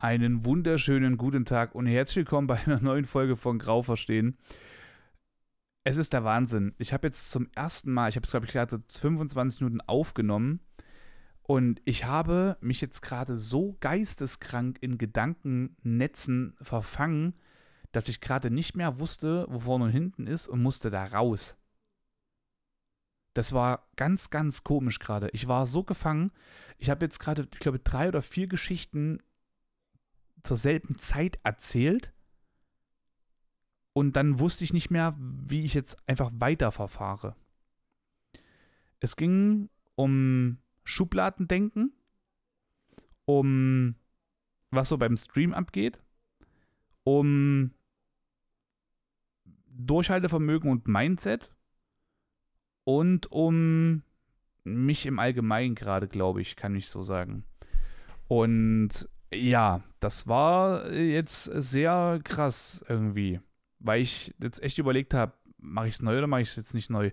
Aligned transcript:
Einen 0.00 0.44
wunderschönen 0.44 1.16
guten 1.16 1.44
Tag 1.44 1.74
und 1.74 1.86
herzlich 1.86 2.18
willkommen 2.18 2.46
bei 2.46 2.54
einer 2.64 2.78
neuen 2.78 3.04
Folge 3.04 3.34
von 3.34 3.58
Grau 3.58 3.82
verstehen. 3.82 4.38
Es 5.82 5.96
ist 5.96 6.12
der 6.12 6.22
Wahnsinn. 6.22 6.72
Ich 6.78 6.92
habe 6.92 7.08
jetzt 7.08 7.32
zum 7.32 7.48
ersten 7.56 7.92
Mal, 7.92 8.08
ich 8.08 8.14
habe 8.14 8.22
es 8.22 8.30
glaube 8.30 8.46
ich 8.46 8.52
gerade 8.52 8.80
25 8.88 9.60
Minuten 9.60 9.80
aufgenommen 9.80 10.60
und 11.42 11.82
ich 11.84 12.04
habe 12.04 12.58
mich 12.60 12.80
jetzt 12.80 13.02
gerade 13.02 13.34
so 13.34 13.76
geisteskrank 13.80 14.78
in 14.80 14.98
Gedankennetzen 14.98 16.54
verfangen, 16.62 17.34
dass 17.90 18.08
ich 18.08 18.20
gerade 18.20 18.52
nicht 18.52 18.76
mehr 18.76 19.00
wusste, 19.00 19.46
wo 19.48 19.58
vorne 19.58 19.86
und 19.86 19.90
hinten 19.90 20.28
ist 20.28 20.46
und 20.46 20.62
musste 20.62 20.90
da 20.90 21.06
raus. 21.06 21.56
Das 23.34 23.52
war 23.52 23.88
ganz, 23.96 24.30
ganz 24.30 24.62
komisch 24.62 25.00
gerade. 25.00 25.28
Ich 25.32 25.48
war 25.48 25.66
so 25.66 25.82
gefangen. 25.82 26.30
Ich 26.76 26.88
habe 26.88 27.04
jetzt 27.04 27.18
gerade, 27.18 27.48
ich 27.52 27.58
glaube, 27.58 27.80
drei 27.80 28.06
oder 28.06 28.22
vier 28.22 28.46
Geschichten 28.46 29.18
zur 30.42 30.56
selben 30.56 30.98
Zeit 30.98 31.38
erzählt. 31.42 32.12
Und 33.92 34.14
dann 34.16 34.38
wusste 34.38 34.64
ich 34.64 34.72
nicht 34.72 34.90
mehr, 34.90 35.16
wie 35.18 35.64
ich 35.64 35.74
jetzt 35.74 35.96
einfach 36.08 36.30
weiterverfahre. 36.34 37.34
Es 39.00 39.16
ging 39.16 39.68
um 39.94 40.58
Schubladendenken, 40.84 41.92
um 43.24 43.96
was 44.70 44.88
so 44.88 44.98
beim 44.98 45.16
Stream 45.16 45.52
abgeht, 45.52 46.00
um 47.04 47.72
Durchhaltevermögen 49.66 50.70
und 50.70 50.88
Mindset 50.88 51.52
und 52.84 53.30
um 53.30 54.02
mich 54.64 55.06
im 55.06 55.18
Allgemeinen 55.18 55.74
gerade, 55.74 56.08
glaube 56.08 56.40
ich, 56.40 56.56
kann 56.56 56.74
ich 56.74 56.88
so 56.88 57.02
sagen. 57.02 57.44
Und 58.28 59.08
ja, 59.32 59.82
das 60.00 60.26
war 60.26 60.90
jetzt 60.92 61.44
sehr 61.44 62.20
krass 62.24 62.84
irgendwie, 62.88 63.40
weil 63.78 64.00
ich 64.00 64.34
jetzt 64.40 64.62
echt 64.62 64.78
überlegt 64.78 65.14
habe, 65.14 65.32
mache 65.58 65.88
ich 65.88 65.94
es 65.94 66.02
neu 66.02 66.18
oder 66.18 66.26
mache 66.26 66.42
ich 66.42 66.50
es 66.50 66.56
jetzt 66.56 66.74
nicht 66.74 66.90
neu? 66.90 67.10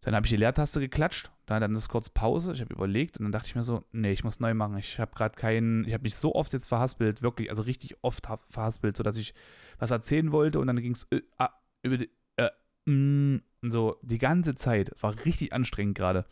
Dann 0.00 0.14
habe 0.14 0.26
ich 0.26 0.30
die 0.30 0.36
Leertaste 0.36 0.80
geklatscht, 0.80 1.30
dann 1.46 1.74
ist 1.74 1.88
kurz 1.88 2.08
Pause, 2.08 2.52
ich 2.52 2.60
habe 2.60 2.72
überlegt 2.72 3.18
und 3.18 3.24
dann 3.24 3.32
dachte 3.32 3.48
ich 3.48 3.54
mir 3.54 3.62
so, 3.62 3.84
nee, 3.92 4.12
ich 4.12 4.22
muss 4.22 4.40
neu 4.40 4.54
machen. 4.54 4.78
Ich 4.78 5.00
habe 5.00 5.14
gerade 5.14 5.36
keinen, 5.36 5.84
ich 5.86 5.92
habe 5.92 6.04
mich 6.04 6.14
so 6.14 6.34
oft 6.34 6.52
jetzt 6.52 6.68
verhaspelt, 6.68 7.20
wirklich, 7.20 7.50
also 7.50 7.62
richtig 7.62 7.96
oft 8.02 8.26
verhaspelt, 8.48 8.96
sodass 8.96 9.16
ich 9.16 9.34
was 9.78 9.90
erzählen 9.90 10.30
wollte 10.32 10.60
und 10.60 10.66
dann 10.66 10.76
ging 10.76 10.92
es 10.92 11.04
äh, 11.10 11.22
ah, 11.36 11.50
über 11.82 11.98
die, 11.98 12.10
äh, 12.36 12.50
mm, 12.90 13.42
so 13.62 13.98
die 14.02 14.18
ganze 14.18 14.54
Zeit. 14.54 14.92
War 15.00 15.14
richtig 15.24 15.52
anstrengend 15.52 15.96
gerade. 15.96 16.26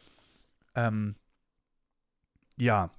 Ähm, 0.74 1.16
ja, 2.56 2.90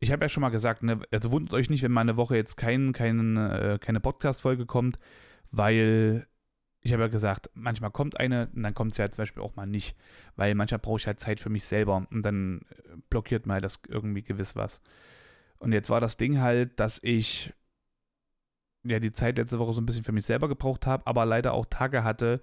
ich 0.00 0.12
habe 0.12 0.24
ja 0.24 0.28
schon 0.28 0.40
mal 0.42 0.50
gesagt, 0.50 0.82
ne, 0.82 1.00
also 1.10 1.32
wundert 1.32 1.54
euch 1.54 1.70
nicht, 1.70 1.82
wenn 1.82 1.92
mal 1.92 2.02
eine 2.02 2.16
Woche 2.16 2.36
jetzt 2.36 2.56
kein, 2.56 2.92
kein, 2.92 3.36
äh, 3.36 3.78
keine 3.80 4.00
Podcast-Folge 4.00 4.66
kommt, 4.66 4.98
weil 5.50 6.26
ich 6.80 6.92
habe 6.92 7.02
ja 7.02 7.08
gesagt, 7.08 7.50
manchmal 7.54 7.90
kommt 7.90 8.18
eine 8.18 8.48
und 8.54 8.62
dann 8.62 8.74
kommt 8.74 8.94
sie 8.94 9.02
halt 9.02 9.14
zum 9.14 9.22
Beispiel 9.22 9.42
auch 9.42 9.56
mal 9.56 9.66
nicht, 9.66 9.96
weil 10.36 10.54
manchmal 10.54 10.78
brauche 10.78 10.98
ich 10.98 11.06
halt 11.06 11.18
Zeit 11.18 11.40
für 11.40 11.50
mich 11.50 11.64
selber 11.64 12.06
und 12.10 12.22
dann 12.22 12.60
äh, 12.70 12.96
blockiert 13.10 13.46
mal 13.46 13.60
das 13.60 13.80
irgendwie 13.88 14.22
gewiss 14.22 14.54
was. 14.54 14.80
Und 15.58 15.72
jetzt 15.72 15.90
war 15.90 16.00
das 16.00 16.16
Ding 16.16 16.40
halt, 16.40 16.78
dass 16.78 17.00
ich 17.02 17.52
ja 18.84 19.00
die 19.00 19.12
Zeit 19.12 19.38
letzte 19.38 19.58
Woche 19.58 19.72
so 19.72 19.80
ein 19.80 19.86
bisschen 19.86 20.04
für 20.04 20.12
mich 20.12 20.24
selber 20.24 20.48
gebraucht 20.48 20.86
habe, 20.86 21.06
aber 21.06 21.26
leider 21.26 21.52
auch 21.52 21.66
Tage 21.66 22.04
hatte, 22.04 22.40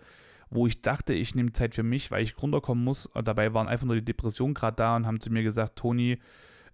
wo 0.50 0.68
ich 0.68 0.82
dachte, 0.82 1.14
ich 1.14 1.34
nehme 1.34 1.54
Zeit 1.54 1.74
für 1.74 1.84
mich, 1.84 2.12
weil 2.12 2.24
ich 2.24 2.42
runterkommen 2.42 2.84
muss. 2.84 3.06
Und 3.06 3.28
dabei 3.28 3.54
waren 3.54 3.68
einfach 3.68 3.86
nur 3.86 3.96
die 3.96 4.06
Depressionen 4.06 4.54
gerade 4.54 4.76
da 4.76 4.96
und 4.96 5.08
haben 5.08 5.22
zu 5.22 5.32
mir 5.32 5.44
gesagt, 5.44 5.78
Toni, 5.78 6.20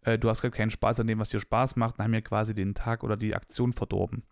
äh, 0.03 0.17
du 0.17 0.29
hast 0.29 0.41
gerade 0.41 0.55
keinen 0.55 0.71
Spaß 0.71 0.99
an 0.99 1.07
dem, 1.07 1.19
was 1.19 1.29
dir 1.29 1.39
Spaß 1.39 1.75
macht, 1.75 1.97
und 1.97 2.03
haben 2.03 2.11
mir 2.11 2.21
quasi 2.21 2.53
den 2.53 2.73
Tag 2.73 3.03
oder 3.03 3.17
die 3.17 3.35
Aktion 3.35 3.73
verdorben. 3.73 4.23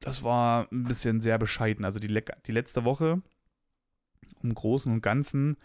Das 0.00 0.22
war 0.22 0.68
ein 0.70 0.84
bisschen 0.84 1.20
sehr 1.20 1.38
bescheiden. 1.38 1.84
Also 1.84 1.98
die, 1.98 2.22
die 2.46 2.52
letzte 2.52 2.84
Woche 2.84 3.22
im 4.42 4.54
Großen 4.54 4.92
und 4.92 5.02
Ganzen 5.02 5.56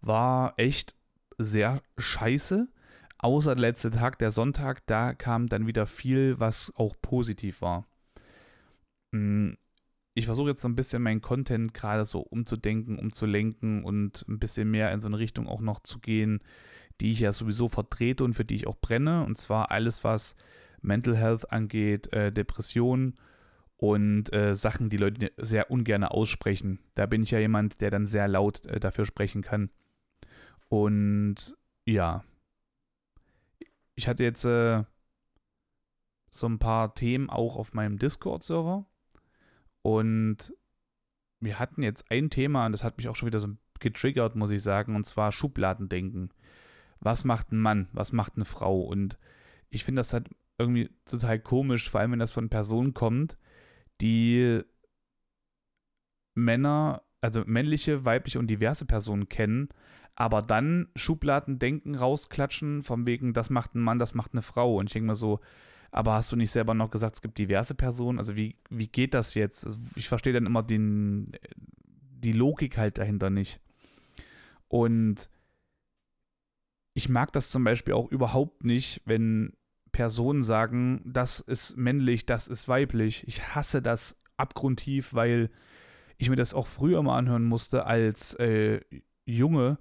war 0.00 0.54
echt 0.56 0.94
sehr 1.38 1.82
scheiße. 1.96 2.68
Außer 3.18 3.54
der 3.54 3.62
letzte 3.62 3.90
Tag, 3.90 4.18
der 4.18 4.30
Sonntag, 4.30 4.86
da 4.86 5.12
kam 5.12 5.48
dann 5.48 5.66
wieder 5.66 5.86
viel, 5.86 6.38
was 6.38 6.72
auch 6.76 6.94
positiv 7.00 7.60
war. 7.60 7.86
Hm, 9.12 9.56
ich 10.14 10.26
versuche 10.26 10.50
jetzt 10.50 10.62
so 10.62 10.68
ein 10.68 10.76
bisschen 10.76 11.02
meinen 11.02 11.20
Content 11.20 11.74
gerade 11.74 12.04
so 12.04 12.20
umzudenken, 12.20 12.98
umzulenken 12.98 13.84
und 13.84 14.24
ein 14.28 14.38
bisschen 14.38 14.70
mehr 14.70 14.92
in 14.92 15.00
so 15.00 15.08
eine 15.08 15.18
Richtung 15.18 15.48
auch 15.48 15.60
noch 15.60 15.80
zu 15.80 15.98
gehen, 15.98 16.40
die 17.00 17.12
ich 17.12 17.20
ja 17.20 17.32
sowieso 17.32 17.68
vertrete 17.68 18.24
und 18.24 18.34
für 18.34 18.44
die 18.44 18.56
ich 18.56 18.66
auch 18.66 18.78
brenne. 18.78 19.24
Und 19.24 19.38
zwar 19.38 19.70
alles, 19.70 20.04
was 20.04 20.36
Mental 20.80 21.16
Health 21.16 21.50
angeht, 21.52 22.12
äh, 22.12 22.32
Depressionen 22.32 23.14
und 23.76 24.32
äh, 24.32 24.54
Sachen, 24.54 24.90
die 24.90 24.96
Leute 24.96 25.32
sehr 25.36 25.70
ungern 25.70 26.04
aussprechen. 26.04 26.80
Da 26.94 27.06
bin 27.06 27.22
ich 27.22 27.30
ja 27.30 27.38
jemand, 27.38 27.80
der 27.80 27.90
dann 27.90 28.06
sehr 28.06 28.26
laut 28.28 28.66
äh, 28.66 28.80
dafür 28.80 29.06
sprechen 29.06 29.42
kann. 29.42 29.70
Und 30.68 31.56
ja, 31.84 32.24
ich 33.94 34.08
hatte 34.08 34.24
jetzt 34.24 34.44
äh, 34.44 34.84
so 36.30 36.46
ein 36.46 36.58
paar 36.58 36.94
Themen 36.94 37.30
auch 37.30 37.56
auf 37.56 37.72
meinem 37.72 37.98
Discord-Server. 37.98 38.86
Und 39.82 40.52
wir 41.40 41.58
hatten 41.58 41.82
jetzt 41.82 42.10
ein 42.10 42.30
Thema, 42.30 42.66
und 42.66 42.72
das 42.72 42.84
hat 42.84 42.96
mich 42.98 43.08
auch 43.08 43.16
schon 43.16 43.28
wieder 43.28 43.38
so 43.38 43.48
getriggert, 43.80 44.34
muss 44.34 44.50
ich 44.50 44.62
sagen, 44.62 44.96
und 44.96 45.04
zwar 45.04 45.30
Schubladendenken 45.30 46.30
was 47.00 47.24
macht 47.24 47.52
ein 47.52 47.58
Mann, 47.58 47.88
was 47.92 48.12
macht 48.12 48.36
eine 48.36 48.44
Frau. 48.44 48.80
Und 48.80 49.18
ich 49.70 49.84
finde 49.84 50.00
das 50.00 50.12
halt 50.12 50.28
irgendwie 50.58 50.90
total 51.04 51.38
komisch, 51.38 51.88
vor 51.90 52.00
allem 52.00 52.12
wenn 52.12 52.18
das 52.18 52.32
von 52.32 52.48
Personen 52.48 52.94
kommt, 52.94 53.38
die 54.00 54.60
Männer, 56.34 57.02
also 57.20 57.42
männliche, 57.46 58.04
weibliche 58.04 58.38
und 58.38 58.48
diverse 58.48 58.84
Personen 58.84 59.28
kennen, 59.28 59.68
aber 60.14 60.42
dann 60.42 60.88
Schubladendenken 60.96 61.94
rausklatschen, 61.94 62.82
von 62.82 63.06
wegen, 63.06 63.34
das 63.34 63.50
macht 63.50 63.74
ein 63.74 63.80
Mann, 63.80 64.00
das 64.00 64.14
macht 64.14 64.32
eine 64.32 64.42
Frau. 64.42 64.76
Und 64.76 64.86
ich 64.86 64.92
denke 64.92 65.06
mal 65.06 65.14
so, 65.14 65.40
aber 65.90 66.14
hast 66.14 66.32
du 66.32 66.36
nicht 66.36 66.50
selber 66.50 66.74
noch 66.74 66.90
gesagt, 66.90 67.16
es 67.16 67.22
gibt 67.22 67.38
diverse 67.38 67.74
Personen? 67.74 68.18
Also 68.18 68.36
wie, 68.36 68.56
wie 68.68 68.88
geht 68.88 69.14
das 69.14 69.34
jetzt? 69.34 69.64
Also 69.64 69.78
ich 69.94 70.08
verstehe 70.08 70.32
dann 70.32 70.46
immer 70.46 70.62
den, 70.64 71.32
die 72.22 72.32
Logik 72.32 72.76
halt 72.76 72.98
dahinter 72.98 73.30
nicht. 73.30 73.60
Und 74.66 75.30
ich 76.98 77.08
mag 77.08 77.32
das 77.32 77.50
zum 77.50 77.62
Beispiel 77.62 77.94
auch 77.94 78.10
überhaupt 78.10 78.64
nicht, 78.64 79.02
wenn 79.04 79.52
Personen 79.92 80.42
sagen, 80.42 81.00
das 81.04 81.38
ist 81.38 81.76
männlich, 81.76 82.26
das 82.26 82.48
ist 82.48 82.66
weiblich. 82.66 83.22
Ich 83.28 83.54
hasse 83.54 83.80
das 83.80 84.20
abgrundtief, 84.36 85.14
weil 85.14 85.48
ich 86.16 86.28
mir 86.28 86.34
das 86.34 86.54
auch 86.54 86.66
früher 86.66 87.00
mal 87.04 87.16
anhören 87.16 87.44
musste 87.44 87.86
als 87.86 88.34
äh, 88.34 88.80
Junge 89.24 89.78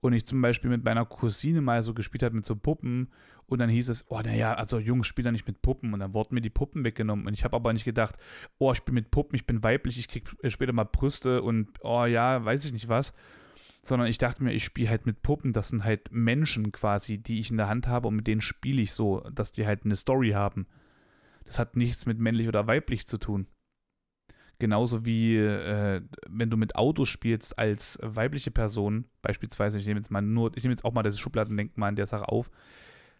und 0.00 0.12
ich 0.12 0.26
zum 0.26 0.40
Beispiel 0.40 0.70
mit 0.70 0.84
meiner 0.84 1.04
Cousine 1.06 1.60
mal 1.60 1.82
so 1.82 1.92
gespielt 1.92 2.22
habe 2.22 2.36
mit 2.36 2.46
so 2.46 2.54
Puppen 2.54 3.08
und 3.46 3.58
dann 3.58 3.68
hieß 3.68 3.88
es, 3.88 4.08
oh 4.08 4.20
naja, 4.20 4.54
also 4.54 4.78
Jungs 4.78 5.08
spielen 5.08 5.26
ja 5.26 5.32
nicht 5.32 5.48
mit 5.48 5.62
Puppen 5.62 5.92
und 5.92 5.98
dann 5.98 6.14
wurden 6.14 6.36
mir 6.36 6.40
die 6.40 6.50
Puppen 6.50 6.84
weggenommen 6.84 7.26
und 7.26 7.34
ich 7.34 7.42
habe 7.42 7.56
aber 7.56 7.72
nicht 7.72 7.84
gedacht, 7.84 8.14
oh 8.58 8.70
ich 8.70 8.84
bin 8.84 8.94
mit 8.94 9.10
Puppen, 9.10 9.34
ich 9.34 9.44
bin 9.44 9.64
weiblich, 9.64 9.98
ich 9.98 10.06
krieg 10.06 10.30
später 10.46 10.72
mal 10.72 10.84
Brüste 10.84 11.42
und 11.42 11.68
oh 11.80 12.04
ja, 12.04 12.44
weiß 12.44 12.64
ich 12.64 12.72
nicht 12.72 12.88
was, 12.88 13.12
sondern 13.82 14.08
ich 14.08 14.18
dachte 14.18 14.42
mir, 14.42 14.52
ich 14.52 14.64
spiele 14.64 14.90
halt 14.90 15.06
mit 15.06 15.22
Puppen, 15.22 15.52
das 15.52 15.68
sind 15.68 15.84
halt 15.84 16.12
Menschen 16.12 16.72
quasi, 16.72 17.18
die 17.18 17.40
ich 17.40 17.50
in 17.50 17.56
der 17.56 17.68
Hand 17.68 17.88
habe 17.88 18.08
und 18.08 18.16
mit 18.16 18.26
denen 18.26 18.40
spiele 18.40 18.82
ich 18.82 18.92
so, 18.92 19.20
dass 19.32 19.52
die 19.52 19.66
halt 19.66 19.84
eine 19.84 19.96
Story 19.96 20.30
haben. 20.30 20.66
Das 21.44 21.58
hat 21.58 21.76
nichts 21.76 22.06
mit 22.06 22.18
männlich 22.18 22.48
oder 22.48 22.66
weiblich 22.66 23.06
zu 23.06 23.18
tun. 23.18 23.46
Genauso 24.58 25.06
wie 25.06 25.38
äh, 25.38 26.02
wenn 26.28 26.50
du 26.50 26.58
mit 26.58 26.76
Autos 26.76 27.08
spielst 27.08 27.58
als 27.58 27.98
weibliche 28.02 28.50
Person, 28.50 29.06
beispielsweise, 29.22 29.78
ich 29.78 29.86
nehme 29.86 29.98
jetzt 29.98 30.10
mal 30.10 30.20
nur, 30.20 30.54
ich 30.54 30.62
nehme 30.62 30.74
jetzt 30.74 30.84
auch 30.84 30.92
mal 30.92 31.02
das 31.02 31.18
Schubladendenken 31.18 31.80
mal 31.80 31.88
in 31.88 31.96
der 31.96 32.06
Sache 32.06 32.28
auf, 32.28 32.50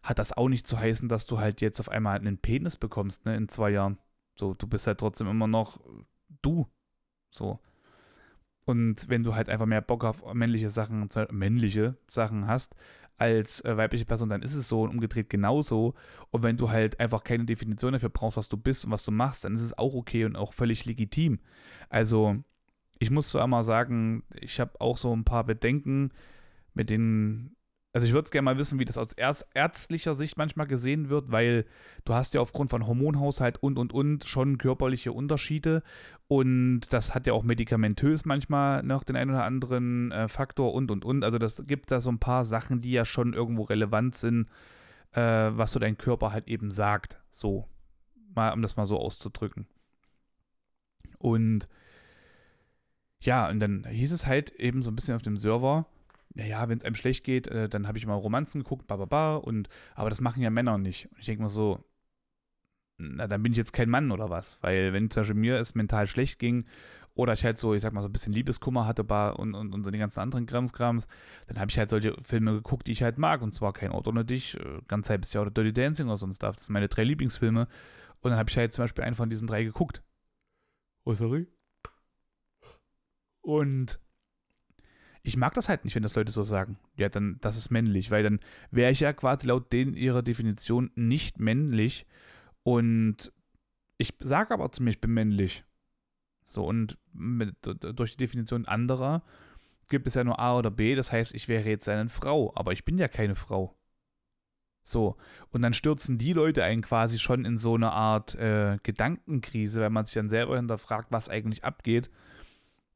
hat 0.03 0.19
das 0.19 0.33
auch 0.33 0.49
nicht 0.49 0.67
zu 0.67 0.79
heißen, 0.79 1.09
dass 1.09 1.27
du 1.27 1.39
halt 1.39 1.63
jetzt 1.63 1.81
auf 1.81 1.89
einmal 1.89 2.19
einen 2.19 2.39
Penis 2.39 2.77
bekommst, 2.77 3.25
ne, 3.25 3.37
in 3.37 3.49
zwei 3.49 3.71
Jahren. 3.71 3.99
So, 4.39 4.53
du 4.53 4.67
bist 4.67 4.87
halt 4.87 4.99
trotzdem 4.99 5.29
immer 5.29 5.47
noch 5.47 5.81
du. 6.43 6.69
So. 7.31 7.59
Und 8.71 9.09
wenn 9.09 9.23
du 9.23 9.35
halt 9.35 9.49
einfach 9.49 9.67
mehr 9.67 9.83
Bock 9.83 10.05
auf 10.05 10.33
männliche 10.33 10.71
Sachen, 10.71 11.09
männliche 11.31 11.97
Sachen 12.07 12.47
hast, 12.47 12.77
als 13.19 13.63
äh, 13.67 13.77
weibliche 13.77 14.07
Person, 14.07 14.31
dann 14.31 14.41
ist 14.41 14.55
es 14.55 14.69
so 14.69 14.83
und 14.83 14.91
umgedreht 14.91 15.29
genauso. 15.29 15.95
Und 16.31 16.43
wenn 16.43 16.57
du 16.57 16.71
halt 16.71 16.99
einfach 17.01 17.23
keine 17.23 17.45
Definition 17.45 17.93
dafür 17.93 18.09
brauchst, 18.09 18.39
was 18.39 18.49
du 18.49 18.57
bist 18.57 18.87
und 18.87 18.91
was 18.93 19.05
du 19.05 19.11
machst, 19.11 19.45
dann 19.45 19.55
ist 19.55 19.61
es 19.61 19.77
auch 19.77 19.95
okay 19.95 20.25
und 20.25 20.37
auch 20.37 20.55
völlig 20.55 20.87
legitim. 20.87 21.39
Also, 21.91 22.43
ich 22.99 23.11
muss 23.11 23.31
so 23.31 23.39
einmal 23.39 23.63
sagen, 23.63 24.23
ich 24.35 24.59
habe 24.59 24.81
auch 24.81 24.97
so 24.97 25.15
ein 25.15 25.25
paar 25.25 25.45
Bedenken 25.45 26.13
mit 26.73 26.89
den 26.89 27.57
also 27.93 28.07
ich 28.07 28.13
würde 28.13 28.31
gerne 28.31 28.45
mal 28.45 28.59
wissen, 28.59 28.79
wie 28.79 28.85
das 28.85 28.99
aus 28.99 29.15
ärztlicher 29.55 30.15
Sicht 30.15 30.37
manchmal 30.37 30.67
gesehen 30.67 31.09
wird, 31.09 31.33
weil 31.33 31.67
du 32.05 32.15
hast 32.15 32.35
ja 32.35 32.41
aufgrund 32.41 32.71
von 32.71 32.87
Hormonhaushalt 32.87 33.63
und 33.63 33.79
und 33.79 33.93
und 33.93 34.25
schon 34.25 34.59
körperliche 34.59 35.13
Unterschiede 35.13 35.83
und 36.31 36.83
das 36.91 37.13
hat 37.13 37.27
ja 37.27 37.33
auch 37.33 37.43
medikamentös 37.43 38.25
manchmal 38.25 38.85
noch 38.85 39.03
den 39.03 39.17
einen 39.17 39.33
oder 39.33 39.43
anderen 39.43 40.13
äh, 40.13 40.29
Faktor 40.29 40.73
und 40.73 40.93
und 40.93 41.05
und. 41.05 41.25
Also 41.25 41.39
das 41.39 41.67
gibt 41.67 41.91
da 41.91 42.01
so 42.01 42.09
ein 42.09 42.21
paar 42.21 42.45
Sachen, 42.45 42.79
die 42.79 42.93
ja 42.93 43.05
schon 43.05 43.35
irgendwo 43.35 43.65
relevant 43.65 44.15
sind, 44.15 44.49
äh, 45.11 45.21
was 45.21 45.73
so 45.73 45.81
dein 45.81 45.99
Körper 45.99 46.33
halt 46.33 46.47
eben 46.47 46.71
sagt. 46.71 47.19
So, 47.33 47.67
mal, 48.33 48.53
um 48.53 48.63
das 48.63 48.77
mal 48.77 48.87
so 48.87 49.01
auszudrücken. 49.01 49.67
Und 51.19 51.67
ja, 53.19 53.49
und 53.49 53.59
dann 53.59 53.85
hieß 53.85 54.13
es 54.13 54.25
halt 54.25 54.51
eben 54.51 54.83
so 54.83 54.93
ein 54.93 54.95
bisschen 54.95 55.17
auf 55.17 55.23
dem 55.23 55.37
Server, 55.37 55.87
naja, 56.35 56.69
wenn 56.69 56.79
es 56.79 56.85
einem 56.85 56.95
schlecht 56.95 57.25
geht, 57.25 57.49
äh, 57.49 57.69
dann 57.69 57.87
habe 57.89 57.99
ich 57.99 58.07
mal 58.07 58.15
Romanzen 58.15 58.63
geguckt, 58.63 58.87
bababa, 58.87 59.37
und 59.37 59.69
aber 59.95 60.11
das 60.11 60.21
machen 60.21 60.43
ja 60.43 60.51
Männer 60.51 60.79
nicht. 60.79 61.09
Und 61.13 61.19
ich 61.21 61.27
denke 61.27 61.43
mal 61.43 61.49
so, 61.49 61.85
na, 62.99 63.27
dann 63.27 63.43
bin 63.43 63.53
ich 63.53 63.59
jetzt 63.59 63.73
kein 63.73 63.91
Mann 63.91 64.11
oder 64.11 64.31
was? 64.31 64.59
Weil 64.61 64.93
wenn 64.93 65.11
zum 65.11 65.23
Beispiel 65.23 65.37
mir 65.37 65.57
es 65.59 65.75
mental 65.75 66.07
schlecht 66.07 66.39
ging 66.39 66.67
oder 67.15 67.33
ich 67.33 67.45
halt 67.45 67.59
so, 67.59 67.75
ich 67.75 67.83
sag 67.83 67.93
mal, 67.93 68.03
so 68.03 68.09
ein 68.09 68.13
bisschen 68.13 68.33
Liebeskummer 68.33 68.87
hatte 68.87 69.03
und, 69.39 69.55
und, 69.55 69.73
und 69.73 69.85
so 69.85 69.91
den 69.91 70.01
ganzen 70.01 70.21
anderen 70.21 70.47
Kramskrams, 70.47 71.07
dann 71.49 71.59
habe 71.59 71.71
ich 71.71 71.79
halt 71.79 71.91
solche 71.91 72.15
Filme 72.23 72.53
geguckt, 72.53 72.87
die 72.87 72.93
ich 72.93 73.03
halt 73.03 73.19
mag. 73.19 73.43
Und 73.43 73.53
zwar 73.53 73.73
kein 73.73 73.91
Ort 73.91 74.07
ohne 74.07 74.25
dich, 74.25 74.59
äh, 74.59 74.81
ganz 74.87 75.09
halbes 75.11 75.33
Jahr 75.33 75.43
oder 75.43 75.51
Dirty 75.51 75.73
Dancing 75.73 76.07
oder 76.07 76.19
sonst 76.19 76.43
was. 76.43 76.57
Das 76.57 76.67
sind 76.67 76.75
meine 76.75 76.89
drei 76.89 77.05
Lieblingsfilme. 77.05 77.69
Und 78.21 78.31
dann 78.31 78.39
habe 78.39 78.51
ich 78.51 78.57
halt 78.57 78.73
zum 78.73 78.85
Beispiel 78.85 79.05
einen 79.05 79.15
von 79.15 79.31
diesen 79.31 79.47
drei 79.47 79.65
geguckt. 79.65 80.03
Oh, 81.05 81.15
sorry. 81.15 81.47
Und 83.43 83.99
ich 85.23 85.37
mag 85.37 85.55
das 85.55 85.69
halt 85.69 85.85
nicht, 85.85 85.95
wenn 85.95 86.03
das 86.03 86.15
Leute 86.15 86.33
so 86.33 86.43
sagen. 86.43 86.79
Ja, 86.97 87.09
dann, 87.09 87.39
das 87.41 87.57
ist 87.57 87.71
männlich, 87.71 88.11
weil 88.11 88.23
dann 88.23 88.41
wäre 88.71 88.91
ich 88.91 89.01
ja 89.01 89.13
quasi 89.13 89.47
laut 89.47 89.73
denen 89.73 89.95
ihrer 89.95 90.23
Definition 90.23 90.91
nicht 90.95 91.39
männlich. 91.39 92.07
Und 92.63 93.33
ich 93.99 94.15
sage 94.21 94.55
aber 94.55 94.73
zu 94.73 94.83
mir, 94.83 94.91
ich 94.91 95.01
bin 95.01 95.13
männlich. 95.13 95.65
So, 96.45 96.67
und 96.67 96.99
mit, 97.13 97.55
durch 97.63 98.13
die 98.13 98.25
Definition 98.25 98.67
anderer 98.67 99.23
gibt 99.89 100.07
es 100.07 100.15
ja 100.15 100.25
nur 100.25 100.39
A 100.39 100.57
oder 100.57 100.71
B, 100.71 100.95
das 100.95 101.13
heißt, 101.13 101.35
ich 101.35 101.49
wäre 101.49 101.69
jetzt 101.69 101.89
eine 101.89 102.09
Frau, 102.09 102.53
aber 102.55 102.73
ich 102.73 102.85
bin 102.85 102.97
ja 102.97 103.09
keine 103.09 103.35
Frau. 103.35 103.77
So, 104.83 105.17
und 105.51 105.63
dann 105.63 105.75
stürzen 105.75 106.17
die 106.17 106.33
Leute 106.33 106.65
einen 106.65 106.83
quasi 106.83 107.19
schon 107.19 107.45
in 107.45 107.59
so 107.59 107.75
eine 107.75 107.93
Art 107.93 108.35
äh, 108.37 108.79
Gedankenkrise, 108.83 109.81
weil 109.81 109.91
man 109.91 110.07
sich 110.07 110.15
dann 110.15 110.31
selber 110.31 110.57
hinterfragt, 110.57 111.13
was 111.13 111.29
eigentlich 111.29 111.65
abgeht 111.65 112.11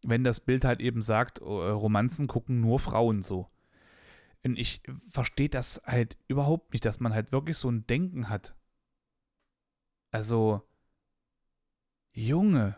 wenn 0.05 0.25
das 0.25 0.41
Bild 0.41 0.65
halt 0.65 0.81
eben 0.81 1.03
sagt, 1.03 1.41
äh, 1.41 1.45
Romanzen 1.45 2.27
gucken 2.27 2.61
nur 2.61 2.79
Frauen 2.79 3.23
so. 3.23 3.49
Und 4.45 4.59
ich 4.59 4.83
verstehe 5.09 5.49
das 5.49 5.81
halt 5.85 6.17
überhaupt 6.29 6.73
nicht, 6.73 6.85
dass 6.85 7.01
man 7.01 7.15
halt 7.15 7.33
wirklich 7.33 7.57
so 7.57 7.71
ein 7.71 7.87
Denken 7.87 8.29
hat. 8.29 8.55
Also, 10.11 10.63
Junge, 12.13 12.77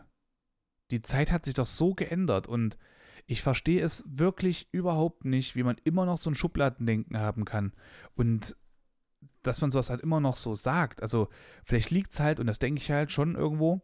die 0.89 1.01
Zeit 1.01 1.31
hat 1.31 1.45
sich 1.45 1.53
doch 1.53 1.67
so 1.67 1.93
geändert 1.93 2.47
und 2.47 2.77
ich 3.25 3.43
verstehe 3.43 3.83
es 3.83 4.05
wirklich 4.07 4.69
überhaupt 4.71 5.25
nicht, 5.25 5.55
wie 5.55 5.63
man 5.63 5.77
immer 5.83 6.05
noch 6.05 6.17
so 6.17 6.31
ein 6.31 6.35
Schubladendenken 6.35 7.17
haben 7.17 7.43
kann. 7.43 7.73
Und 8.15 8.55
dass 9.43 9.59
man 9.59 9.71
sowas 9.71 9.89
halt 9.89 10.01
immer 10.01 10.21
noch 10.21 10.37
so 10.37 10.55
sagt. 10.55 11.01
Also, 11.01 11.27
vielleicht 11.65 11.91
liegt 11.91 12.13
es 12.13 12.21
halt, 12.21 12.39
und 12.39 12.47
das 12.47 12.59
denke 12.59 12.81
ich 12.81 12.89
halt 12.89 13.11
schon 13.11 13.35
irgendwo, 13.35 13.81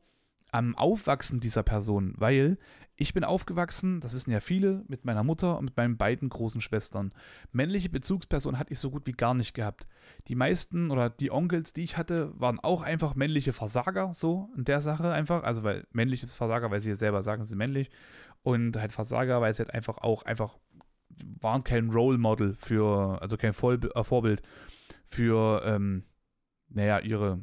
am 0.53 0.75
Aufwachsen 0.75 1.39
dieser 1.39 1.63
Person, 1.63 2.13
weil 2.17 2.57
ich 2.95 3.13
bin 3.13 3.23
aufgewachsen, 3.23 4.01
das 4.01 4.13
wissen 4.13 4.31
ja 4.31 4.39
viele, 4.39 4.83
mit 4.87 5.03
meiner 5.03 5.23
Mutter 5.23 5.57
und 5.57 5.65
mit 5.65 5.77
meinen 5.77 5.97
beiden 5.97 6.29
großen 6.29 6.61
Schwestern. 6.61 7.11
Männliche 7.51 7.89
Bezugspersonen 7.89 8.59
hatte 8.59 8.71
ich 8.71 8.79
so 8.79 8.91
gut 8.91 9.07
wie 9.07 9.13
gar 9.13 9.33
nicht 9.33 9.55
gehabt. 9.55 9.87
Die 10.27 10.35
meisten 10.35 10.91
oder 10.91 11.09
die 11.09 11.31
Onkels, 11.31 11.73
die 11.73 11.81
ich 11.81 11.97
hatte, 11.97 12.31
waren 12.39 12.59
auch 12.59 12.83
einfach 12.83 13.15
männliche 13.15 13.51
Versager, 13.51 14.13
so 14.13 14.51
in 14.55 14.65
der 14.65 14.79
Sache 14.79 15.11
einfach. 15.11 15.43
Also, 15.43 15.63
weil 15.63 15.87
männliches 15.91 16.35
Versager, 16.35 16.69
weil 16.69 16.81
sie 16.81 16.89
ja 16.89 16.95
selber 16.95 17.23
sagen, 17.23 17.41
sie 17.41 17.49
sind 17.49 17.57
männlich. 17.57 17.89
Und 18.43 18.77
halt 18.77 18.91
Versager, 18.91 19.41
weil 19.41 19.53
sie 19.53 19.63
halt 19.63 19.73
einfach 19.73 19.97
auch 19.97 20.23
einfach 20.23 20.59
waren 21.41 21.63
kein 21.63 21.89
Role 21.89 22.17
Model 22.17 22.53
für, 22.53 23.21
also 23.21 23.37
kein 23.37 23.53
äh, 23.53 24.03
Vorbild 24.03 24.41
für, 25.05 25.63
ähm, 25.65 26.03
naja, 26.69 26.99
ihre 26.99 27.39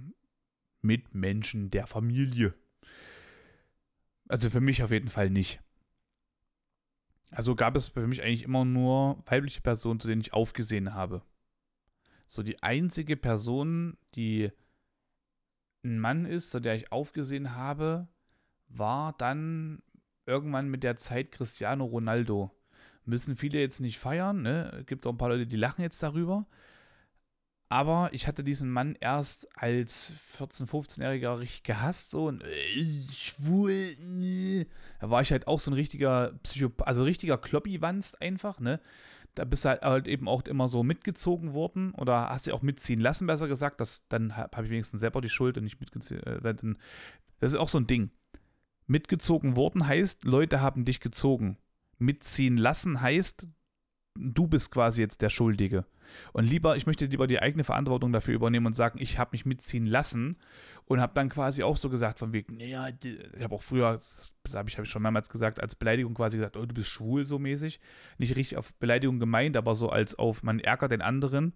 Mitmenschen 0.83 1.71
der 1.71 1.87
Familie, 1.87 2.55
also 4.31 4.49
für 4.49 4.61
mich 4.61 4.83
auf 4.83 4.93
jeden 4.93 5.09
Fall 5.09 5.29
nicht. 5.29 5.61
Also 7.31 7.55
gab 7.55 7.77
es 7.77 7.89
für 7.89 8.07
mich 8.07 8.23
eigentlich 8.23 8.45
immer 8.45 8.65
nur 8.65 9.23
weibliche 9.27 9.61
Personen, 9.61 10.01
zu 10.01 10.09
denen 10.09 10.21
ich 10.21 10.33
aufgesehen 10.33 10.95
habe. 10.95 11.23
So 12.27 12.43
die 12.43 12.63
einzige 12.63 13.17
Person, 13.17 13.97
die 14.15 14.51
ein 15.85 15.99
Mann 15.99 16.27
ist, 16.27 16.51
zu 16.51 16.61
der 16.61 16.75
ich 16.75 16.93
aufgesehen 16.93 17.57
habe, 17.57 18.09
war 18.69 19.15
dann 19.15 19.83
irgendwann 20.27 20.69
mit 20.69 20.85
der 20.85 20.97
Zeit 20.97 21.33
Cristiano 21.33 21.85
Ronaldo. 21.85 22.51
Müssen 23.05 23.35
viele 23.35 23.59
jetzt 23.59 23.81
nicht 23.81 23.99
feiern, 23.99 24.43
ne? 24.43 24.85
Gibt 24.87 25.07
auch 25.07 25.13
ein 25.13 25.19
paar 25.19 25.31
Leute, 25.31 25.47
die 25.47 25.57
lachen 25.57 25.83
jetzt 25.83 26.03
darüber. 26.03 26.47
Aber 27.73 28.11
ich 28.13 28.27
hatte 28.27 28.43
diesen 28.43 28.69
Mann 28.69 28.97
erst 28.99 29.49
als 29.57 30.13
14-, 30.39 30.69
15-Jähriger 30.69 31.39
richtig 31.39 31.63
gehasst, 31.63 32.11
so 32.11 32.27
und 32.27 32.43
äh, 32.43 32.85
schwul, 33.13 33.97
nee. 34.01 34.67
Da 34.99 35.09
war 35.09 35.23
ich 35.23 35.31
halt 35.31 35.47
auch 35.47 35.61
so 35.61 35.71
ein 35.71 35.75
richtiger 35.75 36.33
Psychopath, 36.43 36.89
also 36.89 37.05
richtiger 37.05 37.39
Kloppi-Wanst 37.39 38.21
einfach, 38.21 38.59
ne? 38.59 38.81
Da 39.37 39.45
bist 39.45 39.65
du 39.65 39.69
halt, 39.69 39.83
halt, 39.83 40.09
eben 40.09 40.27
auch 40.27 40.43
immer 40.43 40.67
so 40.67 40.83
mitgezogen 40.83 41.55
worden 41.55 41.95
oder 41.95 42.31
hast 42.31 42.49
du 42.49 42.53
auch 42.53 42.63
mitziehen 42.63 42.99
lassen, 42.99 43.29
besser 43.29 43.47
gesagt. 43.47 43.81
Das, 43.81 44.05
dann 44.09 44.37
habe 44.37 44.65
ich 44.65 44.71
wenigstens 44.71 44.99
selber 44.99 45.21
die 45.21 45.29
Schuld 45.29 45.57
und 45.57 45.63
nicht 45.63 45.79
mitgezogen. 45.79 46.25
Äh, 46.25 46.55
das 47.39 47.53
ist 47.53 47.59
auch 47.59 47.69
so 47.69 47.79
ein 47.79 47.87
Ding. 47.87 48.11
Mitgezogen 48.89 49.55
worden 49.55 49.87
heißt, 49.87 50.25
Leute 50.25 50.61
haben 50.61 50.85
dich 50.85 50.99
gezogen. 50.99 51.57
Mitziehen 51.99 52.57
lassen 52.57 53.01
heißt, 53.01 53.47
du 54.17 54.49
bist 54.49 54.73
quasi 54.73 55.03
jetzt 55.03 55.23
der 55.23 55.31
Schuldige. 55.31 55.85
Und 56.33 56.45
lieber, 56.45 56.77
ich 56.77 56.87
möchte 56.87 57.07
lieber 57.07 57.27
die 57.27 57.41
eigene 57.41 57.65
Verantwortung 57.65 58.13
dafür 58.13 58.35
übernehmen 58.35 58.67
und 58.67 58.75
sagen, 58.75 58.99
ich 59.01 59.19
habe 59.19 59.31
mich 59.33 59.47
mitziehen 59.47 59.87
lassen 59.87 60.37
und 60.87 61.01
habe 61.01 61.13
dann 61.15 61.29
quasi 61.29 61.63
auch 61.63 61.77
so 61.77 61.89
gesagt, 61.89 62.19
von 62.19 62.33
wegen, 62.33 62.57
naja, 62.57 62.89
ich 62.89 63.43
habe 63.43 63.55
auch 63.55 63.63
früher, 63.63 63.95
das 63.95 64.33
habe 64.55 64.69
ich, 64.69 64.77
hab 64.77 64.85
ich 64.85 64.91
schon 64.91 65.03
mehrmals 65.03 65.29
gesagt, 65.29 65.61
als 65.61 65.75
Beleidigung 65.75 66.15
quasi 66.15 66.37
gesagt, 66.37 66.57
oh, 66.57 66.67
du 66.67 66.75
bist 66.75 66.89
schwul 66.89 67.25
so 67.25 67.39
mäßig. 67.39 67.81
Nicht 68.19 68.35
richtig 68.37 68.59
auf 68.59 68.73
Beleidigung 68.75 69.21
gemeint, 69.21 69.57
aber 69.57 69.75
so 69.75 69.91
als 69.91 70.19
auf, 70.19 70.43
man 70.43 70.59
ärgert 70.59 70.93
den 70.93 71.03
anderen. 71.03 71.53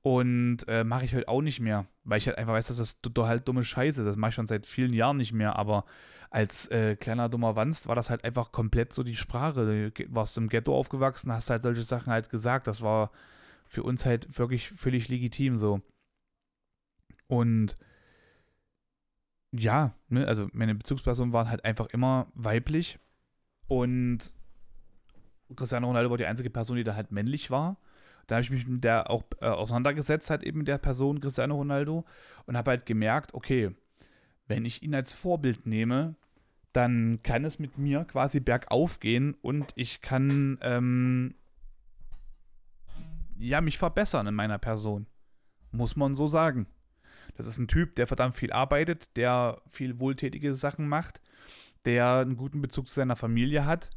Und 0.00 0.66
äh, 0.66 0.82
mache 0.82 1.04
ich 1.04 1.14
halt 1.14 1.28
auch 1.28 1.42
nicht 1.42 1.60
mehr, 1.60 1.86
weil 2.04 2.18
ich 2.18 2.26
halt 2.26 2.36
einfach 2.36 2.54
weiß, 2.54 2.68
dass 2.68 2.78
das 2.78 2.98
halt 3.18 3.46
dumme 3.46 3.62
Scheiße 3.62 4.00
ist. 4.00 4.06
Das 4.06 4.16
mache 4.16 4.30
ich 4.30 4.34
schon 4.34 4.48
seit 4.48 4.66
vielen 4.66 4.92
Jahren 4.92 5.16
nicht 5.16 5.32
mehr, 5.32 5.56
aber 5.56 5.84
als 6.32 6.66
äh, 6.68 6.96
kleiner 6.96 7.28
dummer 7.28 7.54
Wanst 7.54 7.86
war 7.86 7.94
das 7.94 8.08
halt 8.08 8.24
einfach 8.24 8.50
komplett 8.50 8.94
so 8.94 9.02
die 9.02 9.14
Sprache. 9.14 9.92
Du 9.94 10.04
warst 10.14 10.38
im 10.38 10.48
Ghetto 10.48 10.74
aufgewachsen, 10.74 11.30
hast 11.30 11.50
halt 11.50 11.62
solche 11.62 11.82
Sachen 11.82 12.10
halt 12.10 12.30
gesagt. 12.30 12.66
Das 12.66 12.80
war 12.80 13.10
für 13.72 13.82
uns 13.84 14.04
halt 14.04 14.38
wirklich 14.38 14.68
völlig 14.68 15.08
legitim 15.08 15.56
so. 15.56 15.80
Und 17.26 17.78
ja, 19.50 19.94
ne, 20.10 20.26
also 20.28 20.48
meine 20.52 20.74
Bezugspersonen 20.74 21.32
waren 21.32 21.48
halt 21.48 21.64
einfach 21.64 21.86
immer 21.86 22.30
weiblich 22.34 22.98
und 23.68 24.34
Cristiano 25.56 25.86
Ronaldo 25.86 26.10
war 26.10 26.18
die 26.18 26.26
einzige 26.26 26.50
Person, 26.50 26.76
die 26.76 26.84
da 26.84 26.94
halt 26.94 27.12
männlich 27.12 27.50
war. 27.50 27.78
Da 28.26 28.34
habe 28.34 28.42
ich 28.42 28.50
mich 28.50 28.66
mit 28.66 28.84
der 28.84 29.08
auch 29.08 29.22
äh, 29.40 29.46
auseinandergesetzt, 29.46 30.28
halt 30.28 30.42
eben 30.42 30.58
mit 30.58 30.68
der 30.68 30.76
Person 30.76 31.20
Cristiano 31.20 31.54
Ronaldo 31.54 32.04
und 32.44 32.58
habe 32.58 32.72
halt 32.72 32.84
gemerkt, 32.84 33.32
okay, 33.32 33.74
wenn 34.48 34.66
ich 34.66 34.82
ihn 34.82 34.94
als 34.94 35.14
Vorbild 35.14 35.64
nehme, 35.64 36.14
dann 36.74 37.20
kann 37.22 37.46
es 37.46 37.58
mit 37.58 37.78
mir 37.78 38.04
quasi 38.04 38.40
bergauf 38.40 39.00
gehen 39.00 39.34
und 39.40 39.72
ich 39.76 40.02
kann 40.02 40.58
ähm, 40.60 41.36
ja, 43.42 43.60
mich 43.60 43.78
verbessern 43.78 44.26
in 44.26 44.34
meiner 44.34 44.58
Person. 44.58 45.06
Muss 45.72 45.96
man 45.96 46.14
so 46.14 46.26
sagen. 46.26 46.66
Das 47.34 47.46
ist 47.46 47.58
ein 47.58 47.68
Typ, 47.68 47.96
der 47.96 48.06
verdammt 48.06 48.36
viel 48.36 48.52
arbeitet, 48.52 49.08
der 49.16 49.60
viel 49.68 49.98
wohltätige 49.98 50.54
Sachen 50.54 50.88
macht, 50.88 51.20
der 51.84 52.18
einen 52.18 52.36
guten 52.36 52.62
Bezug 52.62 52.88
zu 52.88 52.94
seiner 52.94 53.16
Familie 53.16 53.64
hat 53.64 53.90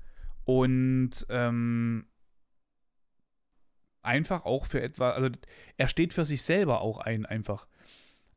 und 0.46 1.26
ähm, 1.30 2.08
einfach 4.02 4.46
auch 4.46 4.66
für 4.66 4.82
etwas, 4.82 5.16
also 5.16 5.30
er 5.78 5.88
steht 5.90 6.14
für 6.14 6.26
sich 6.26 6.42
selber 6.44 6.82
auch 6.82 7.00
ein, 7.00 7.26
einfach. 7.26 7.68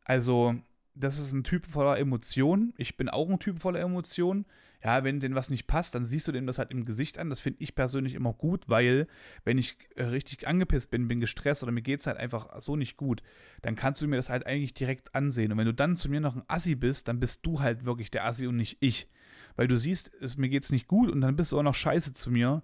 Also, 0.05 0.57
das 0.95 1.19
ist 1.19 1.33
ein 1.33 1.45
Typ 1.45 1.67
voller 1.67 1.99
Emotionen. 1.99 2.75
Ich 2.77 2.97
bin 2.97 3.09
auch 3.09 3.29
ein 3.29 3.39
Typ 3.39 3.61
voller 3.61 3.81
Emotionen 3.81 4.47
ja, 4.83 5.03
wenn 5.03 5.19
denen 5.19 5.35
was 5.35 5.51
nicht 5.51 5.67
passt, 5.67 5.95
dann 5.95 6.05
siehst 6.05 6.29
du 6.29 6.33
dem 6.33 6.47
das 6.47 6.59
halt 6.59 6.71
im 6.71 6.85
Gesicht 6.85 7.19
an. 7.19 7.31
Das 7.31 7.41
finde 7.41 7.63
ich 7.63 7.75
persönlich 7.75 8.15
immer 8.15 8.33
gut, 8.33 8.69
weil 8.69 9.09
wenn 9.45 9.59
ich 9.59 9.77
äh, 9.97 10.05
richtig 10.05 10.47
angepisst 10.47 10.91
bin, 10.91 11.09
bin 11.09 11.21
gestresst 11.21 11.63
oder 11.63 11.73
mir 11.73 11.83
geht 11.83 12.01
es 12.01 12.07
halt 12.07 12.17
einfach 12.17 12.61
so 12.61 12.77
nicht 12.77 12.97
gut, 12.97 13.23
dann 13.63 13.75
kannst 13.75 14.01
du 14.01 14.07
mir 14.07 14.17
das 14.17 14.31
halt 14.31 14.47
eigentlich 14.47 14.75
direkt 14.75 15.15
ansehen. 15.15 15.51
Und 15.51 15.59
wenn 15.59 15.67
du 15.67 15.75
dann 15.75 15.97
zu 15.97 16.09
mir 16.09 16.21
noch 16.21 16.37
ein 16.37 16.45
Assi 16.47 16.77
bist, 16.77 17.09
dann 17.09 17.19
bist 17.19 17.45
du 17.45 17.61
halt 17.61 17.85
wirklich 17.85 18.11
der 18.11 18.25
Assi 18.25 18.47
und 18.47 18.57
nicht 18.57 18.77
ich. 18.81 19.09
Weil 19.57 19.67
du 19.67 19.77
siehst, 19.77 20.13
es, 20.21 20.37
mir 20.37 20.51
es 20.57 20.71
nicht 20.71 20.87
gut 20.87 21.11
und 21.11 21.21
dann 21.21 21.35
bist 21.35 21.51
du 21.51 21.59
auch 21.59 21.65
noch 21.65 21.75
scheiße 21.75 22.13
zu 22.13 22.31
mir 22.31 22.63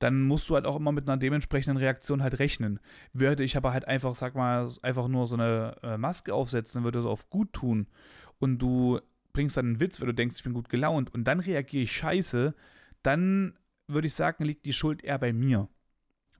dann 0.00 0.22
musst 0.22 0.48
du 0.48 0.54
halt 0.54 0.64
auch 0.64 0.76
immer 0.76 0.92
mit 0.92 1.08
einer 1.08 1.16
dementsprechenden 1.16 1.76
Reaktion 1.76 2.22
halt 2.22 2.38
rechnen. 2.38 2.78
Würde 3.12 3.42
ich 3.42 3.56
aber 3.56 3.72
halt 3.72 3.86
einfach, 3.88 4.14
sag 4.14 4.36
mal, 4.36 4.68
einfach 4.82 5.08
nur 5.08 5.26
so 5.26 5.34
eine 5.34 5.74
äh, 5.82 5.98
Maske 5.98 6.34
aufsetzen, 6.34 6.84
würde 6.84 7.02
so 7.02 7.10
auf 7.10 7.30
gut 7.30 7.52
tun 7.52 7.88
und 8.38 8.58
du 8.58 9.00
bringst 9.38 9.56
dann 9.56 9.66
einen 9.66 9.80
Witz, 9.80 10.00
weil 10.00 10.08
du 10.08 10.14
denkst, 10.14 10.38
ich 10.38 10.42
bin 10.42 10.52
gut 10.52 10.68
gelaunt 10.68 11.14
und 11.14 11.22
dann 11.22 11.38
reagiere 11.38 11.84
ich 11.84 11.92
scheiße, 11.92 12.56
dann 13.04 13.56
würde 13.86 14.08
ich 14.08 14.14
sagen, 14.14 14.44
liegt 14.44 14.66
die 14.66 14.72
Schuld 14.72 15.04
eher 15.04 15.16
bei 15.20 15.32
mir. 15.32 15.68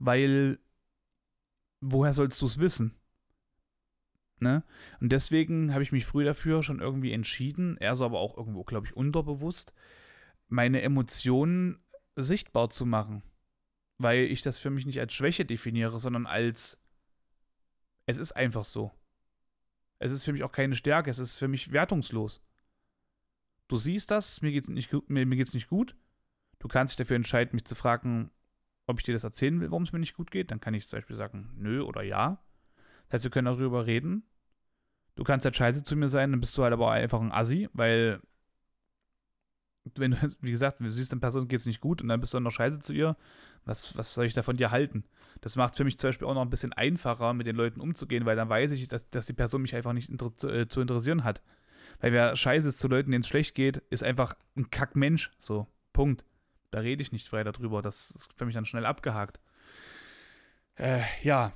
Weil, 0.01 0.59
woher 1.81 2.13
sollst 2.13 2.43
du 2.43 2.47
es 2.47 2.59
wissen? 2.59 2.97
Ne? 4.41 4.65
Und 5.01 5.13
deswegen 5.13 5.73
habe 5.73 5.85
ich 5.85 5.93
mich 5.93 6.07
früh 6.07 6.25
dafür 6.25 6.65
schon 6.65 6.81
irgendwie 6.81 7.13
entschieden, 7.13 7.77
eher 7.77 7.95
so 7.95 8.05
aber 8.05 8.19
auch 8.19 8.37
irgendwo, 8.37 8.65
glaube 8.65 8.89
ich, 8.89 8.97
unterbewusst, 8.97 9.75
meine 10.49 10.83
Emotionen 10.83 11.79
sichtbar 12.17 12.69
zu 12.69 12.85
machen. 12.85 13.23
Weil 13.99 14.25
ich 14.25 14.43
das 14.43 14.59
für 14.59 14.71
mich 14.71 14.87
nicht 14.87 14.99
als 14.99 15.13
Schwäche 15.13 15.45
definiere, 15.45 16.01
sondern 16.01 16.27
als 16.27 16.81
es 18.07 18.19
ist 18.19 18.33
einfach 18.33 18.65
so. 18.65 18.91
Es 20.01 20.11
ist 20.11 20.25
für 20.25 20.33
mich 20.33 20.43
auch 20.43 20.51
keine 20.51 20.75
Stärke, 20.75 21.13
es 21.13 21.21
ist 21.21 21.39
für 21.39 21.47
mich 21.47 21.71
wertungslos. 21.71 22.43
Du 23.69 23.77
siehst 23.77 24.11
das, 24.11 24.43
mir 24.43 24.53
geht's 24.53 24.69
nicht, 24.69 24.93
mir, 25.09 25.27
mir 25.27 25.37
nicht 25.37 25.69
gut. 25.69 25.95
Du 26.59 26.69
kannst 26.69 26.93
dich 26.93 27.05
dafür 27.05 27.17
entscheiden, 27.17 27.55
mich 27.55 27.65
zu 27.65 27.75
fragen, 27.75 28.31
ob 28.87 28.99
ich 28.99 29.05
dir 29.05 29.13
das 29.13 29.25
erzählen 29.25 29.61
will, 29.61 29.71
warum 29.71 29.85
es 29.85 29.93
mir 29.93 29.99
nicht 29.99 30.17
gut 30.17 30.31
geht. 30.31 30.51
Dann 30.51 30.61
kann 30.61 30.75
ich 30.75 30.89
zum 30.89 30.97
Beispiel 30.97 31.17
sagen, 31.17 31.51
nö 31.57 31.83
oder 31.83 32.03
ja. 32.03 32.43
Das 33.07 33.15
heißt, 33.15 33.25
wir 33.25 33.31
können 33.31 33.47
darüber 33.47 33.87
reden. 33.87 34.25
Du 35.15 35.25
kannst 35.25 35.45
halt 35.45 35.57
scheiße 35.57 35.83
zu 35.83 35.97
mir 35.97 36.09
sein, 36.09 36.31
dann 36.31 36.41
bist 36.41 36.57
du 36.57 36.63
halt 36.63 36.73
aber 36.73 36.91
einfach 36.91 37.21
ein 37.21 37.33
Assi, 37.33 37.69
weil 37.73 38.21
wenn 39.97 40.13
du, 40.13 40.17
wie 40.41 40.51
gesagt, 40.51 40.81
du 40.81 40.91
siehst, 40.91 41.13
eine 41.13 41.21
Person 41.21 41.49
geht 41.49 41.61
es 41.61 41.67
nicht 41.67 41.81
gut 41.81 42.03
und 42.03 42.09
dann 42.09 42.21
bist 42.21 42.33
du 42.33 42.37
dann 42.37 42.45
noch 42.45 42.53
scheiße 42.53 42.79
zu 42.81 42.93
ihr, 42.93 43.17
was, 43.65 43.97
was 43.97 44.15
soll 44.15 44.27
ich 44.27 44.35
da 44.35 44.43
von 44.43 44.57
dir 44.57 44.71
halten? 44.71 45.05
Das 45.41 45.57
macht 45.57 45.75
es 45.75 45.79
für 45.79 45.85
mich 45.85 45.99
zum 45.99 46.09
Beispiel 46.09 46.27
auch 46.27 46.35
noch 46.35 46.43
ein 46.43 46.51
bisschen 46.51 46.73
einfacher, 46.73 47.35
mit 47.35 47.47
den 47.47 47.57
Leuten 47.57 47.81
umzugehen, 47.81 48.25
weil 48.25 48.37
dann 48.37 48.49
weiß 48.49 48.73
ich, 48.73 48.89
dass, 48.89 49.09
dass 49.11 49.27
die 49.27 49.33
Person 49.33 49.63
mich 49.63 49.75
einfach 49.75 49.93
nicht 49.93 50.09
inter 50.09 50.33
äh, 50.45 50.69
zu, 50.69 50.81
interessieren 50.81 51.25
hat. 51.25 51.43
Weil 52.01 52.13
wer 52.13 52.37
scheiße 52.37 52.69
ist 52.69 52.79
zu 52.79 52.89
Leuten, 52.89 53.11
denen 53.11 53.23
es 53.23 53.29
schlecht 53.29 53.55
geht, 53.55 53.79
ist 53.91 54.05
einfach 54.05 54.35
ein 54.57 54.71
Kackmensch. 54.71 55.33
So, 55.39 55.67
Punkt. 55.93 56.25
Da 56.71 56.81
rede 56.81 57.03
ich 57.03 57.13
nicht 57.13 57.33
weiter 57.33 57.53
drüber. 57.53 57.83
Das 57.83 58.11
ist 58.11 58.31
für 58.37 58.45
mich 58.45 58.55
dann 58.55 58.67
schnell 58.67 58.87
abgehakt. 58.87 59.41
Äh, 60.77 61.01
ja. 61.23 61.53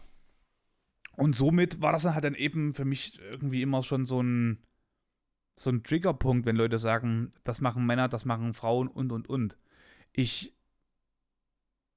Und 1.16 1.36
somit 1.36 1.80
war 1.80 1.92
das 1.92 2.02
dann 2.02 2.14
halt 2.14 2.24
dann 2.24 2.34
eben 2.34 2.74
für 2.74 2.84
mich 2.84 3.20
irgendwie 3.20 3.62
immer 3.62 3.82
schon 3.82 4.06
so 4.06 4.22
ein, 4.22 4.58
so 5.56 5.70
ein 5.70 5.82
Triggerpunkt, 5.82 6.46
wenn 6.46 6.56
Leute 6.56 6.78
sagen, 6.78 7.32
das 7.44 7.60
machen 7.60 7.86
Männer, 7.86 8.08
das 8.08 8.24
machen 8.24 8.54
Frauen 8.54 8.88
und 8.88 9.12
und 9.12 9.28
und. 9.28 9.58
Ich 10.12 10.54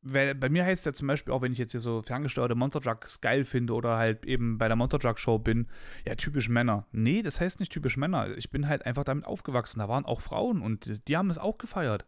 bei 0.06 0.50
mir 0.50 0.64
heißt 0.64 0.82
es 0.82 0.86
ja 0.86 0.94
zum 0.94 1.08
Beispiel 1.08 1.34
auch, 1.34 1.42
wenn 1.42 1.52
ich 1.52 1.58
jetzt 1.58 1.72
hier 1.72 1.80
so 1.80 2.04
ferngesteuerte 2.04 2.54
Monster 2.54 2.80
Trucks 2.80 3.22
geil 3.22 3.44
finde 3.44 3.74
oder 3.74 3.98
halt 3.98 4.26
eben 4.26 4.60
bei 4.60 4.68
der 4.68 4.76
Monster 4.76 5.00
Truck 5.00 5.18
Show 5.18 5.40
bin, 5.40 5.68
ja, 6.06 6.14
typisch 6.14 6.48
Männer. 6.48 6.86
Nee, 6.92 7.24
das 7.24 7.42
heißt 7.42 7.60
nicht 7.60 7.72
typisch 7.72 7.98
Männer. 7.98 8.38
Ich 8.38 8.52
bin 8.52 8.68
halt 8.68 8.86
einfach 8.86 9.04
damit 9.04 9.26
aufgewachsen. 9.26 9.80
Da 9.80 9.90
waren 9.90 10.06
auch 10.06 10.22
Frauen 10.22 10.62
und 10.62 11.08
die 11.08 11.18
haben 11.18 11.32
es 11.32 11.40
auch 11.40 11.58
gefeiert. 11.58 12.06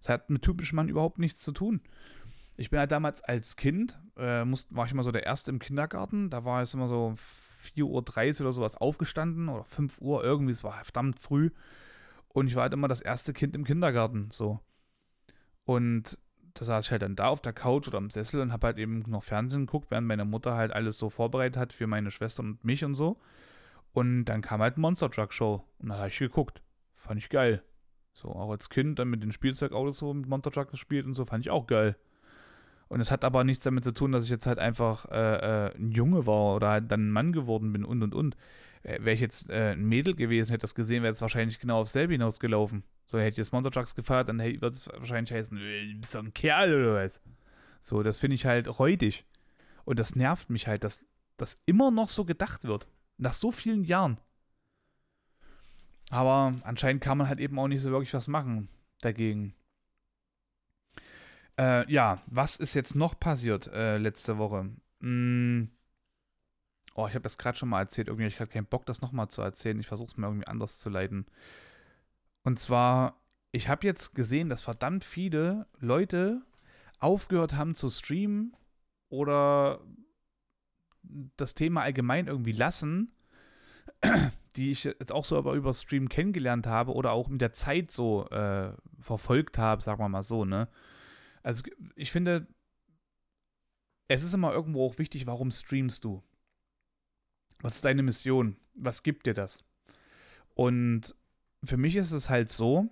Das 0.00 0.10
hat 0.10 0.28
mit 0.28 0.42
typischem 0.42 0.76
Mann 0.76 0.90
überhaupt 0.90 1.18
nichts 1.18 1.40
zu 1.40 1.52
tun. 1.52 1.80
Ich 2.58 2.68
bin 2.68 2.78
halt 2.78 2.92
damals 2.92 3.22
als 3.22 3.56
Kind, 3.56 3.98
äh, 4.18 4.44
muss, 4.44 4.66
war 4.70 4.84
ich 4.84 4.92
immer 4.92 5.02
so 5.02 5.10
der 5.10 5.24
Erste 5.24 5.50
im 5.50 5.60
Kindergarten. 5.60 6.28
Da 6.28 6.44
war 6.44 6.60
es 6.60 6.74
immer 6.74 6.88
so 6.88 7.14
4.30 7.74 7.84
Uhr 7.84 8.40
oder 8.42 8.52
sowas 8.52 8.76
aufgestanden 8.76 9.48
oder 9.48 9.64
5 9.64 9.98
Uhr 10.02 10.22
irgendwie. 10.22 10.52
Es 10.52 10.62
war 10.62 10.84
verdammt 10.84 11.18
früh. 11.18 11.50
Und 12.28 12.48
ich 12.48 12.54
war 12.54 12.64
halt 12.64 12.74
immer 12.74 12.88
das 12.88 13.00
erste 13.00 13.32
Kind 13.32 13.56
im 13.56 13.64
Kindergarten. 13.64 14.28
So. 14.30 14.60
Und 15.64 16.18
da 16.54 16.64
saß 16.64 16.86
ich 16.86 16.90
halt 16.90 17.02
dann 17.02 17.16
da 17.16 17.28
auf 17.28 17.40
der 17.40 17.52
Couch 17.52 17.88
oder 17.88 17.98
am 17.98 18.10
Sessel 18.10 18.40
und 18.40 18.52
habe 18.52 18.68
halt 18.68 18.78
eben 18.78 19.04
noch 19.06 19.24
Fernsehen 19.24 19.66
geguckt, 19.66 19.90
während 19.90 20.06
meine 20.06 20.24
Mutter 20.24 20.54
halt 20.54 20.72
alles 20.72 20.98
so 20.98 21.10
vorbereitet 21.10 21.56
hat 21.56 21.72
für 21.72 21.86
meine 21.86 22.10
Schwester 22.10 22.42
und 22.42 22.64
mich 22.64 22.84
und 22.84 22.94
so. 22.94 23.18
Und 23.92 24.26
dann 24.26 24.40
kam 24.42 24.60
halt 24.60 24.78
Monster 24.78 25.10
Truck 25.10 25.32
Show 25.32 25.64
und 25.78 25.88
da 25.88 25.98
habe 25.98 26.08
ich 26.08 26.18
geguckt. 26.18 26.62
Fand 26.94 27.18
ich 27.18 27.28
geil. 27.28 27.62
So, 28.12 28.28
auch 28.28 28.50
als 28.50 28.68
Kind 28.68 28.98
dann 28.98 29.08
mit 29.08 29.22
den 29.22 29.32
Spielzeugautos 29.32 29.98
so 29.98 30.12
mit 30.12 30.28
Monster 30.28 30.50
Truck 30.50 30.70
gespielt 30.70 31.06
und 31.06 31.14
so, 31.14 31.24
fand 31.24 31.44
ich 31.44 31.50
auch 31.50 31.66
geil. 31.66 31.96
Und 32.88 33.00
es 33.00 33.10
hat 33.10 33.24
aber 33.24 33.44
nichts 33.44 33.64
damit 33.64 33.84
zu 33.84 33.92
tun, 33.92 34.12
dass 34.12 34.24
ich 34.24 34.30
jetzt 34.30 34.46
halt 34.46 34.58
einfach 34.58 35.06
äh, 35.10 35.68
äh, 35.68 35.76
ein 35.76 35.92
Junge 35.92 36.26
war 36.26 36.56
oder 36.56 36.70
halt 36.70 36.90
dann 36.90 37.08
ein 37.08 37.12
Mann 37.12 37.32
geworden 37.32 37.72
bin 37.72 37.84
und 37.84 38.02
und 38.02 38.14
und. 38.14 38.36
Äh, 38.82 38.98
wäre 39.00 39.12
ich 39.12 39.20
jetzt 39.20 39.48
äh, 39.48 39.72
ein 39.72 39.84
Mädel 39.84 40.14
gewesen, 40.14 40.50
hätte 40.50 40.62
das 40.62 40.74
gesehen, 40.74 41.02
wäre 41.02 41.12
es 41.12 41.20
wahrscheinlich 41.20 41.60
genau 41.60 41.80
aufs 41.80 41.92
selbe 41.92 42.14
hinausgelaufen. 42.14 42.82
So, 43.10 43.18
hätte 43.18 43.30
ich 43.30 43.36
jetzt 43.38 43.52
Monster 43.52 43.72
Trucks 43.72 43.96
gefeiert, 43.96 44.28
dann 44.28 44.38
würde 44.38 44.68
es 44.68 44.86
wahrscheinlich 44.86 45.32
heißen, 45.32 45.58
äh, 45.58 45.92
du 45.94 46.00
bist 46.00 46.14
doch 46.14 46.22
ein 46.22 46.32
Kerl 46.32 46.72
oder 46.72 47.04
was. 47.04 47.20
So, 47.80 48.04
das 48.04 48.20
finde 48.20 48.36
ich 48.36 48.46
halt 48.46 48.78
räudig. 48.78 49.24
Und 49.84 49.98
das 49.98 50.14
nervt 50.14 50.48
mich 50.48 50.68
halt, 50.68 50.84
dass 50.84 51.00
das 51.36 51.60
immer 51.66 51.90
noch 51.90 52.08
so 52.08 52.24
gedacht 52.24 52.62
wird. 52.62 52.86
Nach 53.16 53.32
so 53.32 53.50
vielen 53.50 53.82
Jahren. 53.82 54.20
Aber 56.10 56.54
anscheinend 56.62 57.02
kann 57.02 57.18
man 57.18 57.26
halt 57.26 57.40
eben 57.40 57.58
auch 57.58 57.66
nicht 57.66 57.80
so 57.80 57.90
wirklich 57.90 58.14
was 58.14 58.28
machen 58.28 58.68
dagegen. 59.00 59.54
Äh, 61.58 61.90
ja, 61.92 62.22
was 62.26 62.54
ist 62.54 62.74
jetzt 62.74 62.94
noch 62.94 63.18
passiert 63.18 63.66
äh, 63.72 63.98
letzte 63.98 64.38
Woche? 64.38 64.70
Hm. 65.00 65.68
Oh, 66.94 67.08
ich 67.08 67.14
habe 67.14 67.22
das 67.22 67.38
gerade 67.38 67.58
schon 67.58 67.70
mal 67.70 67.80
erzählt. 67.80 68.06
Irgendwie 68.06 68.22
habe 68.24 68.30
ich 68.30 68.36
gerade 68.36 68.52
keinen 68.52 68.66
Bock, 68.66 68.86
das 68.86 69.00
nochmal 69.00 69.28
zu 69.28 69.42
erzählen. 69.42 69.80
Ich 69.80 69.88
versuche 69.88 70.12
es 70.12 70.16
mir 70.16 70.28
irgendwie 70.28 70.46
anders 70.46 70.78
zu 70.78 70.90
leiten. 70.90 71.26
Und 72.42 72.58
zwar, 72.58 73.20
ich 73.52 73.68
habe 73.68 73.86
jetzt 73.86 74.14
gesehen, 74.14 74.48
dass 74.48 74.62
verdammt 74.62 75.04
viele 75.04 75.66
Leute 75.78 76.42
aufgehört 76.98 77.54
haben 77.54 77.74
zu 77.74 77.88
streamen 77.90 78.56
oder 79.08 79.80
das 81.36 81.54
Thema 81.54 81.82
allgemein 81.82 82.26
irgendwie 82.26 82.52
lassen, 82.52 83.12
die 84.56 84.72
ich 84.72 84.84
jetzt 84.84 85.12
auch 85.12 85.24
so 85.24 85.36
aber 85.36 85.54
über 85.54 85.72
Stream 85.72 86.08
kennengelernt 86.08 86.66
habe 86.66 86.92
oder 86.94 87.12
auch 87.12 87.28
mit 87.28 87.40
der 87.40 87.52
Zeit 87.52 87.90
so 87.90 88.28
äh, 88.30 88.72
verfolgt 88.98 89.58
habe, 89.58 89.82
sagen 89.82 90.02
wir 90.02 90.08
mal 90.08 90.22
so, 90.22 90.44
ne? 90.44 90.68
Also 91.42 91.62
ich 91.94 92.12
finde, 92.12 92.46
es 94.08 94.22
ist 94.22 94.34
immer 94.34 94.52
irgendwo 94.52 94.84
auch 94.84 94.98
wichtig, 94.98 95.26
warum 95.26 95.50
streamst 95.50 96.04
du? 96.04 96.22
Was 97.60 97.76
ist 97.76 97.84
deine 97.84 98.02
Mission? 98.02 98.56
Was 98.74 99.02
gibt 99.02 99.26
dir 99.26 99.34
das? 99.34 99.64
Und 100.54 101.14
für 101.64 101.76
mich 101.76 101.96
ist 101.96 102.12
es 102.12 102.30
halt 102.30 102.50
so, 102.50 102.88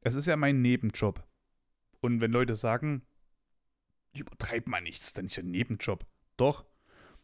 es 0.00 0.14
ist 0.14 0.26
ja 0.26 0.36
mein 0.36 0.62
Nebenjob. 0.62 1.22
Und 2.00 2.20
wenn 2.20 2.30
Leute 2.30 2.54
sagen, 2.54 3.02
ich 4.12 4.20
übertreibe 4.20 4.70
mal 4.70 4.82
nichts, 4.82 5.12
dann 5.12 5.26
ist 5.26 5.36
ja 5.36 5.42
ein 5.42 5.50
Nebenjob. 5.50 6.06
Doch, 6.36 6.64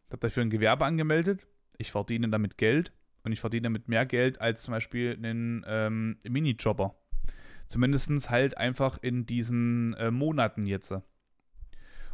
ich 0.06 0.12
habe 0.12 0.18
dafür 0.18 0.42
ein 0.42 0.50
Gewerbe 0.50 0.84
angemeldet, 0.84 1.46
ich 1.78 1.92
verdiene 1.92 2.28
damit 2.28 2.58
Geld 2.58 2.92
und 3.22 3.32
ich 3.32 3.40
verdiene 3.40 3.64
damit 3.64 3.88
mehr 3.88 4.06
Geld 4.06 4.40
als 4.40 4.62
zum 4.62 4.72
Beispiel 4.72 5.14
einen 5.14 5.64
ähm, 5.66 6.18
Minijobber. 6.28 6.96
Zumindest 7.66 8.30
halt 8.30 8.56
einfach 8.58 8.98
in 9.00 9.26
diesen 9.26 9.94
äh, 9.94 10.10
Monaten 10.10 10.66
jetzt. 10.66 10.92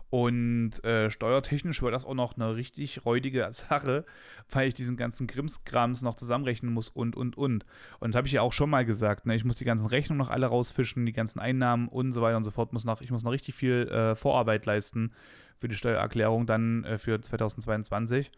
Und 0.09 0.85
äh, 0.85 1.11
steuertechnisch 1.11 1.83
war 1.83 1.91
das 1.91 2.05
auch 2.05 2.15
noch 2.15 2.37
eine 2.37 2.55
richtig 2.55 3.05
räudige 3.05 3.49
Sache, 3.53 4.05
weil 4.51 4.69
ich 4.69 4.75
diesen 4.75 4.97
ganzen 4.97 5.27
Krimskrams 5.27 6.03
noch 6.03 6.15
zusammenrechnen 6.15 6.73
muss 6.73 6.89
und, 6.89 7.17
und, 7.17 7.37
und. 7.37 7.65
Und 7.99 8.15
das 8.15 8.19
habe 8.19 8.29
ich 8.29 8.35
ja 8.35 8.43
auch 8.43 8.53
schon 8.53 8.71
mal 8.71 8.85
gesagt, 8.85 9.27
ne? 9.27 9.35
ich 9.35 9.45
muss 9.45 9.57
die 9.57 9.65
ganzen 9.65 9.87
Rechnungen 9.87 10.19
noch 10.19 10.31
alle 10.31 10.47
rausfischen, 10.47 11.07
die 11.07 11.13
ganzen 11.13 11.41
Einnahmen 11.41 11.89
und 11.89 12.13
so 12.13 12.23
weiter 12.23 12.37
und 12.37 12.45
so 12.45 12.51
fort. 12.53 12.73
Muss 12.73 12.85
noch, 12.85 13.01
ich 13.01 13.11
muss 13.11 13.25
noch 13.25 13.33
richtig 13.33 13.55
viel 13.55 13.89
äh, 13.89 14.15
Vorarbeit 14.15 14.65
leisten 14.67 15.13
für 15.59 15.69
die 15.69 15.75
Steuererklärung 15.75 16.47
dann 16.47 16.85
äh, 16.85 16.99
für 16.99 17.21
2022. 17.21 18.31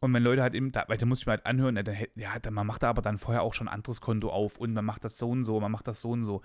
Und 0.00 0.14
wenn 0.14 0.22
Leute 0.22 0.42
halt 0.42 0.54
eben, 0.54 0.72
da, 0.72 0.84
weil 0.88 0.96
da 0.96 1.04
muss 1.04 1.20
ich 1.20 1.26
mir 1.26 1.32
halt 1.32 1.44
anhören, 1.44 1.78
ja, 2.14 2.30
man 2.50 2.66
macht 2.66 2.82
da 2.82 2.88
aber 2.88 3.02
dann 3.02 3.18
vorher 3.18 3.42
auch 3.42 3.52
schon 3.52 3.68
ein 3.68 3.74
anderes 3.74 4.00
Konto 4.00 4.30
auf 4.30 4.56
und 4.56 4.72
man 4.72 4.84
macht 4.84 5.04
das 5.04 5.18
so 5.18 5.28
und 5.28 5.44
so, 5.44 5.60
man 5.60 5.70
macht 5.70 5.86
das 5.86 6.00
so 6.00 6.10
und 6.10 6.22
so. 6.22 6.40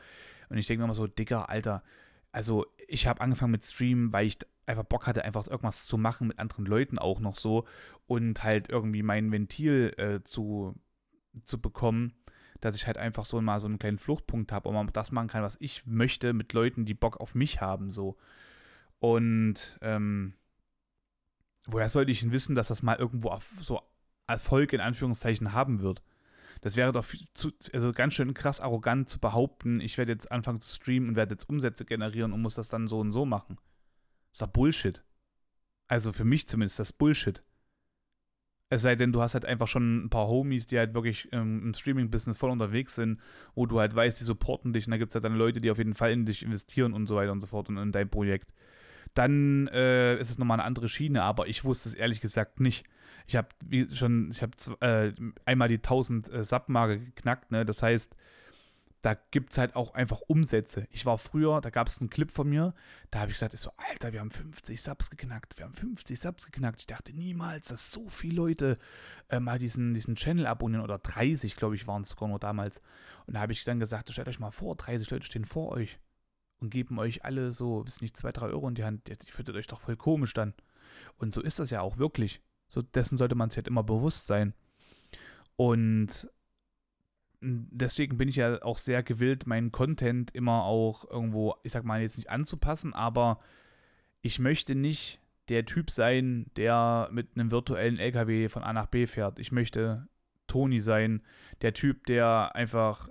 Und 0.50 0.58
ich 0.58 0.68
denke 0.68 0.82
mir 0.82 0.86
immer 0.86 0.94
so, 0.94 1.08
dicker, 1.08 1.50
Alter, 1.50 1.82
also 2.36 2.65
ich 2.89 3.08
habe 3.08 3.22
angefangen 3.22 3.54
mit 3.54 3.63
Stream, 3.63 4.12
weil 4.12 4.27
ich 4.27 4.38
einfach 4.65 4.84
Bock 4.84 5.08
hatte, 5.08 5.24
einfach 5.24 5.48
irgendwas 5.48 5.86
zu 5.86 5.98
machen 5.98 6.27
mit 6.27 6.38
anderen 6.38 6.65
Leuten 6.65 7.00
auch 7.00 7.22
noch 7.22 7.38
so 7.38 7.65
und 8.08 8.44
halt 8.44 8.68
irgendwie 8.68 9.04
mein 9.04 9.32
Ventil 9.32 9.94
äh, 9.96 10.22
zu, 10.22 10.75
zu 11.46 11.62
bekommen, 11.62 12.13
dass 12.60 12.75
ich 12.75 12.88
halt 12.88 12.98
einfach 12.98 13.24
so 13.24 13.39
mal 13.39 13.62
so 13.62 13.68
einen 13.68 13.80
kleinen 13.80 14.00
Fluchtpunkt 14.00 14.51
habe 14.51 14.68
und 14.68 14.75
man 14.75 14.92
das 14.92 15.13
machen 15.13 15.30
kann, 15.30 15.44
was 15.44 15.56
ich 15.62 15.86
möchte 15.86 16.34
mit 16.34 16.51
Leuten, 16.51 16.84
die 16.84 16.94
Bock 16.94 17.22
auf 17.22 17.36
mich 17.36 17.62
haben, 17.62 17.89
so. 17.89 18.18
Und 19.00 19.80
ähm, 19.82 20.34
woher 21.68 21.88
sollte 21.88 22.12
ich 22.12 22.20
denn 22.20 22.34
wissen, 22.34 22.54
dass 22.54 22.68
das 22.68 22.84
mal 22.84 22.98
irgendwo 22.98 23.34
so 23.62 23.82
Erfolg 24.27 24.74
in 24.74 24.82
Anführungszeichen 24.82 25.54
haben 25.54 25.80
wird? 25.80 26.04
Das 26.66 26.76
wäre 26.76 26.92
doch 26.92 27.06
zu, 27.36 27.52
also 27.74 27.92
ganz 27.92 28.16
schön 28.16 28.34
krass 28.34 28.60
arrogant 28.60 29.08
zu 29.08 29.20
behaupten, 29.20 29.80
ich 29.80 30.00
werde 30.00 30.14
jetzt 30.14 30.32
anfangen 30.32 30.62
zu 30.62 30.74
streamen 30.74 31.10
und 31.10 31.16
werde 31.16 31.36
jetzt 31.36 31.48
Umsätze 31.48 31.86
generieren 31.86 32.34
und 32.34 32.42
muss 32.42 32.56
das 32.56 32.70
dann 32.70 32.88
so 32.88 32.98
und 33.02 33.12
so 33.12 33.24
machen. 33.24 33.58
Das 34.32 34.32
ist 34.32 34.42
doch 34.42 34.48
Bullshit. 34.48 35.04
Also 35.86 36.12
für 36.12 36.26
mich 36.26 36.48
zumindest 36.48 36.80
das 36.80 36.92
Bullshit. 36.92 37.44
Es 38.70 38.82
sei 38.82 38.96
denn, 38.96 39.12
du 39.12 39.22
hast 39.22 39.36
halt 39.36 39.46
einfach 39.46 39.68
schon 39.68 40.06
ein 40.06 40.10
paar 40.10 40.28
Homies, 40.28 40.66
die 40.66 40.80
halt 40.80 40.96
wirklich 40.96 41.30
ähm, 41.34 41.62
im 41.66 41.74
Streaming-Business 41.76 42.38
voll 42.40 42.50
unterwegs 42.50 42.96
sind, 42.96 43.22
wo 43.54 43.68
du 43.68 43.80
halt 43.80 43.96
weißt, 43.96 44.20
die 44.20 44.26
supporten 44.26 44.74
dich 44.74 44.88
und 44.88 44.92
da 44.92 44.98
gibt 44.98 45.12
es 45.12 45.14
halt 45.14 45.24
dann 45.24 45.36
Leute, 45.36 45.62
die 45.62 45.70
auf 45.70 45.78
jeden 45.78 45.94
Fall 45.94 46.14
in 46.14 46.26
dich 46.26 46.42
investieren 46.42 46.94
und 46.94 47.06
so 47.06 47.16
weiter 47.16 47.32
und 47.32 47.42
so 47.42 47.48
fort 47.48 47.70
und 47.70 47.78
in 47.78 47.92
dein 47.92 48.10
Projekt. 48.10 48.52
Dann 49.14 49.68
äh, 49.68 50.20
ist 50.20 50.32
es 50.32 50.40
nochmal 50.40 50.60
eine 50.60 50.66
andere 50.66 50.90
Schiene, 50.90 51.22
aber 51.22 51.48
ich 51.48 51.64
wusste 51.64 51.90
es 51.90 51.94
ehrlich 51.94 52.22
gesagt 52.22 52.60
nicht. 52.60 52.88
Ich 53.27 53.36
habe 53.36 53.48
schon, 53.91 54.29
ich 54.32 54.41
habe 54.41 54.53
äh, 54.82 55.13
einmal 55.46 55.67
die 55.67 55.77
1000 55.77 56.32
äh, 56.32 56.44
Sub-Marke 56.44 57.00
geknackt, 57.00 57.51
ne? 57.51 57.65
Das 57.65 57.82
heißt, 57.82 58.15
da 59.05 59.13
gibt 59.13 59.51
es 59.51 59.60
halt 59.60 59.75
auch 59.75 59.94
einfach 59.94 60.22
Umsätze. 60.22 60.88
Ich 60.89 61.05
war 61.05 61.20
früher, 61.20 61.62
da 61.62 61.70
gab 61.70 61.86
es 61.86 62.01
einen 62.01 62.10
Clip 62.10 62.32
von 62.32 62.50
mir, 62.50 62.74
da 63.12 63.20
habe 63.20 63.29
ich 63.29 63.36
gesagt, 63.36 63.53
ich 63.53 63.60
so, 63.60 63.70
Alter, 63.77 64.13
wir 64.13 64.20
haben 64.20 64.32
50 64.32 64.82
Subs 64.82 65.12
geknackt, 65.12 65.60
wir 65.60 65.65
haben 65.65 65.75
50 65.75 66.20
Subs 66.20 66.48
geknackt. 66.48 66.79
Ich 66.79 66.88
dachte 66.88 67.13
niemals, 67.13 67.67
dass 67.67 67.91
so 67.91 68.10
viele 68.10 68.38
Leute 68.38 68.79
äh, 69.29 69.39
mal 69.39 69.60
diesen, 69.60 69.94
diesen 69.94 70.15
Channel 70.15 70.48
abonnieren 70.48 70.84
oder 70.84 70.98
30, 70.98 71.55
glaube 71.55 71.75
ich, 71.75 71.86
waren 71.86 72.01
es 72.01 72.10
sogar 72.10 72.29
nur 72.29 72.39
damals. 72.39 72.82
Und 73.27 73.36
da 73.36 73.41
habe 73.41 73.53
ich 73.53 73.63
dann 73.63 73.79
gesagt, 73.79 74.12
stellt 74.12 74.27
euch 74.27 74.39
mal 74.39 74.50
vor, 74.50 74.75
30 74.75 75.08
Leute 75.12 75.25
stehen 75.27 75.46
vor 75.46 75.70
euch 75.70 76.00
und 76.58 76.72
geben 76.72 76.98
euch 76.98 77.24
alle 77.24 77.51
so, 77.51 77.86
wisst 77.86 78.01
nicht, 78.01 78.17
2, 78.17 78.32
3 78.32 78.48
Euro 78.48 78.67
in 78.67 78.74
die 78.74 78.86
Hand. 78.86 79.08
Ihr 79.08 79.17
fühlt 79.29 79.50
euch 79.51 79.67
doch 79.67 79.82
voll 79.82 79.98
komisch 79.98 80.34
dann. 80.34 80.55
Und 81.17 81.32
so 81.32 81.41
ist 81.41 81.60
das 81.60 81.70
ja 81.70 81.82
auch 81.82 81.98
wirklich. 81.98 82.41
So 82.68 82.82
dessen 82.82 83.18
sollte 83.18 83.36
man 83.36 83.50
sich 83.50 83.58
halt 83.58 83.68
immer 83.68 83.84
bewusst 83.84 84.28
sein. 84.28 84.54
Und 85.56 86.30
deswegen 87.42 88.18
bin 88.18 88.28
ich 88.30 88.38
ja 88.38 88.62
auch 88.64 88.78
sehr 88.78 89.04
gewillt, 89.04 89.48
meinen 89.48 89.72
Content 89.72 90.32
immer 90.32 90.64
auch 90.64 91.10
irgendwo, 91.10 91.56
ich 91.64 91.72
sag 91.72 91.84
mal, 91.84 92.02
jetzt 92.02 92.18
nicht 92.18 92.30
anzupassen, 92.30 92.94
aber 92.94 93.40
ich 94.22 94.40
möchte 94.40 94.76
nicht 94.76 95.20
der 95.50 95.66
Typ 95.66 95.92
sein, 95.92 96.48
der 96.58 97.10
mit 97.12 97.30
einem 97.36 97.52
virtuellen 97.52 98.00
LKW 98.00 98.50
von 98.50 98.64
A 98.64 98.74
nach 98.74 98.88
B 98.88 99.06
fährt. 99.06 99.38
Ich 99.38 99.52
möchte 99.52 100.08
Toni 100.48 100.80
sein, 100.80 101.22
der 101.62 101.74
Typ, 101.74 102.06
der 102.08 102.56
einfach 102.56 103.10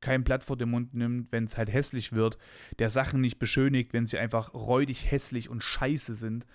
kein 0.00 0.24
Blatt 0.24 0.44
vor 0.44 0.58
den 0.58 0.70
Mund 0.70 0.92
nimmt, 0.92 1.32
wenn 1.32 1.44
es 1.44 1.56
halt 1.56 1.72
hässlich 1.72 2.12
wird, 2.12 2.36
der 2.78 2.90
Sachen 2.90 3.22
nicht 3.22 3.38
beschönigt, 3.38 3.94
wenn 3.94 4.06
sie 4.06 4.18
einfach 4.18 4.52
räudig 4.52 5.10
hässlich 5.10 5.48
und 5.48 5.62
scheiße 5.62 6.14
sind 6.14 6.46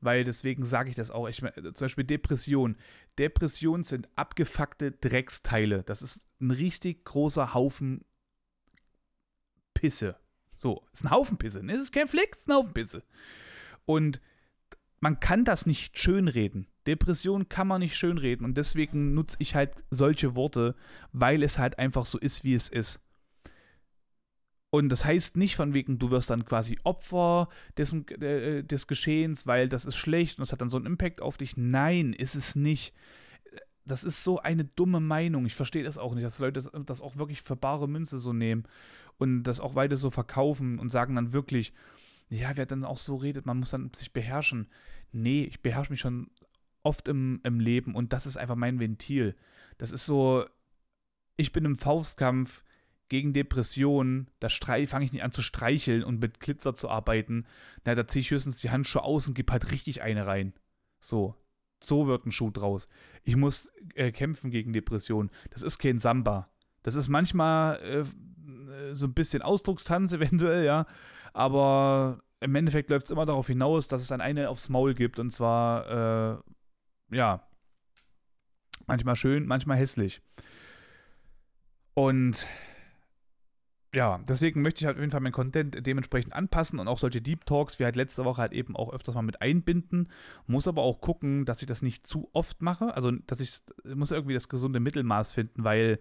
weil 0.00 0.24
deswegen 0.24 0.64
sage 0.64 0.90
ich 0.90 0.96
das 0.96 1.10
auch. 1.10 1.28
Ich, 1.28 1.38
zum 1.38 1.72
Beispiel 1.74 2.04
Depression. 2.04 2.76
Depression 3.18 3.84
sind 3.84 4.08
abgefuckte 4.16 4.92
Drecksteile. 4.92 5.82
Das 5.82 6.02
ist 6.02 6.26
ein 6.40 6.50
richtig 6.50 7.04
großer 7.04 7.54
Haufen 7.54 8.04
Pisse. 9.74 10.16
So, 10.56 10.86
ist 10.92 11.04
ein 11.04 11.10
Haufen 11.10 11.38
Pisse. 11.38 11.64
Ne? 11.64 11.74
Das 11.74 11.82
ist 11.82 11.92
kein 11.92 12.08
Fleck, 12.08 12.34
ist 12.36 12.48
ein 12.48 12.54
Haufen 12.54 12.74
Pisse. 12.74 13.02
Und 13.84 14.20
man 15.00 15.20
kann 15.20 15.44
das 15.44 15.66
nicht 15.66 15.98
schönreden. 15.98 16.66
Depression 16.86 17.48
kann 17.48 17.68
man 17.68 17.80
nicht 17.80 17.96
schönreden. 17.96 18.44
Und 18.44 18.56
deswegen 18.56 19.14
nutze 19.14 19.36
ich 19.40 19.54
halt 19.54 19.72
solche 19.90 20.34
Worte, 20.34 20.74
weil 21.12 21.42
es 21.42 21.58
halt 21.58 21.78
einfach 21.78 22.06
so 22.06 22.18
ist, 22.18 22.44
wie 22.44 22.54
es 22.54 22.68
ist. 22.68 23.00
Und 24.70 24.88
das 24.88 25.04
heißt 25.04 25.36
nicht 25.36 25.56
von 25.56 25.74
wegen, 25.74 25.98
du 25.98 26.10
wirst 26.10 26.30
dann 26.30 26.44
quasi 26.44 26.78
Opfer 26.84 27.48
des, 27.78 27.92
äh, 27.92 28.62
des 28.62 28.86
Geschehens, 28.86 29.46
weil 29.46 29.68
das 29.68 29.84
ist 29.84 29.96
schlecht 29.96 30.38
und 30.38 30.42
das 30.42 30.52
hat 30.52 30.60
dann 30.60 30.68
so 30.68 30.76
einen 30.76 30.86
Impact 30.86 31.20
auf 31.22 31.36
dich. 31.36 31.56
Nein, 31.56 32.12
ist 32.12 32.34
es 32.34 32.56
nicht. 32.56 32.92
Das 33.84 34.02
ist 34.02 34.24
so 34.24 34.40
eine 34.40 34.64
dumme 34.64 35.00
Meinung. 35.00 35.46
Ich 35.46 35.54
verstehe 35.54 35.84
das 35.84 35.98
auch 35.98 36.14
nicht, 36.14 36.26
dass 36.26 36.40
Leute 36.40 36.60
das, 36.60 36.70
das 36.84 37.00
auch 37.00 37.16
wirklich 37.16 37.42
für 37.42 37.54
bare 37.54 37.88
Münze 37.88 38.18
so 38.18 38.32
nehmen 38.32 38.64
und 39.18 39.44
das 39.44 39.60
auch 39.60 39.76
weiter 39.76 39.96
so 39.96 40.10
verkaufen 40.10 40.78
und 40.78 40.90
sagen 40.90 41.14
dann 41.14 41.32
wirklich, 41.32 41.72
ja, 42.28 42.50
wer 42.56 42.66
dann 42.66 42.84
auch 42.84 42.98
so 42.98 43.14
redet, 43.14 43.46
man 43.46 43.58
muss 43.58 43.70
dann 43.70 43.92
sich 43.94 44.12
beherrschen. 44.12 44.68
Nee, 45.12 45.44
ich 45.44 45.62
beherrsche 45.62 45.92
mich 45.92 46.00
schon 46.00 46.28
oft 46.82 47.06
im, 47.08 47.40
im 47.44 47.60
Leben 47.60 47.94
und 47.94 48.12
das 48.12 48.26
ist 48.26 48.36
einfach 48.36 48.56
mein 48.56 48.80
Ventil. 48.80 49.36
Das 49.78 49.92
ist 49.92 50.04
so, 50.04 50.44
ich 51.36 51.52
bin 51.52 51.64
im 51.64 51.76
Faustkampf 51.76 52.64
gegen 53.08 53.32
Depressionen, 53.32 54.30
da 54.40 54.48
fange 54.48 55.04
ich 55.04 55.12
nicht 55.12 55.22
an 55.22 55.32
zu 55.32 55.42
streicheln 55.42 56.02
und 56.02 56.20
mit 56.20 56.40
Glitzer 56.40 56.74
zu 56.74 56.88
arbeiten. 56.88 57.46
Na, 57.84 57.94
da 57.94 58.06
ziehe 58.06 58.20
ich 58.20 58.30
höchstens 58.30 58.60
die 58.60 58.70
Handschuhe 58.70 59.02
aus 59.02 59.28
und 59.28 59.34
gebe 59.34 59.52
halt 59.52 59.70
richtig 59.70 60.02
eine 60.02 60.26
rein. 60.26 60.52
So. 60.98 61.34
So 61.82 62.06
wird 62.06 62.26
ein 62.26 62.32
Schuh 62.32 62.50
draus. 62.50 62.88
Ich 63.22 63.36
muss 63.36 63.70
äh, 63.94 64.10
kämpfen 64.10 64.50
gegen 64.50 64.72
Depressionen. 64.72 65.30
Das 65.50 65.62
ist 65.62 65.78
kein 65.78 65.98
Samba. 65.98 66.48
Das 66.82 66.94
ist 66.94 67.08
manchmal 67.08 67.80
äh, 67.82 68.94
so 68.94 69.06
ein 69.06 69.14
bisschen 69.14 69.42
Ausdruckstanz 69.42 70.12
eventuell, 70.12 70.64
ja. 70.64 70.86
Aber 71.32 72.22
im 72.40 72.54
Endeffekt 72.54 72.90
läuft 72.90 73.06
es 73.06 73.10
immer 73.10 73.26
darauf 73.26 73.46
hinaus, 73.46 73.88
dass 73.88 74.02
es 74.02 74.08
dann 74.08 74.20
eine 74.20 74.48
aufs 74.48 74.68
Maul 74.68 74.94
gibt. 74.94 75.18
Und 75.18 75.30
zwar, 75.30 76.38
äh, 77.10 77.16
ja, 77.16 77.46
manchmal 78.86 79.16
schön, 79.16 79.46
manchmal 79.46 79.76
hässlich. 79.76 80.22
Und 81.94 82.46
ja, 83.96 84.20
deswegen 84.28 84.60
möchte 84.60 84.80
ich 84.80 84.86
halt 84.86 84.98
auf 84.98 85.00
jeden 85.00 85.10
Fall 85.10 85.22
meinen 85.22 85.32
Content 85.32 85.86
dementsprechend 85.86 86.34
anpassen 86.34 86.78
und 86.78 86.86
auch 86.86 86.98
solche 86.98 87.22
Deep 87.22 87.46
Talks 87.46 87.78
wie 87.78 87.84
halt 87.84 87.96
letzte 87.96 88.26
Woche 88.26 88.42
halt 88.42 88.52
eben 88.52 88.76
auch 88.76 88.92
öfters 88.92 89.14
mal 89.14 89.22
mit 89.22 89.40
einbinden. 89.40 90.10
Muss 90.46 90.68
aber 90.68 90.82
auch 90.82 91.00
gucken, 91.00 91.46
dass 91.46 91.62
ich 91.62 91.66
das 91.66 91.80
nicht 91.80 92.06
zu 92.06 92.28
oft 92.34 92.60
mache. 92.60 92.94
Also, 92.94 93.10
dass 93.10 93.40
ich 93.40 93.62
muss 93.86 94.10
irgendwie 94.10 94.34
das 94.34 94.50
gesunde 94.50 94.80
Mittelmaß 94.80 95.32
finden, 95.32 95.64
weil 95.64 95.98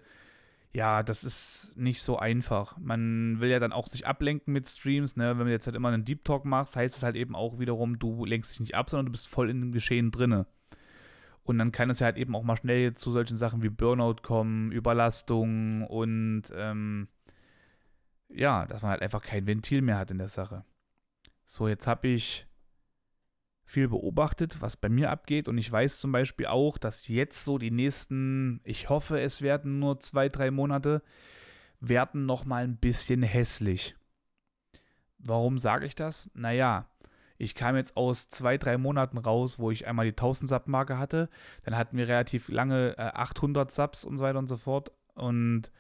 ja, 0.74 1.04
das 1.04 1.24
ist 1.24 1.72
nicht 1.78 2.02
so 2.02 2.20
einfach. 2.20 2.78
Man 2.80 3.40
will 3.40 3.50
ja 3.50 3.60
dann 3.60 3.72
auch 3.72 3.88
sich 3.88 4.06
ablenken 4.06 4.52
mit 4.52 4.68
Streams, 4.68 5.16
ne? 5.16 5.40
Wenn 5.40 5.46
du 5.46 5.52
jetzt 5.54 5.66
halt 5.66 5.78
immer 5.78 5.88
einen 5.88 6.04
Deep 6.04 6.26
Talk 6.26 6.44
machst, 6.44 6.76
heißt 6.76 6.98
es 6.98 7.04
halt 7.04 7.16
eben 7.16 7.34
auch 7.34 7.60
wiederum, 7.60 7.98
du 7.98 8.26
lenkst 8.26 8.52
dich 8.52 8.60
nicht 8.60 8.76
ab, 8.76 8.90
sondern 8.90 9.06
du 9.06 9.14
bist 9.14 9.30
voll 9.30 9.50
in 9.50 9.62
dem 9.62 9.72
Geschehen 9.72 10.12
drinne. 10.12 10.48
Und 11.44 11.60
dann 11.60 11.72
kann 11.72 11.90
es 11.90 12.00
ja 12.00 12.08
halt 12.08 12.18
eben 12.18 12.36
auch 12.36 12.44
mal 12.44 12.58
schnell 12.58 12.94
zu 12.94 13.14
solchen 13.14 13.38
Sachen 13.38 13.64
wie 13.64 13.70
Burnout 13.70 14.18
kommen, 14.22 14.74
Überlastung 14.74 15.88
und 15.88 16.44
ähm, 16.54 17.08
ja, 18.30 18.66
dass 18.66 18.82
man 18.82 18.92
halt 18.92 19.02
einfach 19.02 19.22
kein 19.22 19.48
Ventil 19.48 19.82
mehr 19.82 19.98
hat 19.98 20.12
in 20.12 20.18
der 20.18 20.30
Sache. 20.30 20.64
So, 21.44 21.68
jetzt 21.68 21.88
habe 21.88 22.08
ich 22.08 22.48
viel 23.66 23.88
beobachtet, 23.88 24.62
was 24.62 24.78
bei 24.78 24.90
mir 24.90 25.10
abgeht. 25.12 25.48
Und 25.48 25.58
ich 25.58 25.72
weiß 25.72 26.00
zum 26.00 26.12
Beispiel 26.12 26.46
auch, 26.46 26.78
dass 26.78 27.08
jetzt 27.08 27.44
so 27.44 27.58
die 27.58 27.72
nächsten, 27.72 28.62
ich 28.64 28.90
hoffe, 28.90 29.20
es 29.20 29.42
werden 29.42 29.80
nur 29.80 30.00
zwei, 30.00 30.30
drei 30.30 30.52
Monate, 30.52 31.02
werden 31.80 32.26
nochmal 32.26 32.64
ein 32.64 32.78
bisschen 32.78 33.24
hässlich. 33.24 33.96
Warum 35.18 35.58
sage 35.58 35.88
ich 35.88 35.96
das? 35.96 36.30
Naja, 36.36 36.88
ich 37.38 37.56
kam 37.56 37.76
jetzt 37.76 37.98
aus 37.98 38.30
zwei, 38.30 38.58
drei 38.58 38.78
Monaten 38.78 39.18
raus, 39.18 39.60
wo 39.60 39.72
ich 39.72 39.88
einmal 39.88 40.06
die 40.06 40.12
1000 40.12 40.50
Sub-Marke 40.50 40.98
hatte. 40.98 41.30
Dann 41.64 41.76
hatten 41.76 41.98
wir 41.98 42.08
relativ 42.08 42.48
lange 42.50 42.98
äh, 42.98 43.02
800 43.02 43.72
Subs 43.72 44.06
und 44.06 44.18
so 44.18 44.24
weiter 44.24 44.40
und 44.40 44.48
so 44.48 44.58
fort. 44.58 44.92
Und 45.16 45.72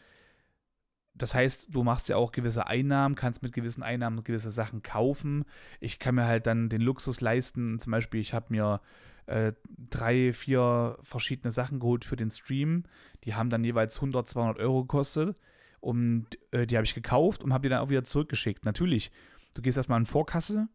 das 1.17 1.33
heißt, 1.33 1.67
du 1.73 1.83
machst 1.83 2.09
ja 2.09 2.17
auch 2.17 2.33
gewisse 2.33 2.67
Einnahmen, 2.67 3.15
kannst 3.15 3.41
mit 3.41 3.53
gewissen 3.53 3.83
Einnahmen 3.83 4.23
gewisse 4.23 4.51
Sachen 4.51 4.83
kaufen. 4.83 5.45
Ich 5.79 5.97
kann 5.97 6.15
mir 6.15 6.25
halt 6.25 6.45
dann 6.45 6.67
den 6.67 6.81
Luxus 6.81 7.21
leisten. 7.21 7.79
Zum 7.79 7.91
Beispiel, 7.91 8.19
ich 8.19 8.33
habe 8.33 8.47
mir 8.49 8.81
äh, 9.27 9.53
drei, 9.89 10.33
vier 10.33 10.99
verschiedene 11.03 11.51
Sachen 11.51 11.79
geholt 11.79 12.03
für 12.03 12.17
den 12.17 12.31
Stream. 12.31 12.83
Die 13.23 13.33
haben 13.33 13.49
dann 13.49 13.63
jeweils 13.63 13.95
100, 13.95 14.27
200 14.27 14.59
Euro 14.59 14.81
gekostet. 14.81 15.39
Und 15.79 16.27
äh, 16.51 16.67
die 16.67 16.75
habe 16.75 16.85
ich 16.85 16.95
gekauft 16.95 17.43
und 17.43 17.53
habe 17.53 17.63
die 17.63 17.69
dann 17.69 17.79
auch 17.79 17.89
wieder 17.89 18.03
zurückgeschickt. 18.03 18.65
Natürlich, 18.65 19.11
du 19.53 19.61
gehst 19.61 19.77
erstmal 19.77 19.99
in 19.99 20.05
Vorkasse 20.05 20.67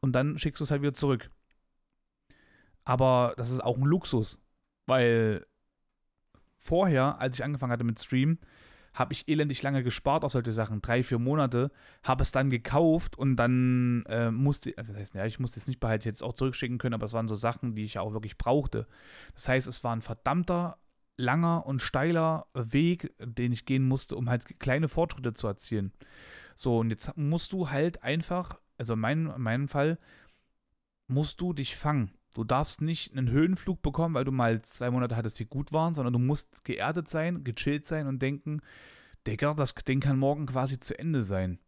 und 0.00 0.12
dann 0.12 0.38
schickst 0.38 0.60
du 0.60 0.64
es 0.64 0.70
halt 0.70 0.82
wieder 0.82 0.94
zurück. 0.94 1.30
Aber 2.84 3.34
das 3.36 3.50
ist 3.50 3.60
auch 3.60 3.76
ein 3.76 3.84
Luxus, 3.84 4.40
weil 4.86 5.44
vorher, 6.58 7.20
als 7.20 7.36
ich 7.36 7.44
angefangen 7.44 7.72
hatte 7.72 7.84
mit 7.84 7.98
Stream, 7.98 8.38
habe 8.94 9.12
ich 9.12 9.28
elendig 9.28 9.62
lange 9.62 9.82
gespart 9.82 10.24
auf 10.24 10.32
solche 10.32 10.52
Sachen, 10.52 10.80
drei, 10.82 11.02
vier 11.02 11.18
Monate, 11.18 11.70
habe 12.02 12.22
es 12.22 12.32
dann 12.32 12.50
gekauft 12.50 13.16
und 13.16 13.36
dann 13.36 14.04
äh, 14.08 14.30
musste, 14.30 14.76
also 14.76 14.92
das 14.92 15.02
heißt, 15.02 15.14
ja, 15.14 15.26
ich 15.26 15.38
musste 15.38 15.60
es 15.60 15.68
nicht 15.68 15.80
behalten, 15.80 16.08
jetzt 16.08 16.22
auch 16.22 16.32
zurückschicken 16.32 16.78
können, 16.78 16.94
aber 16.94 17.06
es 17.06 17.12
waren 17.12 17.28
so 17.28 17.34
Sachen, 17.34 17.74
die 17.74 17.84
ich 17.84 17.94
ja 17.94 18.00
auch 18.00 18.12
wirklich 18.12 18.38
brauchte. 18.38 18.86
Das 19.34 19.48
heißt, 19.48 19.66
es 19.66 19.84
war 19.84 19.94
ein 19.94 20.02
verdammter, 20.02 20.78
langer 21.16 21.66
und 21.66 21.82
steiler 21.82 22.46
Weg, 22.54 23.12
den 23.18 23.52
ich 23.52 23.66
gehen 23.66 23.86
musste, 23.86 24.16
um 24.16 24.30
halt 24.30 24.60
kleine 24.60 24.88
Fortschritte 24.88 25.34
zu 25.34 25.48
erzielen. 25.48 25.92
So, 26.54 26.78
und 26.78 26.90
jetzt 26.90 27.16
musst 27.16 27.52
du 27.52 27.70
halt 27.70 28.02
einfach, 28.02 28.58
also 28.78 28.94
in, 28.94 29.00
mein, 29.00 29.26
in 29.26 29.42
meinem 29.42 29.68
Fall, 29.68 29.98
musst 31.08 31.40
du 31.40 31.52
dich 31.52 31.76
fangen. 31.76 32.17
Du 32.38 32.44
darfst 32.44 32.82
nicht 32.82 33.10
einen 33.16 33.30
Höhenflug 33.30 33.82
bekommen, 33.82 34.14
weil 34.14 34.24
du 34.24 34.30
mal 34.30 34.62
zwei 34.62 34.92
Monate 34.92 35.16
hattest, 35.16 35.40
die 35.40 35.46
gut 35.46 35.72
waren, 35.72 35.92
sondern 35.92 36.12
du 36.12 36.20
musst 36.20 36.64
geerdet 36.64 37.08
sein, 37.08 37.42
gechillt 37.42 37.84
sein 37.84 38.06
und 38.06 38.22
denken, 38.22 38.60
Digga, 39.26 39.54
das 39.54 39.74
Ding 39.74 39.98
kann 39.98 40.20
morgen 40.20 40.46
quasi 40.46 40.78
zu 40.78 40.96
Ende 40.96 41.22
sein. 41.22 41.58